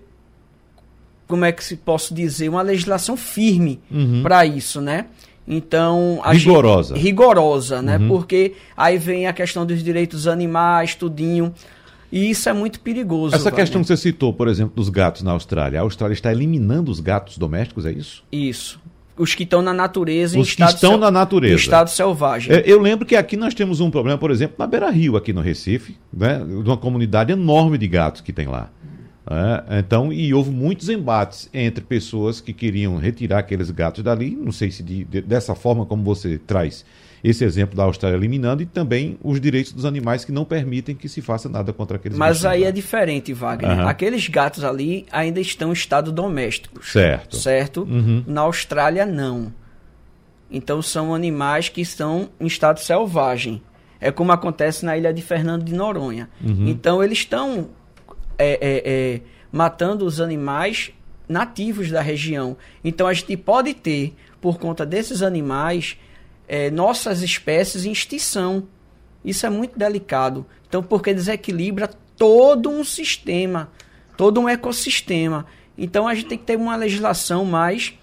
como 1.29 1.45
é 1.45 1.51
que 1.51 1.63
se 1.63 1.77
posso 1.77 2.13
dizer, 2.13 2.49
uma 2.49 2.63
legislação 2.63 3.15
firme 3.15 3.79
uhum. 3.91 4.23
para 4.23 4.45
isso, 4.47 4.81
né? 4.81 5.05
Então, 5.47 6.19
rigorosa. 6.25 6.95
Gente, 6.95 7.03
rigorosa, 7.03 7.81
né? 7.81 7.97
Uhum. 7.97 8.07
Porque 8.07 8.53
aí 8.75 8.97
vem 8.97 9.27
a 9.27 9.33
questão 9.33 9.65
dos 9.65 9.83
direitos 9.83 10.27
animais, 10.27 10.95
tudinho. 10.95 11.53
E 12.11 12.31
isso 12.31 12.49
é 12.49 12.53
muito 12.53 12.79
perigoso. 12.79 13.35
Essa 13.35 13.51
questão 13.51 13.81
que 13.81 13.87
você 13.87 13.97
citou, 13.97 14.33
por 14.33 14.47
exemplo, 14.47 14.73
dos 14.75 14.89
gatos 14.89 15.21
na 15.21 15.31
Austrália. 15.31 15.79
A 15.79 15.83
Austrália 15.83 16.13
está 16.13 16.31
eliminando 16.31 16.91
os 16.91 16.99
gatos 16.99 17.37
domésticos, 17.37 17.85
é 17.85 17.91
isso? 17.91 18.23
Isso. 18.31 18.79
Os 19.19 19.35
que 19.35 19.43
estão 19.43 19.61
na 19.61 19.73
natureza 19.73 20.39
Os 20.39 20.55
que 20.55 20.63
estão 20.63 20.97
na 20.97 21.11
natureza. 21.11 21.53
Em 21.53 21.57
estado 21.57 21.89
selvagem. 21.89 22.55
É, 22.55 22.63
eu 22.65 22.79
lembro 22.81 23.05
que 23.05 23.15
aqui 23.15 23.35
nós 23.35 23.53
temos 23.53 23.81
um 23.81 23.91
problema, 23.91 24.17
por 24.17 24.31
exemplo, 24.31 24.55
na 24.57 24.65
Beira 24.65 24.89
Rio, 24.89 25.17
aqui 25.17 25.33
no 25.33 25.41
Recife, 25.41 25.97
né? 26.11 26.39
De 26.39 26.69
uma 26.69 26.77
comunidade 26.77 27.31
enorme 27.31 27.77
de 27.77 27.87
gatos 27.87 28.21
que 28.21 28.31
tem 28.31 28.47
lá. 28.47 28.69
É, 29.29 29.79
então, 29.79 30.11
e 30.11 30.33
houve 30.33 30.49
muitos 30.49 30.89
embates 30.89 31.49
entre 31.53 31.83
pessoas 31.83 32.41
que 32.41 32.51
queriam 32.53 32.97
retirar 32.97 33.39
aqueles 33.39 33.69
gatos 33.69 34.03
dali, 34.03 34.35
não 34.35 34.51
sei 34.51 34.71
se 34.71 34.81
de, 34.81 35.03
de, 35.03 35.21
dessa 35.21 35.53
forma 35.53 35.85
como 35.85 36.03
você 36.03 36.39
traz 36.39 36.83
esse 37.23 37.43
exemplo 37.43 37.75
da 37.75 37.83
Austrália 37.83 38.15
eliminando, 38.15 38.63
e 38.63 38.65
também 38.65 39.17
os 39.23 39.39
direitos 39.39 39.73
dos 39.73 39.85
animais 39.85 40.23
que 40.23 40.31
não 40.31 40.45
permitem 40.45 40.95
que 40.95 41.09
se 41.09 41.21
faça 41.21 41.49
nada 41.49 41.73
contra 41.73 41.97
aqueles 41.97 42.17
Mas 42.17 42.45
aí 42.45 42.63
é 42.63 42.71
diferente, 42.71 43.33
Wagner. 43.33 43.79
Uhum. 43.79 43.87
Aqueles 43.87 44.27
gatos 44.27 44.63
ali 44.63 45.05
ainda 45.11 45.39
estão 45.39 45.69
em 45.69 45.73
estado 45.73 46.11
doméstico. 46.11 46.83
Certo. 46.85 47.35
Certo? 47.35 47.81
Uhum. 47.83 48.23
Na 48.25 48.41
Austrália, 48.41 49.05
não. 49.05 49.53
Então 50.49 50.81
são 50.81 51.13
animais 51.13 51.69
que 51.69 51.81
estão 51.81 52.29
em 52.39 52.47
estado 52.47 52.79
selvagem. 52.79 53.61
É 53.99 54.11
como 54.11 54.31
acontece 54.31 54.85
na 54.85 54.97
ilha 54.97 55.13
de 55.13 55.21
Fernando 55.21 55.63
de 55.63 55.73
Noronha. 55.73 56.29
Uhum. 56.43 56.67
Então 56.67 57.03
eles 57.03 57.19
estão 57.19 57.69
é, 58.37 58.53
é, 58.53 58.81
é, 58.85 59.21
matando 59.51 60.05
os 60.05 60.21
animais 60.21 60.91
nativos 61.27 61.91
da 61.91 62.01
região. 62.01 62.57
Então 62.83 63.05
a 63.05 63.13
gente 63.13 63.35
pode 63.37 63.73
ter, 63.73 64.15
por 64.41 64.57
conta 64.57 64.85
desses 64.85 65.21
animais, 65.21 65.97
é, 66.49 66.71
nossas 66.71 67.21
espécies 67.21 67.85
em 67.85 67.91
extinção. 67.91 68.67
Isso 69.23 69.45
é 69.45 69.49
muito 69.49 69.77
delicado. 69.77 70.45
Então, 70.67 70.81
porque 70.81 71.13
desequilibra 71.13 71.87
todo 72.17 72.69
um 72.69 72.83
sistema, 72.83 73.69
todo 74.17 74.41
um 74.41 74.49
ecossistema. 74.49 75.45
Então 75.77 76.07
a 76.07 76.15
gente 76.15 76.27
tem 76.27 76.37
que 76.37 76.43
ter 76.43 76.57
uma 76.57 76.75
legislação 76.75 77.45
mais 77.45 77.93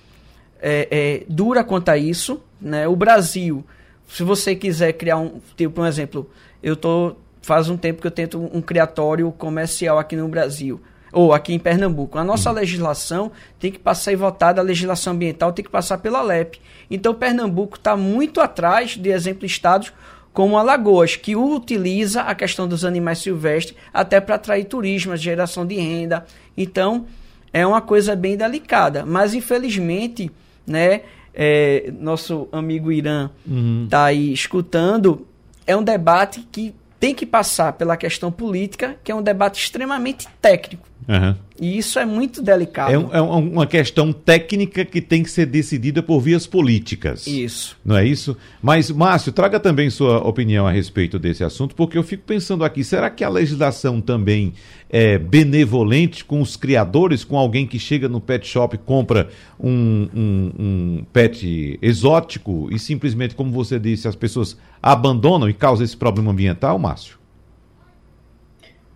é, 0.61 0.89
é, 0.91 1.25
dura 1.29 1.65
quanto 1.65 1.91
a 1.91 1.99
isso. 1.99 2.41
Né? 2.61 2.87
O 2.87 2.95
Brasil, 2.95 3.65
se 4.09 4.23
você 4.23 4.55
quiser 4.55 4.93
criar 4.93 5.19
um, 5.19 5.41
tipo, 5.57 5.83
um 5.83 5.87
exemplo, 5.87 6.31
eu 6.63 6.77
tô 6.77 7.17
faz 7.43 7.69
um 7.69 7.77
tempo 7.77 8.01
que 8.01 8.07
eu 8.07 8.11
tento 8.11 8.41
um 8.53 8.61
criatório 8.61 9.31
comercial 9.31 10.01
aqui 10.01 10.17
no 10.17 10.27
Brasil 10.27 10.81
ou 11.17 11.33
aqui 11.33 11.55
em 11.55 11.59
Pernambuco. 11.59 12.19
A 12.19 12.25
nossa 12.25 12.51
uhum. 12.51 12.57
legislação 12.57 13.33
tem 13.59 13.73
que 13.73 13.79
passar 13.79 14.13
e 14.13 14.17
votar, 14.17 14.59
a 14.59 14.63
legislação 14.63 15.15
ambiental 15.15 15.51
tem 15.51 15.65
que 15.65 15.71
passar 15.71 15.97
pela 15.97 16.21
LEP. 16.21 16.61
Então 16.91 17.15
Pernambuco 17.15 17.79
está 17.79 17.97
muito 17.97 18.39
atrás 18.39 18.99
de 18.99 19.09
exemplo 19.09 19.47
estados 19.47 19.95
como 20.35 20.59
Alagoas, 20.59 21.17
que 21.17 21.35
utiliza 21.35 22.21
a 22.21 22.35
questão 22.35 22.69
dos 22.69 22.85
animais 22.85 23.21
silvestres 23.21 23.75
até 23.95 24.21
para 24.21 24.35
atrair 24.35 24.67
turismo, 24.67 25.17
geração 25.17 25.65
de 25.65 25.77
renda. 25.77 26.27
Então, 26.55 27.07
é 27.51 27.67
uma 27.67 27.81
coisa 27.81 28.15
bem 28.15 28.37
delicada. 28.37 29.07
Mas, 29.07 29.33
infelizmente, 29.33 30.31
né, 30.67 31.01
é, 31.33 31.91
nosso 31.99 32.49
amigo 32.53 32.93
Irã 32.93 33.31
está 33.31 33.51
uhum. 33.51 33.87
Tá 33.89 34.05
aí 34.05 34.31
escutando, 34.31 35.27
é 35.67 35.75
um 35.75 35.83
debate 35.83 36.47
que 36.53 36.75
tem 37.01 37.15
que 37.15 37.25
passar 37.25 37.73
pela 37.73 37.97
questão 37.97 38.31
política, 38.31 38.97
que 39.03 39.11
é 39.11 39.15
um 39.15 39.23
debate 39.23 39.63
extremamente 39.63 40.29
técnico. 40.43 40.87
Uhum. 41.09 41.37
E 41.61 41.79
isso 41.79 41.99
é 41.99 42.05
muito 42.05 42.43
delicado. 42.43 42.93
É, 42.93 42.99
um, 42.99 43.15
é, 43.15 43.21
uma 43.21 43.67
questão 43.67 44.13
técnica 44.13 44.85
que 44.85 45.01
tem 45.01 45.23
que 45.23 45.31
ser 45.31 45.47
decidida 45.47 46.03
por 46.03 46.21
vias 46.21 46.47
políticas. 46.47 47.27
Isso. 47.27 47.77
Não 47.85 47.97
é 47.97 48.05
isso? 48.05 48.37
Mas, 48.61 48.91
Márcio, 48.91 49.33
traga 49.33 49.61
também 49.61 49.89
sua 49.89 50.19
opinião 50.19 50.67
a 50.67 50.71
respeito 50.73 51.19
desse 51.19 51.45
assunto, 51.45 51.75
porque 51.75 51.97
eu 51.97 52.03
fico 52.03 52.25
pensando 52.27 52.65
aqui: 52.65 52.83
será 52.83 53.09
que 53.09 53.23
a 53.23 53.29
legislação 53.29 54.01
também 54.01 54.53
é 54.91 55.17
benevolente 55.17 56.25
com 56.25 56.41
os 56.41 56.57
criadores, 56.57 57.25
com 57.25 57.39
alguém 57.39 57.67
que 57.67 57.79
chega 57.79 58.09
no 58.09 58.21
pet 58.21 58.47
shop 58.47 58.75
e 58.75 58.79
compra 58.79 59.29
um, 59.59 60.09
um, 60.15 60.53
um 60.59 61.05
pet 61.13 61.79
exótico 61.81 62.69
e 62.71 62.79
simplesmente, 62.79 63.35
como 63.35 63.51
você 63.51 63.79
disse, 63.79 64.09
as 64.09 64.17
pessoas 64.17 64.57
abandonam 64.83 65.49
e 65.49 65.55
causa 65.55 65.85
esse 65.85 65.97
problema 65.97 66.33
ambiental, 66.33 66.79
Márcio? 66.79 67.17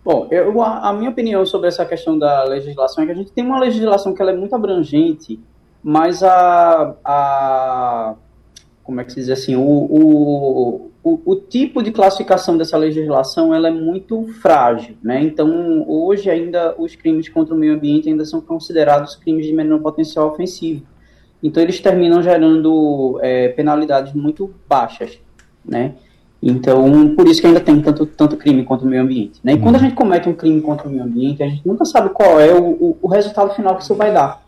Bom, 0.03 0.27
eu, 0.31 0.59
a, 0.63 0.91
minha 0.93 1.11
opinião 1.11 1.45
sobre 1.45 1.67
essa 1.67 1.85
questão 1.85 2.17
da 2.17 2.43
legislação 2.43 3.03
é 3.03 3.07
que 3.07 3.11
a 3.11 3.15
gente 3.15 3.31
tem 3.31 3.45
uma 3.45 3.59
legislação 3.59 4.13
que 4.13 4.21
ela 4.21 4.31
é 4.31 4.35
muito 4.35 4.55
abrangente, 4.55 5.39
mas 5.83 6.23
a, 6.23 6.95
a 7.05 8.15
como 8.83 8.99
é 8.99 9.03
que 9.03 9.13
se 9.13 9.19
diz 9.19 9.29
assim, 9.29 9.55
o, 9.55 9.61
o, 9.61 10.91
o, 11.03 11.21
o, 11.23 11.35
tipo 11.35 11.83
de 11.83 11.91
classificação 11.91 12.57
dessa 12.57 12.75
legislação 12.77 13.53
ela 13.53 13.67
é 13.67 13.71
muito 13.71 14.27
frágil, 14.41 14.97
né? 15.03 15.21
Então, 15.21 15.85
hoje 15.87 16.29
ainda 16.29 16.75
os 16.77 16.95
crimes 16.95 17.29
contra 17.29 17.53
o 17.53 17.57
meio 17.57 17.75
ambiente 17.75 18.09
ainda 18.09 18.25
são 18.25 18.41
considerados 18.41 19.15
crimes 19.15 19.45
de 19.45 19.53
menor 19.53 19.79
potencial 19.79 20.29
ofensivo. 20.29 20.83
Então, 21.43 21.61
eles 21.61 21.79
terminam 21.79 22.21
gerando 22.23 23.19
é, 23.21 23.49
penalidades 23.49 24.13
muito 24.13 24.53
baixas, 24.67 25.19
né? 25.63 25.93
Então, 26.41 27.15
por 27.15 27.27
isso 27.27 27.39
que 27.39 27.47
ainda 27.47 27.59
tem 27.59 27.79
tanto, 27.81 28.05
tanto 28.05 28.35
crime 28.35 28.63
contra 28.63 28.85
o 28.85 28.89
meio 28.89 29.03
ambiente. 29.03 29.39
Né? 29.43 29.53
E 29.53 29.59
quando 29.59 29.75
a 29.75 29.77
uhum. 29.77 29.83
gente 29.85 29.95
comete 29.95 30.27
um 30.27 30.33
crime 30.33 30.59
contra 30.59 30.87
o 30.87 30.91
meio 30.91 31.03
ambiente, 31.03 31.43
a 31.43 31.47
gente 31.47 31.67
nunca 31.67 31.85
sabe 31.85 32.09
qual 32.09 32.39
é 32.39 32.51
o, 32.53 32.63
o, 32.63 32.97
o 33.01 33.07
resultado 33.07 33.53
final 33.53 33.75
que 33.75 33.83
isso 33.83 33.93
vai 33.93 34.11
dar. 34.11 34.41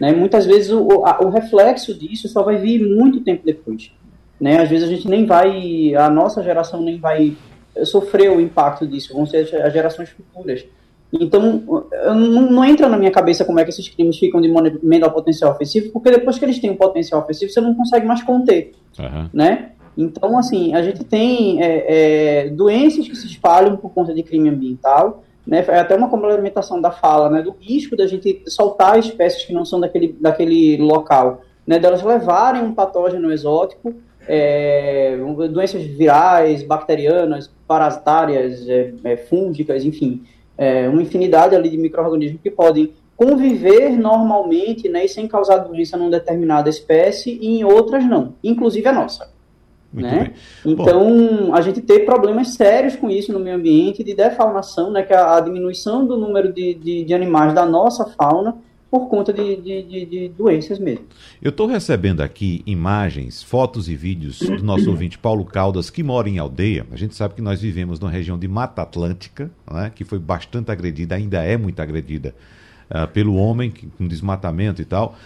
Né? 0.00 0.12
Muitas 0.12 0.46
vezes 0.46 0.72
o, 0.72 1.04
a, 1.04 1.20
o 1.20 1.28
reflexo 1.28 1.94
disso 1.94 2.28
só 2.28 2.42
vai 2.42 2.56
vir 2.56 2.82
muito 2.82 3.20
tempo 3.20 3.42
depois. 3.44 3.92
Né? 4.40 4.60
Às 4.60 4.68
vezes 4.68 4.88
a 4.88 4.90
gente 4.90 5.08
nem 5.08 5.26
vai, 5.26 5.94
a 5.94 6.10
nossa 6.10 6.42
geração 6.42 6.82
nem 6.82 6.98
vai 6.98 7.36
sofrer 7.84 8.30
o 8.30 8.40
impacto 8.40 8.86
disso, 8.86 9.14
vão 9.14 9.24
ser 9.24 9.48
as 9.62 9.72
gerações 9.72 10.08
futuras. 10.10 10.64
Então, 11.12 11.62
não, 12.04 12.50
não, 12.50 12.64
entra 12.64 12.88
na 12.88 12.98
minha 12.98 13.10
cabeça 13.10 13.44
como 13.44 13.58
é 13.58 13.64
que 13.64 13.70
esses 13.70 13.88
crimes 13.88 14.18
ficam 14.18 14.40
de 14.40 14.48
menor 14.82 15.10
potencial 15.10 15.52
ofensivo, 15.52 15.90
porque 15.90 16.10
depois 16.10 16.38
que 16.38 16.44
eles 16.44 16.58
têm 16.58 16.70
um 16.70 16.76
potencial 16.76 17.22
ofensivo, 17.22 17.50
você 17.50 17.60
não 17.60 17.74
consegue 17.74 18.04
mais 18.04 18.22
conter, 18.22 18.74
uhum. 18.98 19.30
né? 19.32 19.70
Então, 19.98 20.38
assim, 20.38 20.76
a 20.76 20.80
gente 20.80 21.02
tem 21.02 21.60
é, 21.60 22.44
é, 22.44 22.50
doenças 22.50 23.08
que 23.08 23.16
se 23.16 23.26
espalham 23.26 23.76
por 23.76 23.90
conta 23.90 24.14
de 24.14 24.22
crime 24.22 24.48
ambiental, 24.48 25.24
né? 25.44 25.64
É 25.66 25.80
até 25.80 25.96
uma 25.96 26.08
complementação 26.08 26.80
da 26.80 26.92
fala, 26.92 27.28
né? 27.28 27.42
Do 27.42 27.50
risco 27.58 27.96
da 27.96 28.06
gente 28.06 28.44
soltar 28.46 28.96
espécies 28.96 29.44
que 29.44 29.52
não 29.52 29.64
são 29.64 29.80
daquele, 29.80 30.16
daquele 30.20 30.76
local, 30.76 31.42
né? 31.66 31.80
Delas 31.80 32.00
levarem 32.00 32.62
um 32.62 32.72
patógeno 32.72 33.32
exótico, 33.32 33.92
é, 34.28 35.18
doenças 35.50 35.82
virais, 35.82 36.62
bacterianas, 36.62 37.50
parasitárias, 37.66 38.68
é, 38.68 38.94
é, 39.02 39.16
fúngicas, 39.16 39.84
enfim, 39.84 40.22
é, 40.56 40.88
uma 40.88 41.02
infinidade 41.02 41.56
ali 41.56 41.70
de 41.70 41.76
micro-organismos 41.76 42.40
que 42.40 42.52
podem 42.52 42.92
conviver 43.16 43.98
normalmente, 43.98 44.88
né? 44.88 45.06
E 45.06 45.08
sem 45.08 45.26
causar 45.26 45.58
doença 45.58 45.96
numa 45.96 46.10
determinada 46.10 46.70
espécie 46.70 47.36
e 47.42 47.58
em 47.58 47.64
outras 47.64 48.04
não, 48.06 48.34
inclusive 48.44 48.86
a 48.86 48.92
nossa. 48.92 49.37
Muito 49.92 50.06
né? 50.06 50.32
Então, 50.64 51.46
Bom. 51.46 51.54
a 51.54 51.60
gente 51.60 51.80
tem 51.80 52.04
problemas 52.04 52.54
sérios 52.54 52.94
com 52.94 53.10
isso 53.10 53.32
no 53.32 53.40
meio 53.40 53.56
ambiente, 53.56 54.04
de 54.04 54.14
defaunação, 54.14 54.90
né, 54.90 55.02
que 55.02 55.12
é 55.12 55.16
a, 55.16 55.40
diminuição 55.40 56.06
do 56.06 56.16
número 56.16 56.52
de, 56.52 56.74
de, 56.74 57.04
de, 57.04 57.14
animais 57.14 57.54
da 57.54 57.64
nossa 57.64 58.04
fauna 58.04 58.56
por 58.90 59.08
conta 59.08 59.32
de, 59.32 59.56
de, 59.56 60.06
de 60.06 60.28
doenças 60.30 60.78
mesmo. 60.78 61.04
Eu 61.42 61.50
estou 61.50 61.66
recebendo 61.66 62.22
aqui 62.22 62.62
imagens, 62.66 63.42
fotos 63.42 63.88
e 63.88 63.94
vídeos 63.94 64.38
do 64.40 64.62
nosso 64.62 64.88
ouvinte 64.90 65.18
Paulo 65.18 65.44
Caldas, 65.44 65.90
que 65.90 66.02
mora 66.02 66.28
em 66.28 66.38
aldeia. 66.38 66.86
A 66.92 66.96
gente 66.96 67.14
sabe 67.14 67.34
que 67.34 67.42
nós 67.42 67.60
vivemos 67.60 67.98
numa 67.98 68.10
região 68.10 68.38
de 68.38 68.48
Mata 68.48 68.82
Atlântica, 68.82 69.50
né, 69.70 69.90
que 69.94 70.04
foi 70.04 70.18
bastante 70.18 70.70
agredida, 70.70 71.14
ainda 71.14 71.42
é 71.42 71.56
muito 71.56 71.80
agredida 71.80 72.34
uh, 72.90 73.08
pelo 73.08 73.36
homem, 73.36 73.72
com 73.96 74.06
desmatamento 74.06 74.82
e 74.82 74.84
tal. 74.84 75.16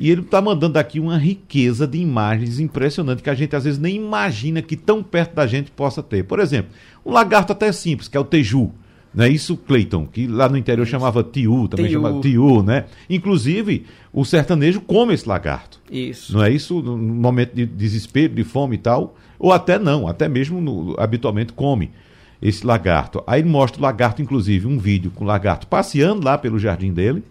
E 0.00 0.10
ele 0.10 0.22
está 0.22 0.40
mandando 0.40 0.78
aqui 0.78 0.98
uma 0.98 1.18
riqueza 1.18 1.86
de 1.86 1.98
imagens 1.98 2.58
impressionante 2.58 3.22
que 3.22 3.28
a 3.28 3.34
gente 3.34 3.54
às 3.54 3.64
vezes 3.64 3.78
nem 3.78 3.96
imagina 3.96 4.62
que 4.62 4.74
tão 4.74 5.02
perto 5.02 5.34
da 5.34 5.46
gente 5.46 5.70
possa 5.70 6.02
ter. 6.02 6.24
Por 6.24 6.40
exemplo, 6.40 6.70
um 7.04 7.12
lagarto 7.12 7.52
até 7.52 7.70
simples, 7.70 8.08
que 8.08 8.16
é 8.16 8.20
o 8.20 8.24
teju. 8.24 8.72
Não 9.14 9.24
é 9.24 9.28
isso, 9.28 9.56
Cleiton? 9.58 10.06
Que 10.06 10.26
lá 10.26 10.48
no 10.48 10.56
interior 10.56 10.86
chamava 10.86 11.22
tiu, 11.22 11.68
também 11.68 11.88
tiu. 11.88 12.00
chamava 12.00 12.20
tiu, 12.20 12.62
né? 12.62 12.86
Inclusive, 13.10 13.84
o 14.10 14.24
sertanejo 14.24 14.80
come 14.80 15.12
esse 15.12 15.28
lagarto. 15.28 15.80
Isso. 15.90 16.32
Não 16.32 16.42
é 16.42 16.50
isso? 16.50 16.80
No 16.80 16.96
momento 16.96 17.54
de 17.54 17.66
desespero, 17.66 18.34
de 18.34 18.44
fome 18.44 18.76
e 18.76 18.78
tal. 18.78 19.16
Ou 19.38 19.52
até 19.52 19.78
não, 19.78 20.08
até 20.08 20.28
mesmo 20.28 20.62
no, 20.62 20.94
habitualmente 20.98 21.52
come 21.52 21.90
esse 22.40 22.64
lagarto. 22.64 23.22
Aí 23.26 23.44
mostra 23.44 23.80
o 23.80 23.82
lagarto, 23.82 24.22
inclusive, 24.22 24.66
um 24.66 24.78
vídeo 24.78 25.10
com 25.10 25.24
o 25.24 25.26
lagarto 25.26 25.66
passeando 25.66 26.24
lá 26.24 26.38
pelo 26.38 26.58
jardim 26.58 26.92
dele. 26.92 27.22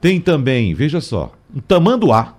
Tem 0.00 0.18
também, 0.18 0.72
veja 0.74 1.00
só, 1.00 1.34
um 1.54 1.60
tamanduá. 1.60 2.36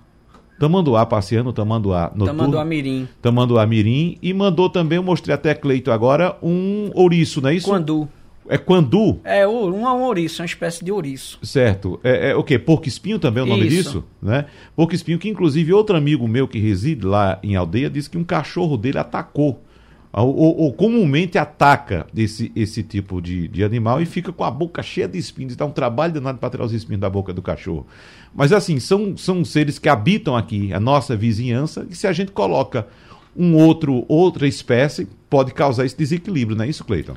Tamanduá 0.58 1.04
passeando, 1.04 1.52
tamanduá 1.52 2.12
noturno. 2.14 2.38
Tamanduá 2.38 2.64
mirim. 2.64 3.08
Tamanduá 3.20 3.66
mirim. 3.66 4.16
E 4.22 4.32
mandou 4.32 4.70
também, 4.70 4.96
eu 4.96 5.02
mostrei 5.02 5.34
até 5.34 5.54
Cleito 5.54 5.90
agora, 5.90 6.36
um 6.42 6.90
ouriço, 6.94 7.40
não 7.40 7.50
é 7.50 7.54
isso? 7.54 7.68
Quandu. 7.68 8.08
É 8.48 8.58
quandu? 8.58 9.20
É, 9.24 9.46
um, 9.46 9.72
um 9.72 10.02
ouriço, 10.02 10.42
uma 10.42 10.46
espécie 10.46 10.84
de 10.84 10.90
ouriço. 10.92 11.38
Certo. 11.42 12.00
É, 12.02 12.30
é 12.30 12.36
o 12.36 12.42
quê? 12.42 12.58
Porco 12.58 12.88
espinho 12.88 13.18
também 13.18 13.42
é 13.42 13.46
o 13.46 13.48
nome 13.48 13.66
Isso. 13.66 13.76
disso? 13.76 14.04
Né? 14.20 14.46
Porco 14.74 14.94
espinho, 14.94 15.18
que 15.18 15.28
inclusive 15.28 15.72
outro 15.72 15.96
amigo 15.96 16.26
meu 16.26 16.48
que 16.48 16.58
reside 16.58 17.06
lá 17.06 17.38
em 17.42 17.54
aldeia 17.56 17.88
disse 17.88 18.10
que 18.10 18.18
um 18.18 18.24
cachorro 18.24 18.76
dele 18.76 18.98
atacou 18.98 19.62
ou, 20.12 20.36
ou, 20.36 20.72
comumente 20.74 21.38
ataca 21.38 22.06
esse, 22.14 22.52
esse 22.54 22.82
tipo 22.82 23.22
de, 23.22 23.48
de 23.48 23.64
animal 23.64 24.02
e 24.02 24.04
fica 24.04 24.30
com 24.30 24.44
a 24.44 24.50
boca 24.50 24.82
cheia 24.82 25.08
de 25.08 25.16
espinhos. 25.16 25.56
Dá 25.56 25.64
um 25.64 25.70
trabalho 25.70 26.12
danado 26.12 26.38
para 26.38 26.50
tirar 26.50 26.64
os 26.64 26.72
espinhos 26.72 27.00
da 27.00 27.08
boca 27.08 27.32
do 27.32 27.40
cachorro. 27.40 27.86
Mas 28.34 28.52
assim, 28.52 28.78
são, 28.78 29.16
são 29.16 29.42
seres 29.42 29.78
que 29.78 29.88
habitam 29.88 30.36
aqui, 30.36 30.72
a 30.72 30.78
nossa 30.78 31.16
vizinhança, 31.16 31.86
e 31.88 31.94
se 31.94 32.06
a 32.06 32.12
gente 32.12 32.30
coloca 32.30 32.86
um 33.34 33.56
outro, 33.56 34.04
outra 34.06 34.46
espécie, 34.46 35.08
pode 35.30 35.54
causar 35.54 35.86
esse 35.86 35.96
desequilíbrio, 35.96 36.56
não 36.56 36.64
é 36.66 36.68
isso, 36.68 36.84
Cleiton? 36.84 37.14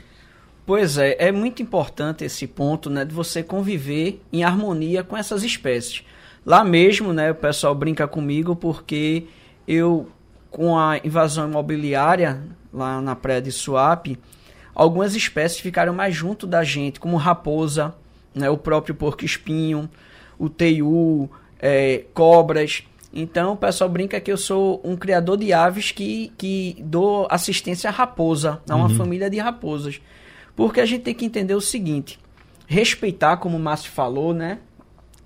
Pois 0.65 0.97
é, 0.97 1.15
é 1.19 1.31
muito 1.31 1.61
importante 1.61 2.23
esse 2.23 2.47
ponto, 2.47 2.89
né, 2.89 3.03
de 3.03 3.13
você 3.13 3.43
conviver 3.43 4.21
em 4.31 4.43
harmonia 4.43 5.03
com 5.03 5.17
essas 5.17 5.43
espécies. 5.43 6.03
Lá 6.45 6.63
mesmo, 6.63 7.11
né, 7.11 7.31
o 7.31 7.35
pessoal 7.35 7.75
brinca 7.75 8.07
comigo 8.07 8.55
porque 8.55 9.25
eu 9.67 10.07
com 10.55 10.79
a 10.79 10.97
invasão 11.03 11.49
imobiliária 11.49 12.41
lá 12.73 13.01
na 13.01 13.13
praia 13.13 13.41
de 13.41 13.51
Suape, 13.51 14.17
algumas 14.73 15.13
espécies 15.13 15.59
ficaram 15.59 15.93
mais 15.93 16.15
junto 16.15 16.47
da 16.47 16.63
gente, 16.63 16.97
como 16.97 17.17
raposa, 17.17 17.93
né, 18.33 18.49
o 18.49 18.57
próprio 18.57 18.95
porco-espinho, 18.95 19.89
o 20.39 20.47
teiu, 20.47 21.29
é, 21.59 22.05
cobras. 22.13 22.83
Então 23.13 23.51
o 23.51 23.57
pessoal 23.57 23.89
brinca 23.89 24.17
que 24.21 24.31
eu 24.31 24.37
sou 24.37 24.79
um 24.81 24.95
criador 24.95 25.35
de 25.35 25.51
aves 25.51 25.91
que, 25.91 26.31
que 26.37 26.77
dou 26.79 27.27
assistência 27.29 27.89
à 27.89 27.93
raposa, 27.93 28.61
a 28.69 28.77
uma 28.77 28.87
uhum. 28.87 28.95
família 28.95 29.29
de 29.29 29.39
raposas. 29.39 29.99
Porque 30.55 30.79
a 30.79 30.85
gente 30.85 31.01
tem 31.01 31.13
que 31.13 31.25
entender 31.25 31.53
o 31.53 31.59
seguinte: 31.59 32.17
respeitar, 32.65 33.35
como 33.37 33.57
o 33.57 33.59
Márcio 33.59 33.91
falou, 33.91 34.33
né? 34.33 34.59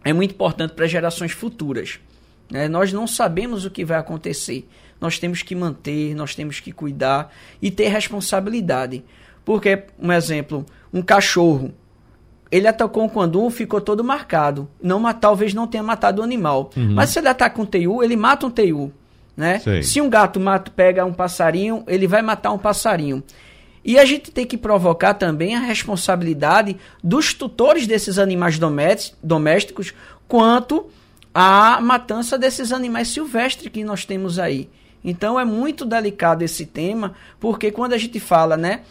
é 0.03 0.11
muito 0.11 0.31
importante 0.31 0.73
para 0.73 0.87
gerações 0.87 1.33
futuras. 1.33 1.99
Né? 2.51 2.67
Nós 2.67 2.91
não 2.91 3.05
sabemos 3.05 3.65
o 3.65 3.69
que 3.69 3.85
vai 3.85 3.97
acontecer. 3.97 4.67
Nós 4.99 5.17
temos 5.17 5.41
que 5.41 5.55
manter, 5.55 6.13
nós 6.15 6.35
temos 6.35 6.59
que 6.59 6.71
cuidar 6.71 7.33
e 7.61 7.71
ter 7.71 7.87
responsabilidade. 7.87 9.03
Porque, 9.45 9.83
um 9.97 10.11
exemplo, 10.11 10.65
um 10.93 11.01
cachorro, 11.01 11.73
ele 12.51 12.67
atacou 12.67 13.03
um 13.03 13.09
quandu, 13.09 13.49
ficou 13.49 13.79
todo 13.79 14.03
marcado. 14.03 14.67
Não, 14.81 15.01
talvez 15.13 15.53
não 15.53 15.67
tenha 15.67 15.83
matado 15.83 16.21
o 16.21 16.23
animal. 16.23 16.71
Uhum. 16.75 16.93
Mas 16.93 17.11
se 17.11 17.19
ele 17.19 17.29
ataca 17.29 17.61
um 17.61 17.65
teiu, 17.65 18.03
ele 18.03 18.15
mata 18.15 18.45
um 18.45 18.51
teiu. 18.51 18.91
Né? 19.37 19.61
Se 19.81 20.01
um 20.01 20.09
gato 20.09 20.39
mata, 20.39 20.69
pega 20.69 21.05
um 21.05 21.13
passarinho, 21.13 21.83
ele 21.87 22.07
vai 22.07 22.21
matar 22.21 22.51
um 22.51 22.57
passarinho. 22.57 23.23
E 23.85 23.97
a 23.97 24.03
gente 24.03 24.31
tem 24.31 24.45
que 24.45 24.57
provocar 24.57 25.13
também 25.13 25.55
a 25.55 25.59
responsabilidade 25.59 26.75
dos 27.01 27.33
tutores 27.33 27.87
desses 27.87 28.19
animais 28.19 28.59
domésticos 29.23 29.93
quanto 30.27 30.87
à 31.33 31.79
matança 31.81 32.37
desses 32.37 32.71
animais 32.71 33.09
silvestres 33.09 33.71
que 33.71 33.83
nós 33.83 34.05
temos 34.05 34.39
aí. 34.39 34.69
Então 35.03 35.39
é 35.39 35.45
muito 35.45 35.85
delicado 35.85 36.43
esse 36.43 36.65
tema, 36.65 37.13
porque 37.39 37.71
quando 37.71 37.93
a 37.93 37.97
gente 37.97 38.19
fala, 38.19 38.57
né, 38.57 38.81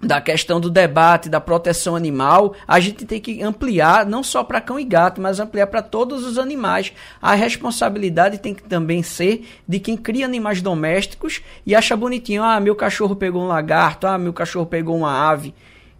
da 0.00 0.20
questão 0.20 0.60
do 0.60 0.70
debate 0.70 1.28
da 1.28 1.40
proteção 1.40 1.96
animal, 1.96 2.54
a 2.66 2.78
gente 2.78 3.04
tem 3.04 3.20
que 3.20 3.42
ampliar 3.42 4.06
não 4.06 4.22
só 4.22 4.44
para 4.44 4.60
cão 4.60 4.78
e 4.78 4.84
gato, 4.84 5.20
mas 5.20 5.40
ampliar 5.40 5.66
para 5.66 5.82
todos 5.82 6.24
os 6.24 6.38
animais. 6.38 6.92
A 7.20 7.34
responsabilidade 7.34 8.38
tem 8.38 8.54
que 8.54 8.62
também 8.62 9.02
ser 9.02 9.46
de 9.66 9.80
quem 9.80 9.96
cria 9.96 10.24
animais 10.24 10.62
domésticos 10.62 11.42
e 11.66 11.74
acha 11.74 11.96
bonitinho, 11.96 12.44
ah, 12.44 12.60
meu 12.60 12.76
cachorro 12.76 13.16
pegou 13.16 13.42
um 13.42 13.48
lagarto, 13.48 14.06
ah, 14.06 14.18
meu 14.18 14.32
cachorro 14.32 14.66
pegou 14.66 14.96
uma 14.96 15.30
ave, 15.30 15.52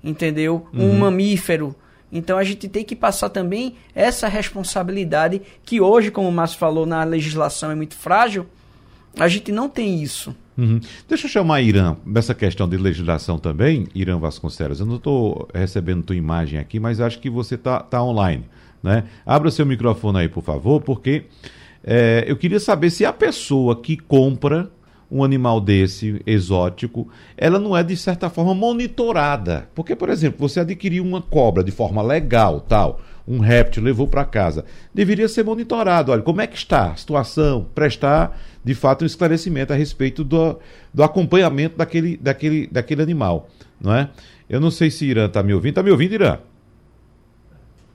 entendeu? 0.02 0.68
Um 0.72 0.90
uhum. 0.90 0.98
mamífero. 0.98 1.74
Então 2.10 2.38
a 2.38 2.44
gente 2.44 2.68
tem 2.68 2.84
que 2.84 2.96
passar 2.96 3.28
também 3.28 3.74
essa 3.94 4.28
responsabilidade 4.28 5.42
que 5.64 5.80
hoje, 5.80 6.10
como 6.10 6.28
o 6.28 6.32
Márcio 6.32 6.58
falou, 6.58 6.86
na 6.86 7.04
legislação 7.04 7.70
é 7.70 7.74
muito 7.74 7.94
frágil. 7.94 8.46
A 9.18 9.28
gente 9.28 9.52
não 9.52 9.68
tem 9.68 10.02
isso. 10.02 10.34
Uhum. 10.56 10.80
Deixa 11.08 11.26
eu 11.26 11.30
chamar 11.30 11.60
Irã, 11.60 11.96
dessa 12.04 12.34
questão 12.34 12.68
de 12.68 12.76
legislação 12.76 13.38
também, 13.38 13.86
Irã 13.94 14.18
Vasconcelos. 14.18 14.80
Eu 14.80 14.86
não 14.86 14.96
estou 14.96 15.48
recebendo 15.54 16.02
tua 16.02 16.16
imagem 16.16 16.58
aqui, 16.58 16.80
mas 16.80 17.00
acho 17.00 17.20
que 17.20 17.30
você 17.30 17.54
está 17.54 17.80
tá 17.80 18.02
online. 18.02 18.44
Né? 18.82 19.04
Abra 19.24 19.50
seu 19.50 19.66
microfone 19.66 20.18
aí, 20.18 20.28
por 20.28 20.42
favor, 20.42 20.80
porque 20.80 21.24
é, 21.84 22.24
eu 22.26 22.36
queria 22.36 22.58
saber 22.58 22.90
se 22.90 23.04
a 23.04 23.12
pessoa 23.12 23.80
que 23.80 23.96
compra 23.96 24.70
um 25.10 25.24
animal 25.24 25.60
desse, 25.60 26.20
exótico, 26.26 27.08
ela 27.36 27.58
não 27.58 27.76
é, 27.76 27.82
de 27.82 27.96
certa 27.96 28.28
forma, 28.28 28.54
monitorada. 28.54 29.68
Porque, 29.74 29.96
por 29.96 30.08
exemplo, 30.08 30.46
você 30.46 30.60
adquiriu 30.60 31.04
uma 31.04 31.22
cobra 31.22 31.64
de 31.64 31.70
forma 31.70 32.02
legal, 32.02 32.60
tal 32.60 33.00
um 33.28 33.40
réptil, 33.40 33.82
levou 33.82 34.08
para 34.08 34.24
casa. 34.24 34.64
Deveria 34.92 35.28
ser 35.28 35.44
monitorado. 35.44 36.10
Olha, 36.10 36.22
como 36.22 36.40
é 36.40 36.46
que 36.46 36.56
está 36.56 36.92
a 36.92 36.96
situação? 36.96 37.66
Prestar, 37.74 38.40
de 38.64 38.74
fato, 38.74 39.02
um 39.02 39.06
esclarecimento 39.06 39.70
a 39.70 39.76
respeito 39.76 40.24
do, 40.24 40.58
do 40.94 41.02
acompanhamento 41.02 41.76
daquele, 41.76 42.16
daquele, 42.16 42.66
daquele 42.68 43.02
animal. 43.02 43.50
Não 43.78 43.94
é? 43.94 44.08
Eu 44.48 44.60
não 44.60 44.70
sei 44.70 44.90
se 44.90 45.04
Irã 45.04 45.26
está 45.26 45.42
me 45.42 45.52
ouvindo. 45.52 45.72
Está 45.72 45.82
me 45.82 45.90
ouvindo, 45.90 46.14
Irã? 46.14 46.38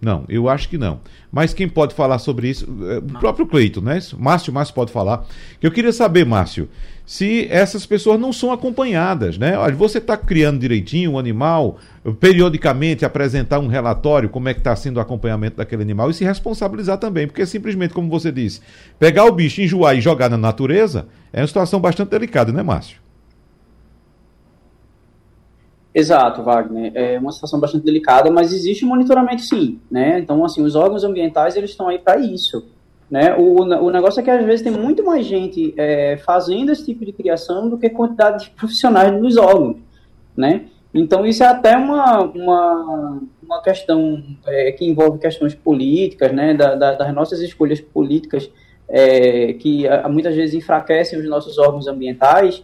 Não, 0.03 0.25
eu 0.27 0.49
acho 0.49 0.67
que 0.67 0.77
não. 0.77 0.99
Mas 1.31 1.53
quem 1.53 1.67
pode 1.67 1.95
falar 1.95 2.19
sobre 2.19 2.49
isso? 2.49 2.67
É, 2.89 2.97
o 2.97 3.19
próprio 3.19 3.47
Cleito, 3.47 3.81
né? 3.81 3.99
Márcio, 4.17 4.51
Márcio 4.51 4.75
pode 4.75 4.91
falar. 4.91 5.25
Eu 5.61 5.71
queria 5.71 5.93
saber, 5.93 6.25
Márcio, 6.25 6.67
se 7.05 7.47
essas 7.49 7.85
pessoas 7.85 8.19
não 8.19 8.33
são 8.33 8.51
acompanhadas, 8.51 9.37
né? 9.37 9.57
Olha, 9.57 9.73
você 9.73 9.99
está 9.99 10.17
criando 10.17 10.59
direitinho 10.59 11.11
um 11.11 11.19
animal, 11.19 11.77
periodicamente 12.19 13.05
apresentar 13.05 13.59
um 13.59 13.67
relatório, 13.67 14.27
como 14.27 14.49
é 14.49 14.53
que 14.53 14.59
está 14.59 14.75
sendo 14.75 14.97
o 14.97 14.99
acompanhamento 14.99 15.57
daquele 15.57 15.81
animal 15.81 16.09
e 16.09 16.13
se 16.13 16.25
responsabilizar 16.25 16.97
também, 16.97 17.25
porque 17.25 17.45
simplesmente, 17.45 17.93
como 17.93 18.09
você 18.09 18.31
disse, 18.31 18.59
pegar 18.99 19.23
o 19.23 19.31
bicho, 19.31 19.61
enjoar 19.61 19.95
e 19.95 20.01
jogar 20.01 20.29
na 20.29 20.37
natureza 20.37 21.07
é 21.31 21.39
uma 21.39 21.47
situação 21.47 21.79
bastante 21.79 22.09
delicada, 22.09 22.51
né, 22.51 22.61
Márcio? 22.61 23.02
Exato, 25.93 26.41
Wagner. 26.41 26.91
É 26.95 27.19
uma 27.19 27.31
situação 27.31 27.59
bastante 27.59 27.85
delicada, 27.85 28.31
mas 28.31 28.51
existe 28.51 28.83
monitoramento 28.83 29.43
sim, 29.43 29.79
né? 29.91 30.17
Então, 30.17 30.43
assim, 30.43 30.63
os 30.63 30.75
órgãos 30.75 31.03
ambientais, 31.03 31.55
eles 31.55 31.69
estão 31.69 31.87
aí 31.87 31.99
para 31.99 32.19
isso, 32.19 32.65
né? 33.09 33.35
O, 33.37 33.61
o 33.61 33.91
negócio 33.91 34.19
é 34.19 34.23
que, 34.23 34.31
às 34.31 34.43
vezes, 34.43 34.63
tem 34.63 34.71
muito 34.71 35.05
mais 35.05 35.23
gente 35.23 35.73
é, 35.77 36.17
fazendo 36.17 36.71
esse 36.71 36.83
tipo 36.83 37.05
de 37.05 37.13
criação 37.13 37.69
do 37.69 37.77
que 37.77 37.89
quantidade 37.89 38.45
de 38.45 38.49
profissionais 38.51 39.13
nos 39.13 39.37
órgãos, 39.37 39.77
né? 40.35 40.65
Então, 40.91 41.25
isso 41.25 41.43
é 41.43 41.47
até 41.47 41.77
uma, 41.77 42.21
uma, 42.21 43.21
uma 43.43 43.61
questão 43.61 44.23
é, 44.47 44.71
que 44.71 44.85
envolve 44.85 45.19
questões 45.19 45.53
políticas, 45.53 46.31
né? 46.33 46.55
Da, 46.55 46.73
da, 46.73 46.93
das 46.95 47.13
nossas 47.13 47.39
escolhas 47.39 47.79
políticas, 47.79 48.49
é, 48.89 49.53
que 49.53 49.87
a, 49.87 50.09
muitas 50.09 50.35
vezes 50.35 50.55
enfraquecem 50.55 51.19
os 51.19 51.29
nossos 51.29 51.59
órgãos 51.59 51.87
ambientais 51.87 52.63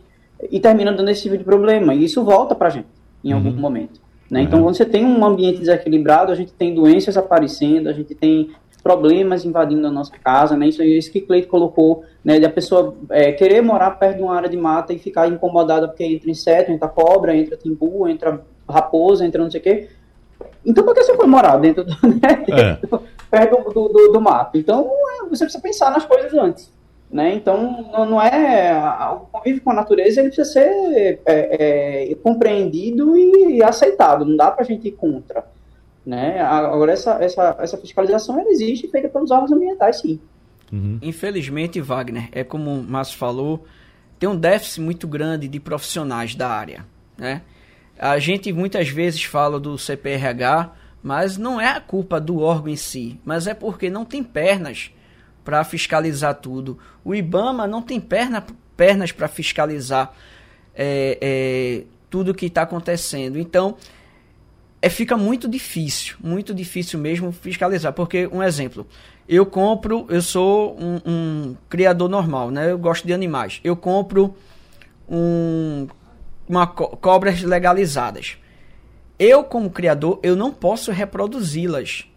e 0.52 0.60
terminam 0.60 0.96
dando 0.96 1.10
esse 1.10 1.24
tipo 1.24 1.38
de 1.38 1.44
problema. 1.44 1.94
E 1.94 2.06
isso 2.06 2.24
volta 2.24 2.56
para 2.56 2.68
a 2.68 2.72
gente 2.72 2.99
em 3.24 3.32
algum 3.32 3.50
uhum. 3.50 3.56
momento. 3.56 4.00
Né? 4.30 4.40
Uhum. 4.40 4.46
Então, 4.46 4.64
quando 4.64 4.76
você 4.76 4.86
tem 4.86 5.06
um 5.06 5.26
ambiente 5.26 5.60
desequilibrado, 5.60 6.32
a 6.32 6.36
gente 6.36 6.54
tem 6.54 6.74
doenças 6.74 7.18
aparecendo, 7.18 7.88
a 7.88 7.94
gente 7.94 8.14
tem 8.16 8.52
problemas 8.82 9.46
invadindo 9.46 9.86
a 9.88 9.92
nossa 9.92 10.12
casa, 10.18 10.56
né? 10.56 10.68
Isso, 10.68 10.82
isso 10.82 11.12
que 11.12 11.22
Cleito 11.22 11.48
colocou, 11.48 12.04
né? 12.24 12.40
De 12.40 12.46
a 12.46 12.50
pessoa 12.50 12.96
é, 13.10 13.32
querer 13.32 13.62
morar 13.62 13.92
perto 13.92 14.18
de 14.18 14.24
uma 14.24 14.36
área 14.36 14.50
de 14.50 14.58
mata 14.58 14.94
e 14.94 15.00
ficar 15.00 15.28
incomodada 15.28 15.88
porque 15.88 16.04
entra 16.04 16.30
inseto, 16.30 16.72
entra 16.72 16.88
cobra, 16.88 17.36
entra 17.36 17.58
timbu, 17.58 18.08
entra 18.08 18.42
raposa, 18.68 19.26
entra 19.26 19.44
não 19.44 19.52
sei 19.52 19.60
o 19.60 19.64
quê. 19.64 19.90
Então, 20.66 20.84
por 20.84 20.94
que 20.94 21.04
você 21.04 21.16
foi 21.16 21.28
morar 21.28 21.58
dentro 21.58 21.84
do, 21.84 21.92
né? 22.08 22.46
é. 22.52 22.80
perto 23.30 23.74
do, 23.74 23.90
do, 23.90 24.12
do, 24.14 24.22
mato? 24.22 24.58
Então, 24.58 24.90
é, 24.90 25.30
você 25.30 25.44
precisa 25.44 25.62
pensar 25.62 25.92
nas 25.92 26.06
coisas 26.06 26.34
antes. 26.34 26.72
Né? 27.12 27.34
Então, 27.34 27.90
não, 27.92 28.22
é. 28.22 28.72
O 29.14 29.20
convívio 29.32 29.62
com 29.62 29.72
a 29.72 29.76
natureza 29.76 30.22
ele 30.22 30.30
precisa 30.30 30.52
ser 30.52 31.20
é, 31.26 32.12
é, 32.12 32.16
compreendido 32.16 33.18
e 33.18 33.64
aceitado, 33.64 34.26
não 34.26 34.38
dá 34.38 34.52
para 34.52 34.64
a 34.64 34.66
gente 34.66 34.88
ir 34.88 34.92
contra. 34.92 35.44
Né? 36.06 36.40
Agora, 36.40 36.92
essa, 36.92 37.14
essa, 37.24 37.58
essa 37.60 37.78
fiscalização 37.78 38.40
ela 38.40 38.50
existe 38.50 38.88
feita 38.88 39.10
pelos 39.10 39.32
órgãos 39.32 39.52
ambientais, 39.52 40.00
sim. 40.02 40.20
Uhum. 40.72 41.00
Infelizmente, 41.02 41.82
Wagner, 41.82 42.30
é 42.32 42.44
como 42.44 42.72
o 42.72 42.84
Márcio 42.84 43.18
falou, 43.18 43.66
tem 44.20 44.30
um 44.30 44.38
déficit 44.38 44.82
muito 44.82 45.08
grande 45.08 45.48
de 45.48 45.60
profissionais 45.60 46.36
da 46.36 46.48
área. 46.48 46.86
Né? 47.18 47.42
A 47.98 48.20
gente 48.20 48.54
muitas 48.54 48.88
vezes 48.90 49.24
fala 49.24 49.60
do 49.60 49.78
CPRH, 49.78 50.72
mas 51.02 51.38
não 51.38 51.60
é 51.60 51.70
a 51.70 51.82
culpa 51.82 52.20
do 52.20 52.40
órgão 52.40 52.72
em 52.72 52.76
si, 52.76 53.20
mas 53.26 53.48
é 53.48 53.54
porque 53.54 53.90
não 53.90 54.06
tem 54.06 54.24
pernas 54.24 54.92
para 55.50 55.64
fiscalizar 55.64 56.36
tudo. 56.36 56.78
O 57.04 57.16
IBAMA 57.16 57.66
não 57.66 57.82
tem 57.82 58.00
perna, 58.00 58.46
pernas 58.78 59.12
para 59.12 59.28
fiscalizar 59.28 60.14
é, 60.76 61.18
é, 61.20 61.84
tudo 62.08 62.30
o 62.30 62.36
que 62.36 62.46
está 62.46 62.62
acontecendo. 62.62 63.40
Então, 63.40 63.76
é, 64.80 64.90
fica 64.90 65.18
muito 65.18 65.48
difícil, 65.48 66.18
muito 66.24 66.54
difícil 66.54 67.00
mesmo 67.00 67.32
fiscalizar. 67.32 67.94
Porque, 67.94 68.28
um 68.32 68.44
exemplo, 68.44 68.86
eu 69.28 69.44
compro, 69.44 70.06
eu 70.08 70.22
sou 70.22 70.78
um, 70.80 71.02
um 71.04 71.58
criador 71.68 72.08
normal, 72.08 72.52
né? 72.52 72.72
Eu 72.72 72.78
gosto 72.78 73.08
de 73.08 73.12
animais. 73.12 73.60
Eu 73.64 73.76
compro 73.76 74.36
um, 75.10 75.88
uma 76.48 76.68
co 76.68 76.96
cobras 76.98 77.42
legalizadas. 77.42 78.38
Eu, 79.18 79.44
como 79.44 79.72
criador, 79.72 80.20
eu 80.22 80.36
não 80.36 80.54
posso 80.54 80.92
reproduzi-las 80.92 82.09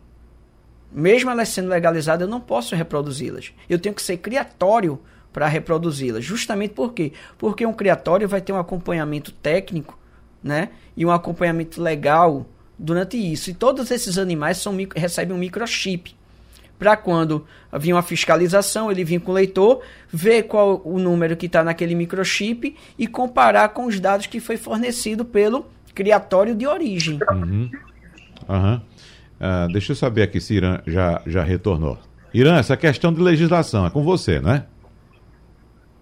mesmo 0.95 1.30
elas 1.30 1.49
sendo 1.49 1.68
legalizadas, 1.68 2.22
eu 2.26 2.30
não 2.30 2.40
posso 2.40 2.74
reproduzi-las. 2.74 3.53
Eu 3.68 3.78
tenho 3.78 3.95
que 3.95 4.03
ser 4.03 4.18
criatório 4.18 5.01
para 5.32 5.47
reproduzi-las. 5.47 6.24
Justamente 6.24 6.74
por 6.74 6.93
quê? 6.93 7.12
Porque 7.38 7.64
um 7.64 7.72
criatório 7.72 8.28
vai 8.28 8.40
ter 8.40 8.53
um 8.53 8.59
acompanhamento 8.59 9.32
técnico, 9.32 9.99
né? 10.43 10.68
E 10.97 11.07
um 11.07 11.11
acompanhamento 11.11 11.80
legal 11.80 12.47
durante 12.78 13.16
isso. 13.16 13.51
E 13.51 13.55
todos 13.55 13.90
esses 13.90 14.18
animais 14.18 14.59
são, 14.59 14.76
recebem 14.95 15.34
um 15.34 15.38
microchip. 15.38 16.14
Para 16.78 16.97
quando 16.97 17.47
vir 17.78 17.93
uma 17.93 18.03
fiscalização, 18.03 18.90
ele 18.90 19.05
vir 19.05 19.20
com 19.20 19.30
o 19.30 19.34
leitor, 19.34 19.82
ver 20.12 20.43
qual 20.43 20.82
o 20.84 20.99
número 20.99 21.36
que 21.36 21.47
está 21.47 21.62
naquele 21.62 21.95
microchip 21.95 22.76
e 22.99 23.07
comparar 23.07 23.68
com 23.68 23.86
os 23.86 24.01
dados 24.01 24.26
que 24.26 24.40
foi 24.40 24.57
fornecido 24.57 25.24
pelo 25.24 25.66
criatório 25.95 26.57
de 26.57 26.66
origem. 26.66 27.20
Uhum. 27.30 27.70
Uhum. 28.49 28.80
Uh, 29.43 29.72
deixa 29.72 29.90
eu 29.90 29.97
saber 29.97 30.22
aqui 30.22 30.40
se 30.40 30.55
Irã 30.55 30.78
já, 30.86 31.20
já 31.26 31.43
retornou. 31.43 31.99
Irã, 32.32 32.59
essa 32.59 32.76
questão 32.76 33.12
de 33.12 33.20
legislação 33.20 33.84
é 33.84 33.90
com 33.90 34.05
você, 34.05 34.38
né? 34.38 34.66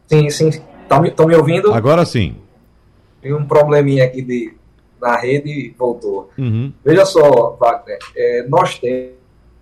Sim, 0.07 0.29
sim. 0.29 0.49
Estão 0.83 1.01
me, 1.01 1.11
me 1.11 1.35
ouvindo? 1.37 1.73
Agora 1.73 2.05
sim. 2.05 2.37
Tem 3.23 3.33
um 3.33 3.47
probleminha 3.47 4.05
aqui 4.05 4.21
de, 4.21 4.53
na 5.01 5.17
rede 5.17 5.49
e 5.49 5.75
voltou. 5.79 6.31
Uhum. 6.37 6.71
Veja 6.85 7.07
só, 7.07 7.57
Wagner, 7.59 7.99
é, 8.15 8.47
nós 8.47 8.79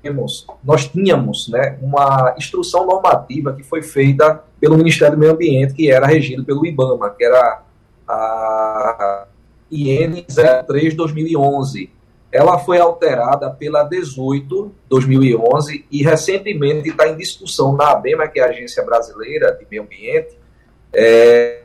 temos, 0.03 0.45
nós 0.65 0.89
tínhamos 0.89 1.49
né, 1.49 1.79
uma 1.81 2.35
instrução 2.37 2.85
normativa 2.85 3.53
que 3.53 3.63
foi 3.63 3.83
feita 3.83 4.43
pelo 4.59 4.77
Ministério 4.77 5.15
do 5.15 5.21
Meio 5.21 5.33
Ambiente, 5.33 5.73
que 5.73 5.89
era 5.89 6.05
regido 6.05 6.45
pelo 6.45 6.67
IBAMA, 6.67 7.11
que 7.11 7.25
era 7.25 7.63
a 8.09 9.27
IN 9.71 10.25
03 10.67 10.95
2011 10.97 11.98
ela 12.31 12.59
foi 12.59 12.79
alterada 12.79 13.51
pela 13.51 13.83
18 13.83 14.71
2011 14.89 15.87
e 15.91 16.03
recentemente 16.03 16.91
está 16.91 17.09
em 17.09 17.17
discussão 17.17 17.75
na 17.75 17.93
ABEMA, 17.93 18.29
que 18.29 18.39
é 18.39 18.45
a 18.45 18.51
Agência 18.51 18.85
Brasileira 18.85 19.53
de 19.53 19.67
Meio 19.71 19.83
Ambiente, 19.83 20.39
é, 20.93 21.63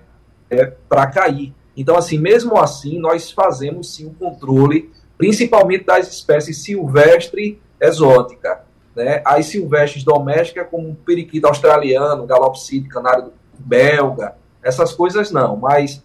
é, 0.49 0.65
para 0.87 1.07
cair. 1.07 1.53
Então, 1.75 1.97
assim, 1.97 2.17
mesmo 2.17 2.57
assim, 2.57 2.99
nós 2.99 3.31
fazemos 3.31 3.93
sim 3.93 4.05
o 4.05 4.13
controle, 4.13 4.91
principalmente 5.17 5.85
das 5.85 6.07
espécies 6.07 6.63
silvestre 6.63 7.59
exótica. 7.79 8.63
Né? 8.95 9.21
As 9.25 9.47
silvestres 9.47 10.03
domésticas, 10.03 10.67
como 10.69 10.95
periquito 10.95 11.47
australiano, 11.47 12.25
galopsite, 12.25 12.87
canário 12.87 13.33
belga, 13.57 14.35
essas 14.61 14.93
coisas 14.93 15.31
não, 15.31 15.57
mas 15.57 16.03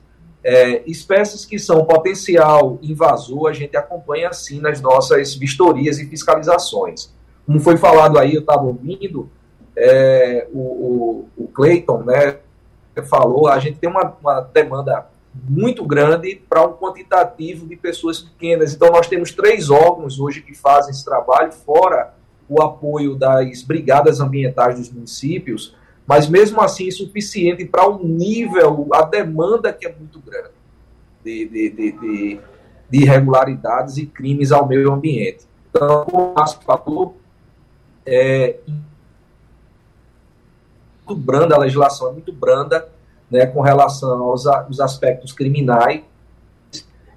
é, 0.50 0.82
espécies 0.86 1.44
que 1.44 1.58
são 1.58 1.84
potencial 1.84 2.78
invasor, 2.80 3.50
a 3.50 3.52
gente 3.52 3.76
acompanha 3.76 4.30
assim 4.30 4.62
nas 4.62 4.80
nossas 4.80 5.34
vistorias 5.34 5.98
e 5.98 6.06
fiscalizações. 6.06 7.14
Como 7.44 7.60
foi 7.60 7.76
falado 7.76 8.18
aí, 8.18 8.34
eu 8.34 8.40
estava 8.40 8.62
ouvindo, 8.62 9.28
é, 9.76 10.48
o, 10.50 10.58
o, 10.58 11.28
o 11.36 11.48
Clayton 11.48 12.02
né, 12.02 12.38
falou, 13.10 13.46
a 13.46 13.58
gente 13.58 13.78
tem 13.78 13.90
uma, 13.90 14.16
uma 14.22 14.40
demanda 14.40 15.08
muito 15.46 15.84
grande 15.84 16.42
para 16.48 16.66
um 16.66 16.72
quantitativo 16.72 17.66
de 17.66 17.76
pessoas 17.76 18.20
pequenas. 18.20 18.72
Então, 18.72 18.90
nós 18.90 19.06
temos 19.06 19.32
três 19.32 19.68
órgãos 19.68 20.18
hoje 20.18 20.40
que 20.40 20.54
fazem 20.54 20.92
esse 20.92 21.04
trabalho, 21.04 21.52
fora 21.52 22.14
o 22.48 22.62
apoio 22.62 23.14
das 23.14 23.60
brigadas 23.60 24.18
ambientais 24.18 24.78
dos 24.78 24.90
municípios, 24.90 25.76
mas 26.08 26.26
mesmo 26.26 26.62
assim 26.62 26.88
insuficiente 26.88 27.66
para 27.66 27.86
um 27.86 28.02
nível, 28.02 28.88
a 28.94 29.02
demanda 29.02 29.70
que 29.74 29.86
é 29.86 29.94
muito 29.94 30.18
grande 30.20 30.54
de, 31.22 31.46
de, 31.46 31.68
de, 31.68 31.92
de, 31.92 32.40
de 32.88 33.02
irregularidades 33.02 33.98
e 33.98 34.06
crimes 34.06 34.50
ao 34.50 34.66
meio 34.66 34.90
ambiente. 34.90 35.46
Então, 35.68 36.06
como 36.06 36.30
o 36.30 36.34
Márcio 36.34 36.60
falou, 36.62 37.14
é 38.06 38.56
muito 41.06 41.14
branda, 41.14 41.54
a 41.54 41.58
legislação 41.58 42.08
é 42.08 42.12
muito 42.12 42.32
branda 42.32 42.88
né, 43.30 43.44
com 43.44 43.60
relação 43.60 44.22
aos, 44.22 44.46
aos 44.46 44.80
aspectos 44.80 45.34
criminais 45.34 46.02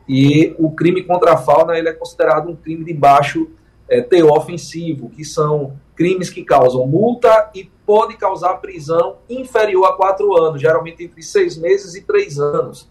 e 0.05 0.53
o 0.59 0.69
crime 0.69 1.01
contra 1.03 1.31
a 1.31 1.37
fauna 1.37 1.77
ele 1.77 1.87
é 1.87 1.93
considerado 1.93 2.49
um 2.49 2.55
crime 2.57 2.83
de 2.83 2.93
baixo 2.93 3.49
é, 3.87 4.01
teor 4.01 4.37
ofensivo, 4.37 5.09
que 5.09 5.23
são 5.23 5.79
crimes 6.01 6.31
que 6.31 6.43
causam 6.43 6.87
multa 6.87 7.51
e 7.53 7.69
pode 7.85 8.17
causar 8.17 8.55
prisão 8.55 9.17
inferior 9.29 9.85
a 9.85 9.93
quatro 9.93 10.35
anos, 10.35 10.59
geralmente 10.59 11.03
entre 11.03 11.21
seis 11.21 11.55
meses 11.55 11.93
e 11.93 12.01
três 12.01 12.39
anos. 12.39 12.89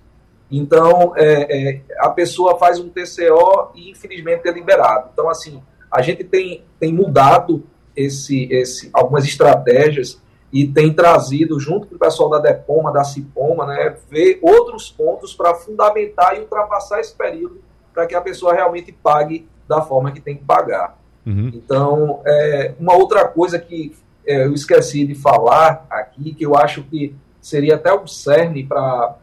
Então, 0.48 1.12
é, 1.16 1.72
é, 1.72 1.82
a 1.98 2.08
pessoa 2.10 2.56
faz 2.56 2.78
um 2.78 2.88
TCO 2.88 3.72
e, 3.74 3.90
infelizmente, 3.90 4.48
é 4.48 4.52
liberado. 4.52 5.10
Então, 5.12 5.28
assim, 5.28 5.60
a 5.90 6.00
gente 6.02 6.22
tem, 6.22 6.64
tem 6.78 6.92
mudado 6.92 7.64
esse, 7.96 8.44
esse, 8.44 8.90
algumas 8.92 9.24
estratégias 9.24 10.22
e 10.52 10.68
tem 10.68 10.94
trazido, 10.94 11.58
junto 11.58 11.88
com 11.88 11.96
o 11.96 11.98
pessoal 11.98 12.30
da 12.30 12.38
DEPOMA, 12.38 12.92
da 12.92 13.02
CIPOMA, 13.02 13.66
né, 13.66 13.96
ver 14.08 14.38
outros 14.40 14.88
pontos 14.88 15.34
para 15.34 15.52
fundamentar 15.56 16.36
e 16.36 16.42
ultrapassar 16.42 17.00
esse 17.00 17.16
período 17.16 17.60
para 17.92 18.06
que 18.06 18.14
a 18.14 18.20
pessoa 18.20 18.54
realmente 18.54 18.92
pague 18.92 19.48
da 19.66 19.82
forma 19.82 20.12
que 20.12 20.20
tem 20.20 20.36
que 20.36 20.44
pagar. 20.44 20.99
Uhum. 21.30 21.50
Então, 21.54 22.20
é, 22.26 22.74
uma 22.78 22.94
outra 22.94 23.26
coisa 23.26 23.58
que 23.58 23.94
é, 24.26 24.44
eu 24.44 24.52
esqueci 24.52 25.06
de 25.06 25.14
falar 25.14 25.86
aqui, 25.88 26.34
que 26.34 26.44
eu 26.44 26.56
acho 26.56 26.82
que 26.84 27.14
seria 27.40 27.76
até 27.76 27.92
o 27.92 28.06
cerne 28.06 28.66
para 28.66 29.16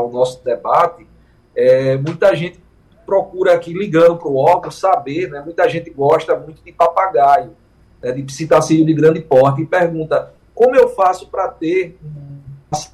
o 0.00 0.10
nosso 0.10 0.44
debate, 0.44 1.06
é, 1.54 1.96
muita 1.96 2.34
gente 2.34 2.60
procura 3.06 3.54
aqui, 3.54 3.72
ligando 3.72 4.16
para 4.16 4.28
o 4.28 4.36
órgão, 4.36 4.70
saber, 4.70 5.30
né, 5.30 5.40
muita 5.40 5.68
gente 5.68 5.88
gosta 5.90 6.36
muito 6.36 6.62
de 6.62 6.72
papagaio, 6.72 7.52
né, 8.02 8.10
de 8.12 8.22
psitacílio 8.24 8.84
de 8.84 8.92
grande 8.92 9.20
porte, 9.20 9.62
e 9.62 9.66
pergunta, 9.66 10.34
como 10.54 10.74
eu 10.74 10.88
faço 10.88 11.28
para 11.28 11.48
ter 11.48 11.96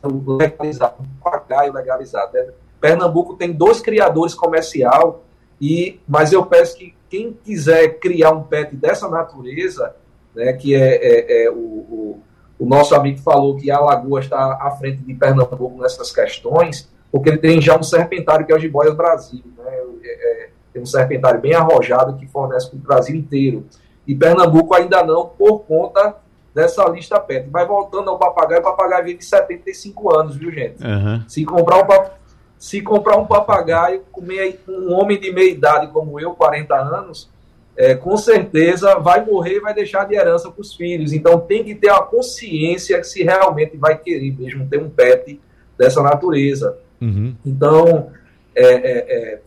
um 0.05 0.37
legalizado, 0.37 0.97
um 1.01 1.23
papagaio 1.23 1.73
legalizado? 1.73 2.33
Né? 2.35 2.53
Pernambuco 2.81 3.35
tem 3.35 3.53
dois 3.53 3.81
criadores 3.81 4.35
comercial, 4.35 5.23
e, 5.63 6.01
mas 6.09 6.33
eu 6.33 6.45
peço 6.45 6.77
que 6.77 6.93
quem 7.09 7.33
quiser 7.33 8.01
criar 8.01 8.33
um 8.33 8.43
pet 8.43 8.75
dessa 8.75 9.09
natureza, 9.09 9.95
né, 10.35 10.53
que 10.55 10.75
é, 10.75 10.97
é, 10.97 11.45
é 11.45 11.51
o, 11.51 11.55
o, 11.55 12.23
o, 12.59 12.67
nosso 12.67 12.97
amigo 12.97 13.21
falou 13.21 13.57
que 13.57 13.71
a 13.71 13.79
Lagoa 13.79 14.19
está 14.19 14.59
à 14.61 14.73
frente 14.73 14.99
de 15.05 15.15
Pernambuco 15.15 15.81
nessas 15.81 16.11
questões, 16.11 16.91
porque 17.13 17.29
ele 17.29 17.39
tem 17.39 17.63
já 17.63 17.79
um 17.79 17.83
serpentário 17.85 18.45
que 18.45 18.53
é 18.53 18.57
o 18.57 18.59
Jiboias 18.59 18.97
Brasil, 18.97 19.45
né, 19.57 19.71
é, 20.03 20.43
é, 20.47 20.51
tem 20.73 20.83
um 20.83 20.87
serpentário 20.87 21.41
bem 21.41 21.55
arrojado 21.55 22.17
que 22.17 22.27
fornece 22.27 22.69
para 22.69 22.79
o 22.79 22.81
Brasil 22.81 23.15
inteiro. 23.15 23.65
E 24.05 24.17
Pernambuco 24.17 24.75
ainda 24.75 25.05
não, 25.05 25.27
por 25.29 25.61
conta 25.61 26.17
dessa 26.53 26.85
lista 26.89 27.21
PET. 27.21 27.49
Mas 27.53 27.69
voltando 27.69 28.11
ao 28.11 28.19
papagaio, 28.19 28.63
o 28.63 28.65
papagaio 28.65 29.05
vive 29.05 29.23
75 29.23 30.19
anos, 30.19 30.35
viu, 30.35 30.51
gente? 30.51 30.83
Uhum. 30.85 31.23
Se 31.29 31.45
comprar 31.45 31.77
um 31.77 31.87
papagaio 31.87 32.22
se 32.63 32.81
comprar 32.81 33.17
um 33.17 33.27
papagaio 33.27 34.05
com 34.13 34.23
um 34.69 34.93
homem 34.93 35.19
de 35.19 35.33
meia 35.33 35.51
idade 35.51 35.89
como 35.89 36.21
eu, 36.21 36.33
40 36.33 36.73
anos, 36.77 37.29
é, 37.77 37.97
com 37.97 38.17
certeza 38.17 39.01
vai 39.01 39.27
morrer 39.27 39.57
e 39.57 39.61
vai 39.61 39.75
deixar 39.75 40.07
de 40.07 40.15
herança 40.15 40.49
para 40.49 40.61
os 40.61 40.73
filhos. 40.73 41.13
Então 41.13 41.41
tem 41.41 41.65
que 41.65 41.75
ter 41.75 41.91
a 41.91 41.99
consciência 41.99 43.03
se 43.03 43.25
realmente 43.25 43.77
vai 43.77 43.99
querer 43.99 44.39
mesmo 44.39 44.65
ter 44.69 44.81
um 44.81 44.89
pet 44.89 45.41
dessa 45.77 46.01
natureza. 46.05 46.79
Uhum. 47.01 47.35
Então, 47.45 48.13
é, 48.55 48.65
é, 48.65 49.41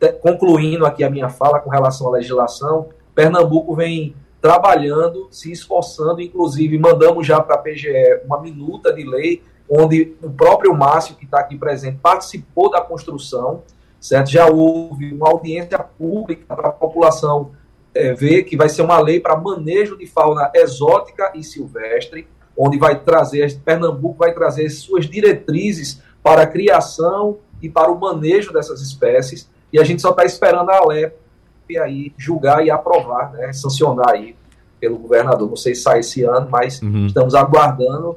é 0.00 0.08
concluindo 0.08 0.84
aqui 0.84 1.04
a 1.04 1.10
minha 1.10 1.28
fala 1.28 1.60
com 1.60 1.70
relação 1.70 2.08
à 2.08 2.10
legislação, 2.10 2.88
Pernambuco 3.14 3.76
vem 3.76 4.12
trabalhando, 4.40 5.28
se 5.30 5.52
esforçando, 5.52 6.20
inclusive 6.20 6.76
mandamos 6.80 7.24
já 7.24 7.40
para 7.40 7.54
a 7.54 7.58
PGE 7.58 8.22
uma 8.24 8.42
minuta 8.42 8.92
de 8.92 9.04
lei 9.04 9.40
onde 9.68 10.14
o 10.22 10.30
próprio 10.30 10.74
Márcio, 10.74 11.16
que 11.16 11.24
está 11.24 11.40
aqui 11.40 11.56
presente, 11.56 11.98
participou 12.02 12.70
da 12.70 12.80
construção, 12.80 13.62
certo? 14.00 14.30
Já 14.30 14.46
houve 14.46 15.12
uma 15.12 15.28
audiência 15.28 15.78
pública 15.78 16.54
para 16.54 16.68
a 16.68 16.72
população 16.72 17.50
é, 17.94 18.12
ver 18.12 18.44
que 18.44 18.56
vai 18.56 18.68
ser 18.68 18.82
uma 18.82 18.98
lei 19.00 19.18
para 19.20 19.36
manejo 19.36 19.96
de 19.96 20.06
fauna 20.06 20.50
exótica 20.54 21.32
e 21.34 21.42
silvestre, 21.42 22.28
onde 22.56 22.78
vai 22.78 22.98
trazer, 22.98 23.58
Pernambuco 23.64 24.18
vai 24.18 24.32
trazer 24.32 24.68
suas 24.70 25.06
diretrizes 25.06 26.00
para 26.22 26.42
a 26.42 26.46
criação 26.46 27.38
e 27.60 27.68
para 27.68 27.90
o 27.90 27.98
manejo 27.98 28.52
dessas 28.52 28.80
espécies, 28.80 29.48
e 29.72 29.78
a 29.78 29.84
gente 29.84 30.00
só 30.00 30.10
está 30.10 30.24
esperando 30.24 30.70
a 30.70 30.76
Alep 30.76 31.14
aí 31.80 32.12
julgar 32.16 32.64
e 32.64 32.70
aprovar, 32.70 33.32
né, 33.32 33.52
sancionar 33.52 34.10
aí 34.10 34.36
pelo 34.78 34.98
governador. 34.98 35.48
Não 35.48 35.56
sei 35.56 35.74
se 35.74 35.82
sai 35.82 36.00
esse 36.00 36.22
ano, 36.22 36.48
mas 36.48 36.80
uhum. 36.80 37.06
estamos 37.06 37.34
aguardando 37.34 38.16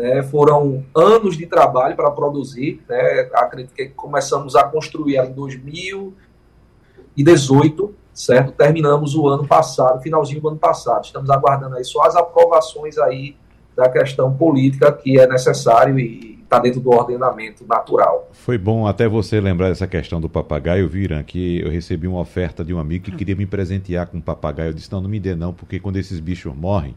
né, 0.00 0.22
foram 0.22 0.82
anos 0.96 1.36
de 1.36 1.44
trabalho 1.46 1.94
para 1.94 2.10
produzir. 2.10 2.82
Né, 2.88 3.28
acredito 3.34 3.74
que 3.74 3.88
começamos 3.88 4.56
a 4.56 4.64
construir 4.64 5.18
em 5.18 5.30
2018, 5.32 7.94
certo? 8.14 8.52
Terminamos 8.52 9.14
o 9.14 9.28
ano 9.28 9.46
passado, 9.46 10.00
finalzinho 10.00 10.40
do 10.40 10.48
ano 10.48 10.56
passado. 10.56 11.04
Estamos 11.04 11.28
aguardando 11.28 11.76
aí 11.76 11.84
só 11.84 12.06
as 12.06 12.16
aprovações 12.16 12.96
aí 12.96 13.36
da 13.76 13.90
questão 13.90 14.32
política 14.32 14.90
que 14.90 15.20
é 15.20 15.26
necessário 15.26 15.98
e 15.98 16.40
está 16.42 16.58
dentro 16.58 16.80
do 16.80 16.88
ordenamento 16.90 17.66
natural. 17.66 18.30
Foi 18.32 18.56
bom 18.56 18.86
até 18.86 19.06
você 19.06 19.38
lembrar 19.38 19.68
dessa 19.68 19.86
questão 19.86 20.18
do 20.20 20.30
papagaio, 20.30 20.88
Viram, 20.88 21.22
que 21.22 21.60
eu 21.60 21.70
recebi 21.70 22.08
uma 22.08 22.20
oferta 22.20 22.64
de 22.64 22.72
um 22.74 22.78
amigo 22.78 23.04
que 23.04 23.12
queria 23.12 23.36
me 23.36 23.44
presentear 23.46 24.06
com 24.08 24.16
um 24.16 24.20
papagaio. 24.20 24.70
Eu 24.70 24.74
disse, 24.74 24.90
não, 24.90 25.02
não 25.02 25.10
me 25.10 25.20
dê 25.20 25.36
não, 25.36 25.52
porque 25.52 25.78
quando 25.78 25.98
esses 25.98 26.18
bichos 26.18 26.56
morrem, 26.56 26.96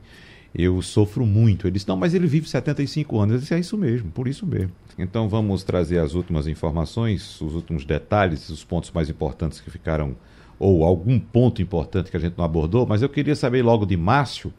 eu 0.56 0.82
sofro 0.82 1.26
muito. 1.26 1.66
Ele 1.66 1.74
disse, 1.74 1.88
não, 1.88 1.97
mas 1.97 2.14
ele 2.14 2.28
vive 2.28 2.47
75 2.47 3.20
anos. 3.20 3.34
Eu 3.34 3.39
disse, 3.39 3.54
é 3.54 3.60
isso 3.60 3.78
mesmo, 3.78 4.12
por 4.12 4.28
isso 4.28 4.45
mesmo. 4.45 4.72
Então 4.97 5.28
vamos 5.28 5.64
trazer 5.64 5.99
as 5.99 6.14
últimas 6.14 6.47
informações, 6.47 7.41
os 7.41 7.56
últimos 7.56 7.84
detalhes, 7.84 8.49
os 8.49 8.64
pontos 8.64 8.91
mais 8.91 9.10
importantes 9.10 9.60
que 9.60 9.72
ficaram, 9.72 10.16
ou 10.60 10.84
algum 10.84 11.20
ponto 11.20 11.62
importante 11.62 12.12
que 12.12 12.18
a 12.18 12.20
gente 12.20 12.38
não 12.38 12.45
abordou, 12.45 12.86
mas 12.86 13.01
eu 13.01 13.10
queria 13.10 13.36
saber 13.36 13.64
logo 13.64 13.86
de 13.86 13.97
Márcio, 13.97 14.54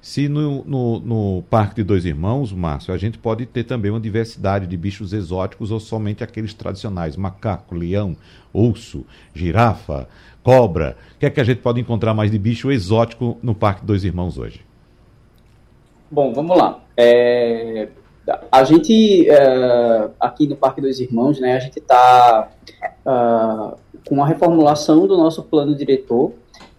se 0.00 0.28
no, 0.28 0.64
no, 0.64 1.00
no 1.00 1.42
Parque 1.50 1.76
de 1.76 1.82
Dois 1.82 2.04
Irmãos, 2.04 2.52
Márcio, 2.52 2.94
a 2.94 2.98
gente 2.98 3.18
pode 3.18 3.46
ter 3.46 3.64
também 3.64 3.90
uma 3.90 4.00
diversidade 4.00 4.66
de 4.66 4.76
bichos 4.76 5.12
exóticos 5.12 5.70
ou 5.70 5.80
somente 5.80 6.22
aqueles 6.22 6.54
tradicionais, 6.54 7.16
macaco, 7.16 7.74
leão, 7.74 8.16
urso, 8.52 9.04
girafa, 9.34 10.08
cobra. 10.42 10.96
O 11.16 11.18
que 11.18 11.26
é 11.26 11.30
que 11.30 11.40
a 11.40 11.44
gente 11.44 11.58
pode 11.58 11.80
encontrar 11.80 12.14
mais 12.14 12.30
de 12.30 12.38
bicho 12.38 12.70
exótico 12.70 13.38
no 13.42 13.54
Parque 13.54 13.84
Dois 13.84 14.04
Irmãos 14.04 14.38
hoje? 14.38 14.67
Bom, 16.10 16.32
vamos 16.32 16.56
lá. 16.56 16.80
É, 16.96 17.88
a 18.50 18.64
gente, 18.64 19.28
é, 19.28 20.10
aqui 20.18 20.46
no 20.46 20.56
Parque 20.56 20.80
dos 20.80 20.98
Irmãos, 21.00 21.38
né, 21.38 21.56
a 21.56 21.58
gente 21.58 21.78
está 21.78 22.48
uh, 23.04 23.76
com 24.08 24.14
uma 24.14 24.26
reformulação 24.26 25.06
do 25.06 25.16
nosso 25.18 25.42
plano 25.42 25.74
diretor, 25.74 26.32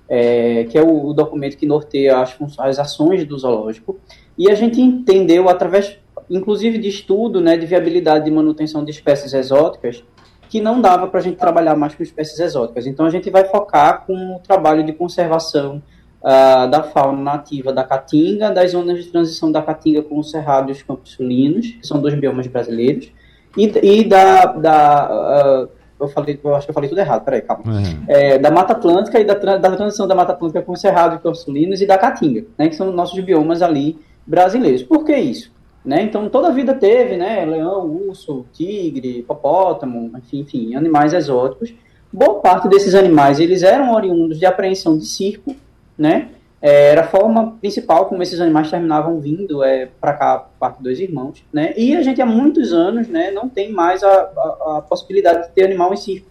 é, 0.08 0.64
que 0.64 0.78
é 0.78 0.82
o, 0.82 1.08
o, 1.08 1.14
documento 1.14 1.58
que 1.58 1.68
norteia 1.68 2.18
as, 2.18 2.36
as 2.58 2.80
ações 2.80 3.24
do 3.24 3.38
zoológico, 3.38 4.00
e 4.36 4.50
a 4.50 4.56
gente 4.56 4.82
entendeu, 4.82 5.48
através, 5.48 5.98
inclusive, 6.28 6.80
de 6.80 6.90
estudo 6.90 7.40
né, 7.40 7.56
de 7.56 7.68
viabilidade 7.68 8.26
de 8.26 8.32
manutenção 8.32 8.84
de 8.84 8.90
espécies 8.90 9.34
exóticas, 9.34 10.04
que 10.50 10.60
não 10.60 10.82
dava 10.82 11.08
para 11.08 11.20
a 11.20 11.24
gente 11.24 11.38
trabalhar 11.38 11.76
mais 11.76 11.94
com 11.94 12.02
espécies 12.02 12.40
exóticas. 12.40 12.88
Então 12.88 13.06
a 13.06 13.10
gente 13.12 13.30
vai 13.30 13.46
focar 13.46 14.06
com 14.08 14.36
o 14.36 14.40
trabalho 14.40 14.84
de 14.84 14.92
conservação 14.92 15.84
uh, 16.22 16.70
da 16.70 16.84
fauna 16.84 17.22
nativa 17.22 17.72
da 17.74 17.84
Caatinga, 17.84 18.52
das 18.52 18.72
zonas 18.72 19.04
de 19.04 19.12
transição 19.12 19.52
da 19.52 19.62
Caatinga 19.62 20.02
com 20.02 20.20
o 20.20 20.24
Cerrado 20.24 20.70
e 20.70 20.72
os 20.72 20.82
Campos 20.82 21.12
Sulinos, 21.12 21.68
que 21.68 21.86
são 21.86 22.02
dois 22.02 22.14
biomas 22.16 22.48
brasileiros, 22.48 23.12
e, 23.58 23.66
e 23.84 24.04
da, 24.04 24.46
da 24.46 25.66
uh, 25.66 25.70
eu 26.00 26.08
falei, 26.08 26.40
eu 26.42 26.56
acho 26.56 26.66
que 26.66 26.72
eu 26.72 26.74
falei 26.74 26.90
tudo 26.90 27.00
errado, 27.00 27.26
peraí, 27.26 27.42
calma. 27.42 27.64
Uhum. 27.66 28.04
É, 28.08 28.38
da 28.38 28.50
Mata 28.50 28.74
Atlântica 28.74 29.20
e 29.20 29.26
da, 29.26 29.34
da 29.34 29.76
transição 29.76 30.08
da 30.08 30.16
Mata 30.16 30.32
Atlântica 30.32 30.62
com 30.62 30.72
o 30.72 30.78
Cerrado 30.78 31.16
e 31.16 31.20
Campos 31.20 31.42
Sulinos 31.42 31.82
e 31.82 31.86
da 31.86 31.98
Caatinga, 31.98 32.46
né, 32.58 32.70
que 32.70 32.76
são 32.76 32.92
nossos 32.92 33.20
biomas 33.20 33.62
ali 33.62 34.00
brasileiros. 34.26 34.84
Por 34.84 35.04
que 35.04 35.16
isso? 35.16 35.52
Né? 35.84 36.04
Então, 36.04 36.30
toda 36.30 36.50
a 36.50 36.52
vida 36.52 36.74
teve, 36.74 37.16
né? 37.16 37.46
Leão, 37.46 37.86
urso, 37.86 38.46
tigre, 38.54 39.20
hipopótamo, 39.20 40.12
enfim, 40.18 40.40
enfim, 40.40 40.76
animais 40.76 41.14
exóticos. 41.14 41.74
Boa 42.12 42.36
parte 42.42 42.68
desses 42.68 42.96
animais, 42.96 43.40
eles 43.40 43.64
eram 43.64 43.94
oriundos 43.94 44.38
de 44.38 44.46
apreensão 44.46 44.98
de 44.98 45.06
circo, 45.06 45.56
né? 46.00 46.30
É, 46.62 46.92
era 46.92 47.02
a 47.02 47.08
forma 47.08 47.58
principal 47.60 48.08
como 48.08 48.24
esses 48.24 48.40
animais 48.42 48.70
terminavam 48.70 49.20
vindo 49.20 49.64
é, 49.64 49.88
para 50.00 50.14
cá, 50.14 50.50
parte 50.60 50.82
dos 50.82 51.00
irmãos, 51.00 51.44
né? 51.54 51.74
E 51.78 51.96
a 51.96 52.02
gente 52.02 52.22
há 52.22 52.26
muitos 52.26 52.74
anos, 52.74 53.08
né, 53.08 53.32
não 53.32 53.48
tem 53.48 53.72
mais 53.72 54.04
a, 54.04 54.10
a, 54.10 54.78
a 54.78 54.82
possibilidade 54.82 55.48
de 55.48 55.54
ter 55.54 55.64
animal 55.64 55.94
em 55.94 55.98
circo. 55.98 56.28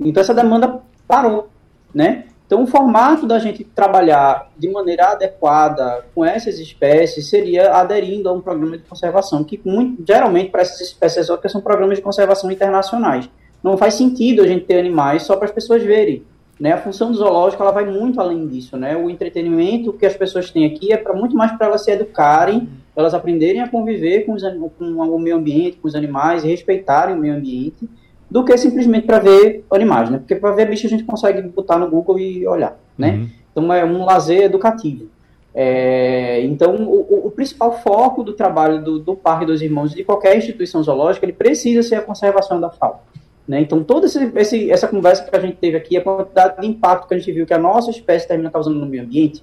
Então 0.00 0.20
essa 0.20 0.32
demanda 0.32 0.80
parou, 1.06 1.48
né? 1.92 2.24
Então, 2.48 2.62
o 2.62 2.66
formato 2.66 3.26
da 3.26 3.38
gente 3.38 3.62
trabalhar 3.62 4.50
de 4.56 4.70
maneira 4.70 5.08
adequada 5.08 6.02
com 6.14 6.24
essas 6.24 6.58
espécies 6.58 7.28
seria 7.28 7.74
aderindo 7.74 8.26
a 8.26 8.32
um 8.32 8.40
programa 8.40 8.78
de 8.78 8.84
conservação, 8.84 9.44
que 9.44 9.60
muito, 9.62 10.02
geralmente 10.06 10.50
para 10.50 10.62
essas 10.62 10.80
espécies 10.80 11.18
exóticas 11.18 11.52
são 11.52 11.60
programas 11.60 11.98
de 11.98 12.02
conservação 12.02 12.50
internacionais. 12.50 13.28
Não 13.62 13.76
faz 13.76 13.94
sentido 13.94 14.40
a 14.40 14.46
gente 14.46 14.64
ter 14.64 14.78
animais 14.78 15.24
só 15.24 15.36
para 15.36 15.44
as 15.44 15.50
pessoas 15.50 15.82
verem. 15.82 16.24
Né? 16.58 16.72
A 16.72 16.78
função 16.78 17.10
do 17.12 17.16
zoológico 17.16 17.62
ela 17.62 17.70
vai 17.70 17.84
muito 17.84 18.20
além 18.20 18.46
disso. 18.46 18.76
Né? 18.76 18.96
O 18.96 19.08
entretenimento 19.08 19.92
que 19.92 20.04
as 20.04 20.16
pessoas 20.16 20.50
têm 20.50 20.66
aqui 20.66 20.92
é 20.92 20.96
para 20.96 21.14
muito 21.14 21.36
mais 21.36 21.52
para 21.52 21.68
elas 21.68 21.84
se 21.84 21.90
educarem, 21.90 22.68
elas 22.96 23.14
aprenderem 23.14 23.60
a 23.60 23.68
conviver 23.68 24.26
com, 24.26 24.32
os, 24.32 24.42
com 24.76 24.84
o 24.84 25.18
meio 25.18 25.36
ambiente, 25.36 25.76
com 25.76 25.86
os 25.86 25.94
animais, 25.94 26.44
e 26.44 26.48
respeitarem 26.48 27.14
o 27.14 27.18
meio 27.18 27.34
ambiente 27.34 27.88
do 28.30 28.44
que 28.44 28.56
simplesmente 28.58 29.06
para 29.06 29.18
ver 29.18 29.64
animais, 29.70 30.10
né? 30.10 30.18
Porque 30.18 30.34
para 30.34 30.52
ver 30.52 30.68
bicho 30.68 30.86
a 30.86 30.90
gente 30.90 31.04
consegue 31.04 31.40
botar 31.42 31.78
no 31.78 31.88
Google 31.88 32.18
e 32.18 32.46
olhar, 32.46 32.78
né? 32.96 33.12
Uhum. 33.12 33.28
Então 33.50 33.72
é 33.72 33.84
um 33.84 34.04
lazer 34.04 34.42
educativo. 34.42 35.06
É, 35.54 36.42
então 36.42 36.74
o, 36.76 37.26
o, 37.26 37.30
principal 37.30 37.78
foco 37.78 38.22
do 38.22 38.34
trabalho 38.34 38.84
do, 38.84 38.98
do 38.98 39.16
Parque 39.16 39.46
dos 39.46 39.62
Irmãos 39.62 39.92
de 39.92 40.04
qualquer 40.04 40.36
instituição 40.36 40.82
zoológica 40.82 41.24
ele 41.24 41.32
precisa 41.32 41.82
ser 41.82 41.96
a 41.96 42.02
conservação 42.02 42.60
da 42.60 42.70
fauna. 42.70 43.00
Né? 43.48 43.62
Então 43.62 43.82
toda 43.82 44.06
essa 44.06 44.88
conversa 44.88 45.24
que 45.24 45.34
a 45.34 45.40
gente 45.40 45.56
teve 45.56 45.78
aqui, 45.78 45.96
a 45.96 46.02
quantidade 46.02 46.60
de 46.60 46.66
impacto 46.66 47.08
que 47.08 47.14
a 47.14 47.18
gente 47.18 47.32
viu 47.32 47.46
que 47.46 47.54
a 47.54 47.58
nossa 47.58 47.90
espécie 47.90 48.28
termina 48.28 48.50
causando 48.50 48.78
no 48.78 48.84
meio 48.84 49.04
ambiente, 49.04 49.42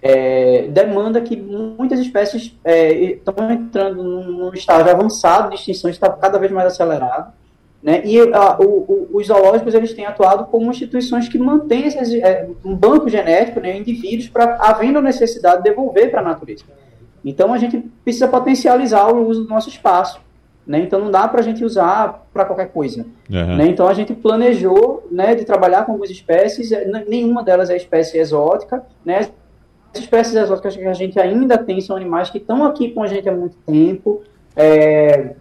é, 0.00 0.68
demanda 0.68 1.20
que 1.20 1.36
muitas 1.36 1.98
espécies 1.98 2.56
é, 2.64 2.92
estão 2.92 3.34
entrando 3.50 4.02
num 4.02 4.54
estágio 4.54 4.90
avançado 4.90 5.50
de 5.50 5.56
extinção, 5.56 5.90
está 5.90 6.08
cada 6.10 6.38
vez 6.38 6.52
mais 6.52 6.72
acelerado. 6.72 7.32
Né? 7.82 8.02
E 8.04 8.20
a, 8.20 8.58
o, 8.60 8.64
o, 8.64 9.08
os 9.14 9.26
zoológicos 9.26 9.74
eles 9.74 9.92
têm 9.94 10.06
atuado 10.06 10.44
como 10.44 10.70
instituições 10.70 11.28
que 11.28 11.38
mantêm 11.38 11.86
esses, 11.86 12.12
é, 12.14 12.46
um 12.64 12.74
banco 12.74 13.08
genético, 13.08 13.58
né, 13.58 13.76
indivíduos, 13.76 14.28
para, 14.28 14.56
havendo 14.60 15.00
necessidade, 15.02 15.62
devolver 15.62 16.10
para 16.10 16.20
a 16.20 16.24
natureza. 16.24 16.64
Então 17.24 17.52
a 17.52 17.58
gente 17.58 17.78
precisa 18.04 18.28
potencializar 18.28 19.08
o 19.12 19.26
uso 19.26 19.44
do 19.44 19.48
nosso 19.48 19.68
espaço. 19.68 20.20
Né? 20.66 20.80
Então 20.80 21.00
não 21.00 21.10
dá 21.10 21.26
para 21.26 21.40
a 21.40 21.42
gente 21.42 21.64
usar 21.64 22.26
para 22.32 22.44
qualquer 22.44 22.70
coisa. 22.70 23.04
Uhum. 23.28 23.56
Né? 23.56 23.66
Então 23.66 23.88
a 23.88 23.94
gente 23.94 24.14
planejou 24.14 25.06
né, 25.10 25.34
de 25.34 25.44
trabalhar 25.44 25.84
com 25.84 25.92
algumas 25.92 26.10
espécies, 26.10 26.70
é, 26.70 26.84
nenhuma 27.08 27.42
delas 27.42 27.70
é 27.70 27.76
espécie 27.76 28.18
exótica. 28.18 28.84
Né? 29.04 29.28
As 29.92 30.00
espécies 30.00 30.34
exóticas 30.34 30.76
que 30.76 30.84
a 30.84 30.94
gente 30.94 31.18
ainda 31.18 31.58
tem 31.58 31.80
são 31.80 31.96
animais 31.96 32.30
que 32.30 32.38
estão 32.38 32.64
aqui 32.64 32.90
com 32.90 33.02
a 33.02 33.06
gente 33.06 33.28
há 33.28 33.32
muito 33.32 33.56
tempo. 33.66 34.22
É, 34.54 35.34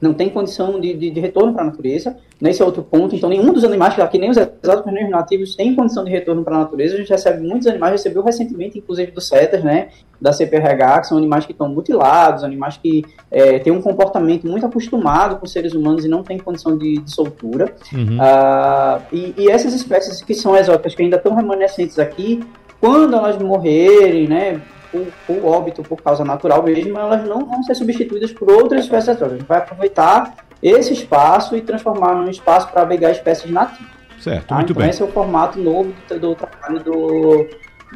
não 0.00 0.12
tem 0.12 0.28
condição 0.28 0.78
de, 0.78 0.92
de, 0.94 1.10
de 1.10 1.20
retorno 1.20 1.52
para 1.52 1.62
a 1.62 1.66
natureza. 1.66 2.16
Nesse 2.38 2.60
é 2.60 2.64
outro 2.64 2.82
ponto, 2.82 3.16
então 3.16 3.30
nenhum 3.30 3.50
dos 3.50 3.64
animais, 3.64 3.94
que 3.94 4.02
aqui 4.02 4.18
nem 4.18 4.28
os 4.28 4.36
exóticos 4.36 4.92
nem 4.92 5.04
os 5.04 5.10
nativos, 5.10 5.56
tem 5.56 5.74
condição 5.74 6.04
de 6.04 6.10
retorno 6.10 6.44
para 6.44 6.54
a 6.54 6.58
natureza. 6.60 6.94
A 6.94 6.98
gente 6.98 7.08
recebe 7.08 7.46
muitos 7.46 7.66
animais, 7.66 7.92
recebeu 7.92 8.22
recentemente, 8.22 8.78
inclusive 8.78 9.10
do 9.10 9.22
CETAS, 9.22 9.64
né, 9.64 9.88
da 10.20 10.32
CPRH, 10.32 11.00
que 11.00 11.06
são 11.06 11.16
animais 11.16 11.46
que 11.46 11.52
estão 11.52 11.68
mutilados, 11.68 12.44
animais 12.44 12.76
que 12.76 13.04
é, 13.30 13.58
têm 13.58 13.72
um 13.72 13.80
comportamento 13.80 14.46
muito 14.46 14.66
acostumado 14.66 15.36
com 15.36 15.46
seres 15.46 15.72
humanos 15.72 16.04
e 16.04 16.08
não 16.08 16.22
tem 16.22 16.38
condição 16.38 16.76
de, 16.76 16.98
de 16.98 17.10
soltura. 17.10 17.74
Uhum. 17.90 18.18
Ah, 18.20 19.00
e, 19.10 19.34
e 19.38 19.48
essas 19.48 19.72
espécies 19.72 20.20
que 20.20 20.34
são 20.34 20.54
exóticas, 20.54 20.94
que 20.94 21.02
ainda 21.02 21.16
estão 21.16 21.34
remanescentes 21.34 21.98
aqui, 21.98 22.44
quando 22.80 23.16
elas 23.16 23.38
morrerem, 23.38 24.28
né, 24.28 24.60
por, 24.90 25.06
por 25.26 25.44
óbito, 25.44 25.82
por 25.82 26.02
causa 26.02 26.24
natural 26.24 26.62
mesmo, 26.62 26.98
elas 26.98 27.26
não 27.26 27.44
vão 27.46 27.62
ser 27.62 27.74
substituídas 27.74 28.32
por 28.32 28.50
outras 28.50 28.84
espécies 28.84 29.08
exóticas. 29.08 29.32
A 29.32 29.36
gente 29.36 29.46
vai 29.46 29.58
aproveitar 29.58 30.34
esse 30.62 30.92
espaço 30.92 31.56
e 31.56 31.60
transformar 31.60 32.14
num 32.14 32.28
espaço 32.28 32.68
para 32.68 32.82
abrigar 32.82 33.10
espécies 33.10 33.50
nativas. 33.50 33.96
Certo, 34.20 34.46
tá? 34.46 34.54
muito 34.56 34.72
então 34.72 34.82
bem. 34.82 34.90
esse 34.90 35.02
é 35.02 35.04
o 35.04 35.08
formato 35.08 35.58
novo 35.60 35.92
do, 36.08 36.18
do 36.18 36.34
trabalho 36.34 36.82
do, 36.82 37.46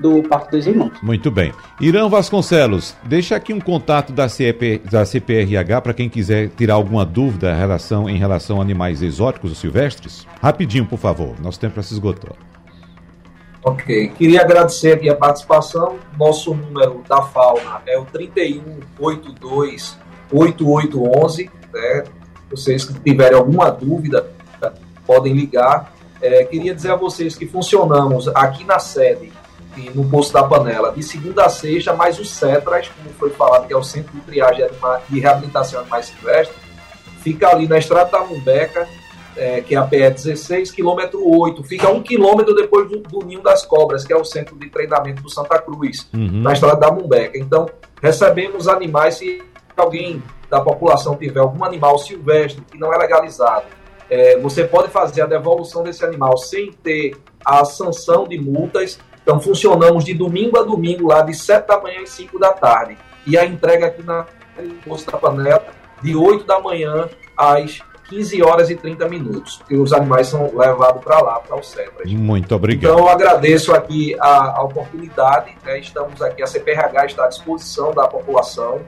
do 0.00 0.22
Parque 0.28 0.50
dos 0.52 0.66
Irmãos. 0.66 0.92
Muito 1.02 1.30
bem. 1.30 1.52
Irã 1.80 2.08
Vasconcelos, 2.08 2.96
deixa 3.04 3.36
aqui 3.36 3.52
um 3.52 3.60
contato 3.60 4.12
da, 4.12 4.28
CP, 4.28 4.82
da 4.90 5.04
CPRH 5.04 5.80
para 5.80 5.94
quem 5.94 6.08
quiser 6.08 6.48
tirar 6.50 6.74
alguma 6.74 7.04
dúvida 7.04 7.52
em 7.52 7.58
relação, 7.58 8.08
em 8.08 8.18
relação 8.18 8.58
a 8.58 8.62
animais 8.62 9.02
exóticos 9.02 9.50
ou 9.50 9.56
silvestres. 9.56 10.26
Rapidinho, 10.42 10.86
por 10.86 10.98
favor. 10.98 11.34
Nosso 11.40 11.58
tempo 11.58 11.76
já 11.76 11.82
se 11.82 11.94
esgotou. 11.94 12.36
Ok. 13.62 14.08
Queria 14.16 14.40
agradecer 14.40 14.92
aqui 14.92 15.08
a 15.10 15.14
participação. 15.14 15.98
Nosso 16.18 16.54
número 16.54 17.04
da 17.08 17.22
fauna 17.22 17.82
é 17.86 17.98
o 17.98 18.04
3182 18.06 19.98
8811. 20.32 21.50
Né? 21.72 22.04
Vocês 22.50 22.84
que 22.84 22.98
tiverem 23.00 23.36
alguma 23.38 23.70
dúvida, 23.70 24.30
podem 25.06 25.34
ligar. 25.34 25.92
É, 26.22 26.44
queria 26.44 26.74
dizer 26.74 26.90
a 26.90 26.96
vocês 26.96 27.36
que 27.36 27.46
funcionamos 27.46 28.28
aqui 28.28 28.64
na 28.64 28.78
sede 28.78 29.32
no 29.94 30.04
Poço 30.08 30.32
da 30.32 30.42
Panela 30.42 30.92
de 30.92 31.02
segunda 31.02 31.46
a 31.46 31.48
sexta, 31.48 31.94
mais 31.94 32.18
o 32.18 32.24
CETRAS, 32.24 32.88
como 32.88 33.08
foi 33.14 33.30
falado, 33.30 33.66
que 33.66 33.72
é 33.72 33.76
o 33.76 33.82
Centro 33.82 34.12
de 34.12 34.20
Triagem 34.20 34.66
e 35.10 35.20
Reabilitação 35.20 35.80
Animais 35.80 36.06
Silvestres, 36.06 36.56
fica 37.20 37.48
ali 37.48 37.66
na 37.66 37.78
Estrada 37.78 38.10
da 38.10 38.20
Mumbeca, 38.24 38.86
é, 39.40 39.62
que 39.62 39.74
é 39.74 39.78
a 39.78 39.84
PE 39.84 40.10
16, 40.10 40.70
quilômetro 40.70 41.26
8, 41.26 41.64
fica 41.64 41.88
um 41.88 42.02
quilômetro 42.02 42.54
depois 42.54 42.86
do, 42.90 42.98
do, 42.98 43.24
Ninho 43.24 43.40
das 43.40 43.64
Cobras, 43.64 44.04
que 44.04 44.12
é 44.12 44.16
o 44.16 44.22
centro 44.22 44.54
de 44.58 44.68
treinamento 44.68 45.22
do 45.22 45.30
Santa 45.30 45.58
Cruz, 45.58 46.06
uhum. 46.12 46.42
na 46.42 46.52
estrada 46.52 46.76
da 46.76 46.92
Mumbeca. 46.92 47.38
Então, 47.38 47.64
recebemos 48.02 48.68
animais, 48.68 49.14
se 49.14 49.42
alguém 49.74 50.22
da 50.50 50.60
população 50.60 51.16
tiver 51.16 51.40
algum 51.40 51.64
animal 51.64 51.98
silvestre 51.98 52.62
que 52.70 52.76
não 52.76 52.92
é 52.92 52.98
legalizado, 52.98 53.64
é, 54.10 54.38
você 54.38 54.64
pode 54.64 54.90
fazer 54.90 55.22
a 55.22 55.26
devolução 55.26 55.82
desse 55.82 56.04
animal 56.04 56.36
sem 56.36 56.70
ter 56.70 57.16
a 57.42 57.64
sanção 57.64 58.28
de 58.28 58.38
multas. 58.38 58.98
Então, 59.22 59.40
funcionamos 59.40 60.04
de 60.04 60.12
domingo 60.12 60.58
a 60.58 60.62
domingo, 60.62 61.08
lá 61.08 61.22
de 61.22 61.32
7 61.32 61.66
da 61.66 61.80
manhã 61.80 62.02
e 62.02 62.06
5 62.06 62.38
da 62.38 62.52
tarde. 62.52 62.98
E 63.26 63.38
a 63.38 63.46
entrega 63.46 63.86
aqui 63.86 64.02
na 64.02 64.26
Posto 64.84 65.10
da 65.10 65.16
Panela, 65.16 65.66
de 66.02 66.14
8 66.14 66.44
da 66.44 66.60
manhã 66.60 67.08
às 67.34 67.80
15 68.10 68.42
horas 68.42 68.68
e 68.68 68.74
30 68.74 69.08
minutos, 69.08 69.62
que 69.68 69.76
os 69.76 69.92
animais 69.92 70.26
são 70.26 70.50
levados 70.54 71.00
para 71.02 71.22
lá, 71.22 71.38
para 71.38 71.56
o 71.56 71.62
CEPRAS. 71.62 72.12
Muito 72.12 72.52
obrigado. 72.54 72.92
Então, 72.92 73.04
eu 73.04 73.08
agradeço 73.08 73.72
aqui 73.72 74.16
a, 74.18 74.58
a 74.58 74.64
oportunidade, 74.64 75.56
né? 75.64 75.78
estamos 75.78 76.20
aqui, 76.20 76.42
a 76.42 76.46
CPRH 76.46 77.06
está 77.06 77.26
à 77.26 77.28
disposição 77.28 77.94
da 77.94 78.08
população 78.08 78.80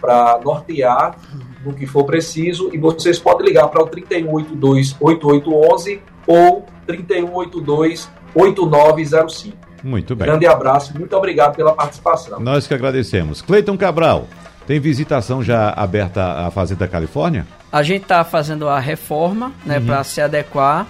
para 0.00 0.38
nortear 0.42 1.16
no 1.64 1.74
que 1.74 1.86
for 1.86 2.04
preciso, 2.04 2.70
e 2.72 2.78
vocês 2.78 3.18
podem 3.18 3.48
ligar 3.48 3.66
para 3.68 3.82
o 3.82 3.88
3182-8811 3.88 5.98
ou 6.26 6.64
3182-8905. 6.86 9.52
Muito 9.82 10.14
bem. 10.14 10.26
Grande 10.26 10.46
abraço, 10.46 10.96
muito 10.96 11.16
obrigado 11.16 11.56
pela 11.56 11.74
participação. 11.74 12.38
Nós 12.38 12.66
que 12.66 12.74
agradecemos. 12.74 13.40
Cleiton 13.42 13.76
Cabral, 13.76 14.28
tem 14.70 14.78
visitação 14.78 15.42
já 15.42 15.70
aberta 15.70 16.46
à 16.46 16.50
Fazenda 16.52 16.86
Califórnia? 16.86 17.44
A 17.72 17.82
gente 17.82 18.02
está 18.02 18.22
fazendo 18.22 18.68
a 18.68 18.78
reforma, 18.78 19.52
né, 19.66 19.78
uhum. 19.78 19.86
para 19.86 20.04
se 20.04 20.20
adequar, 20.20 20.86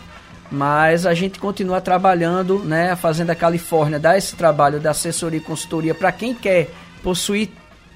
mas 0.53 1.07
a 1.07 1.15
gente 1.15 1.39
continua 1.39 1.81
trabalhando, 1.81 2.59
né, 2.59 2.91
a 2.91 2.97
Fazenda 2.97 3.35
Califórnia 3.35 3.99
dá 3.99 4.19
esse 4.19 4.37
trabalho 4.37 4.79
da 4.79 4.91
assessoria 4.91 5.39
e 5.39 5.43
consultoria 5.43 5.95
para 5.95 6.13
quem 6.13 6.35
quer 6.35 6.69
possuir 7.03 7.49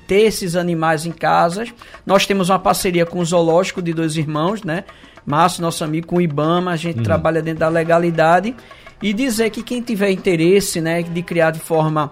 ter 0.07 0.23
esses 0.23 0.57
animais 0.57 1.05
em 1.05 1.13
casas. 1.13 1.71
Nós 2.07 2.25
temos 2.25 2.49
uma 2.49 2.59
parceria 2.59 3.05
com 3.05 3.19
o 3.19 3.25
Zoológico 3.25 3.83
de 3.83 3.93
Dois 3.93 4.17
Irmãos, 4.17 4.63
né? 4.63 4.85
Márcio, 5.27 5.61
nosso 5.61 5.85
amigo, 5.85 6.07
com 6.07 6.17
o 6.17 6.21
IBAMA, 6.23 6.71
a 6.71 6.77
gente 6.77 6.97
uhum. 6.97 7.03
trabalha 7.03 7.43
dentro 7.43 7.61
da 7.61 7.69
legalidade. 7.69 8.57
E 9.03 9.13
dizer 9.13 9.51
que 9.51 9.63
quem 9.63 9.83
tiver 9.83 10.11
interesse, 10.11 10.81
né, 10.81 11.03
de 11.03 11.23
criar 11.23 11.51
de 11.51 11.61
forma 11.61 12.11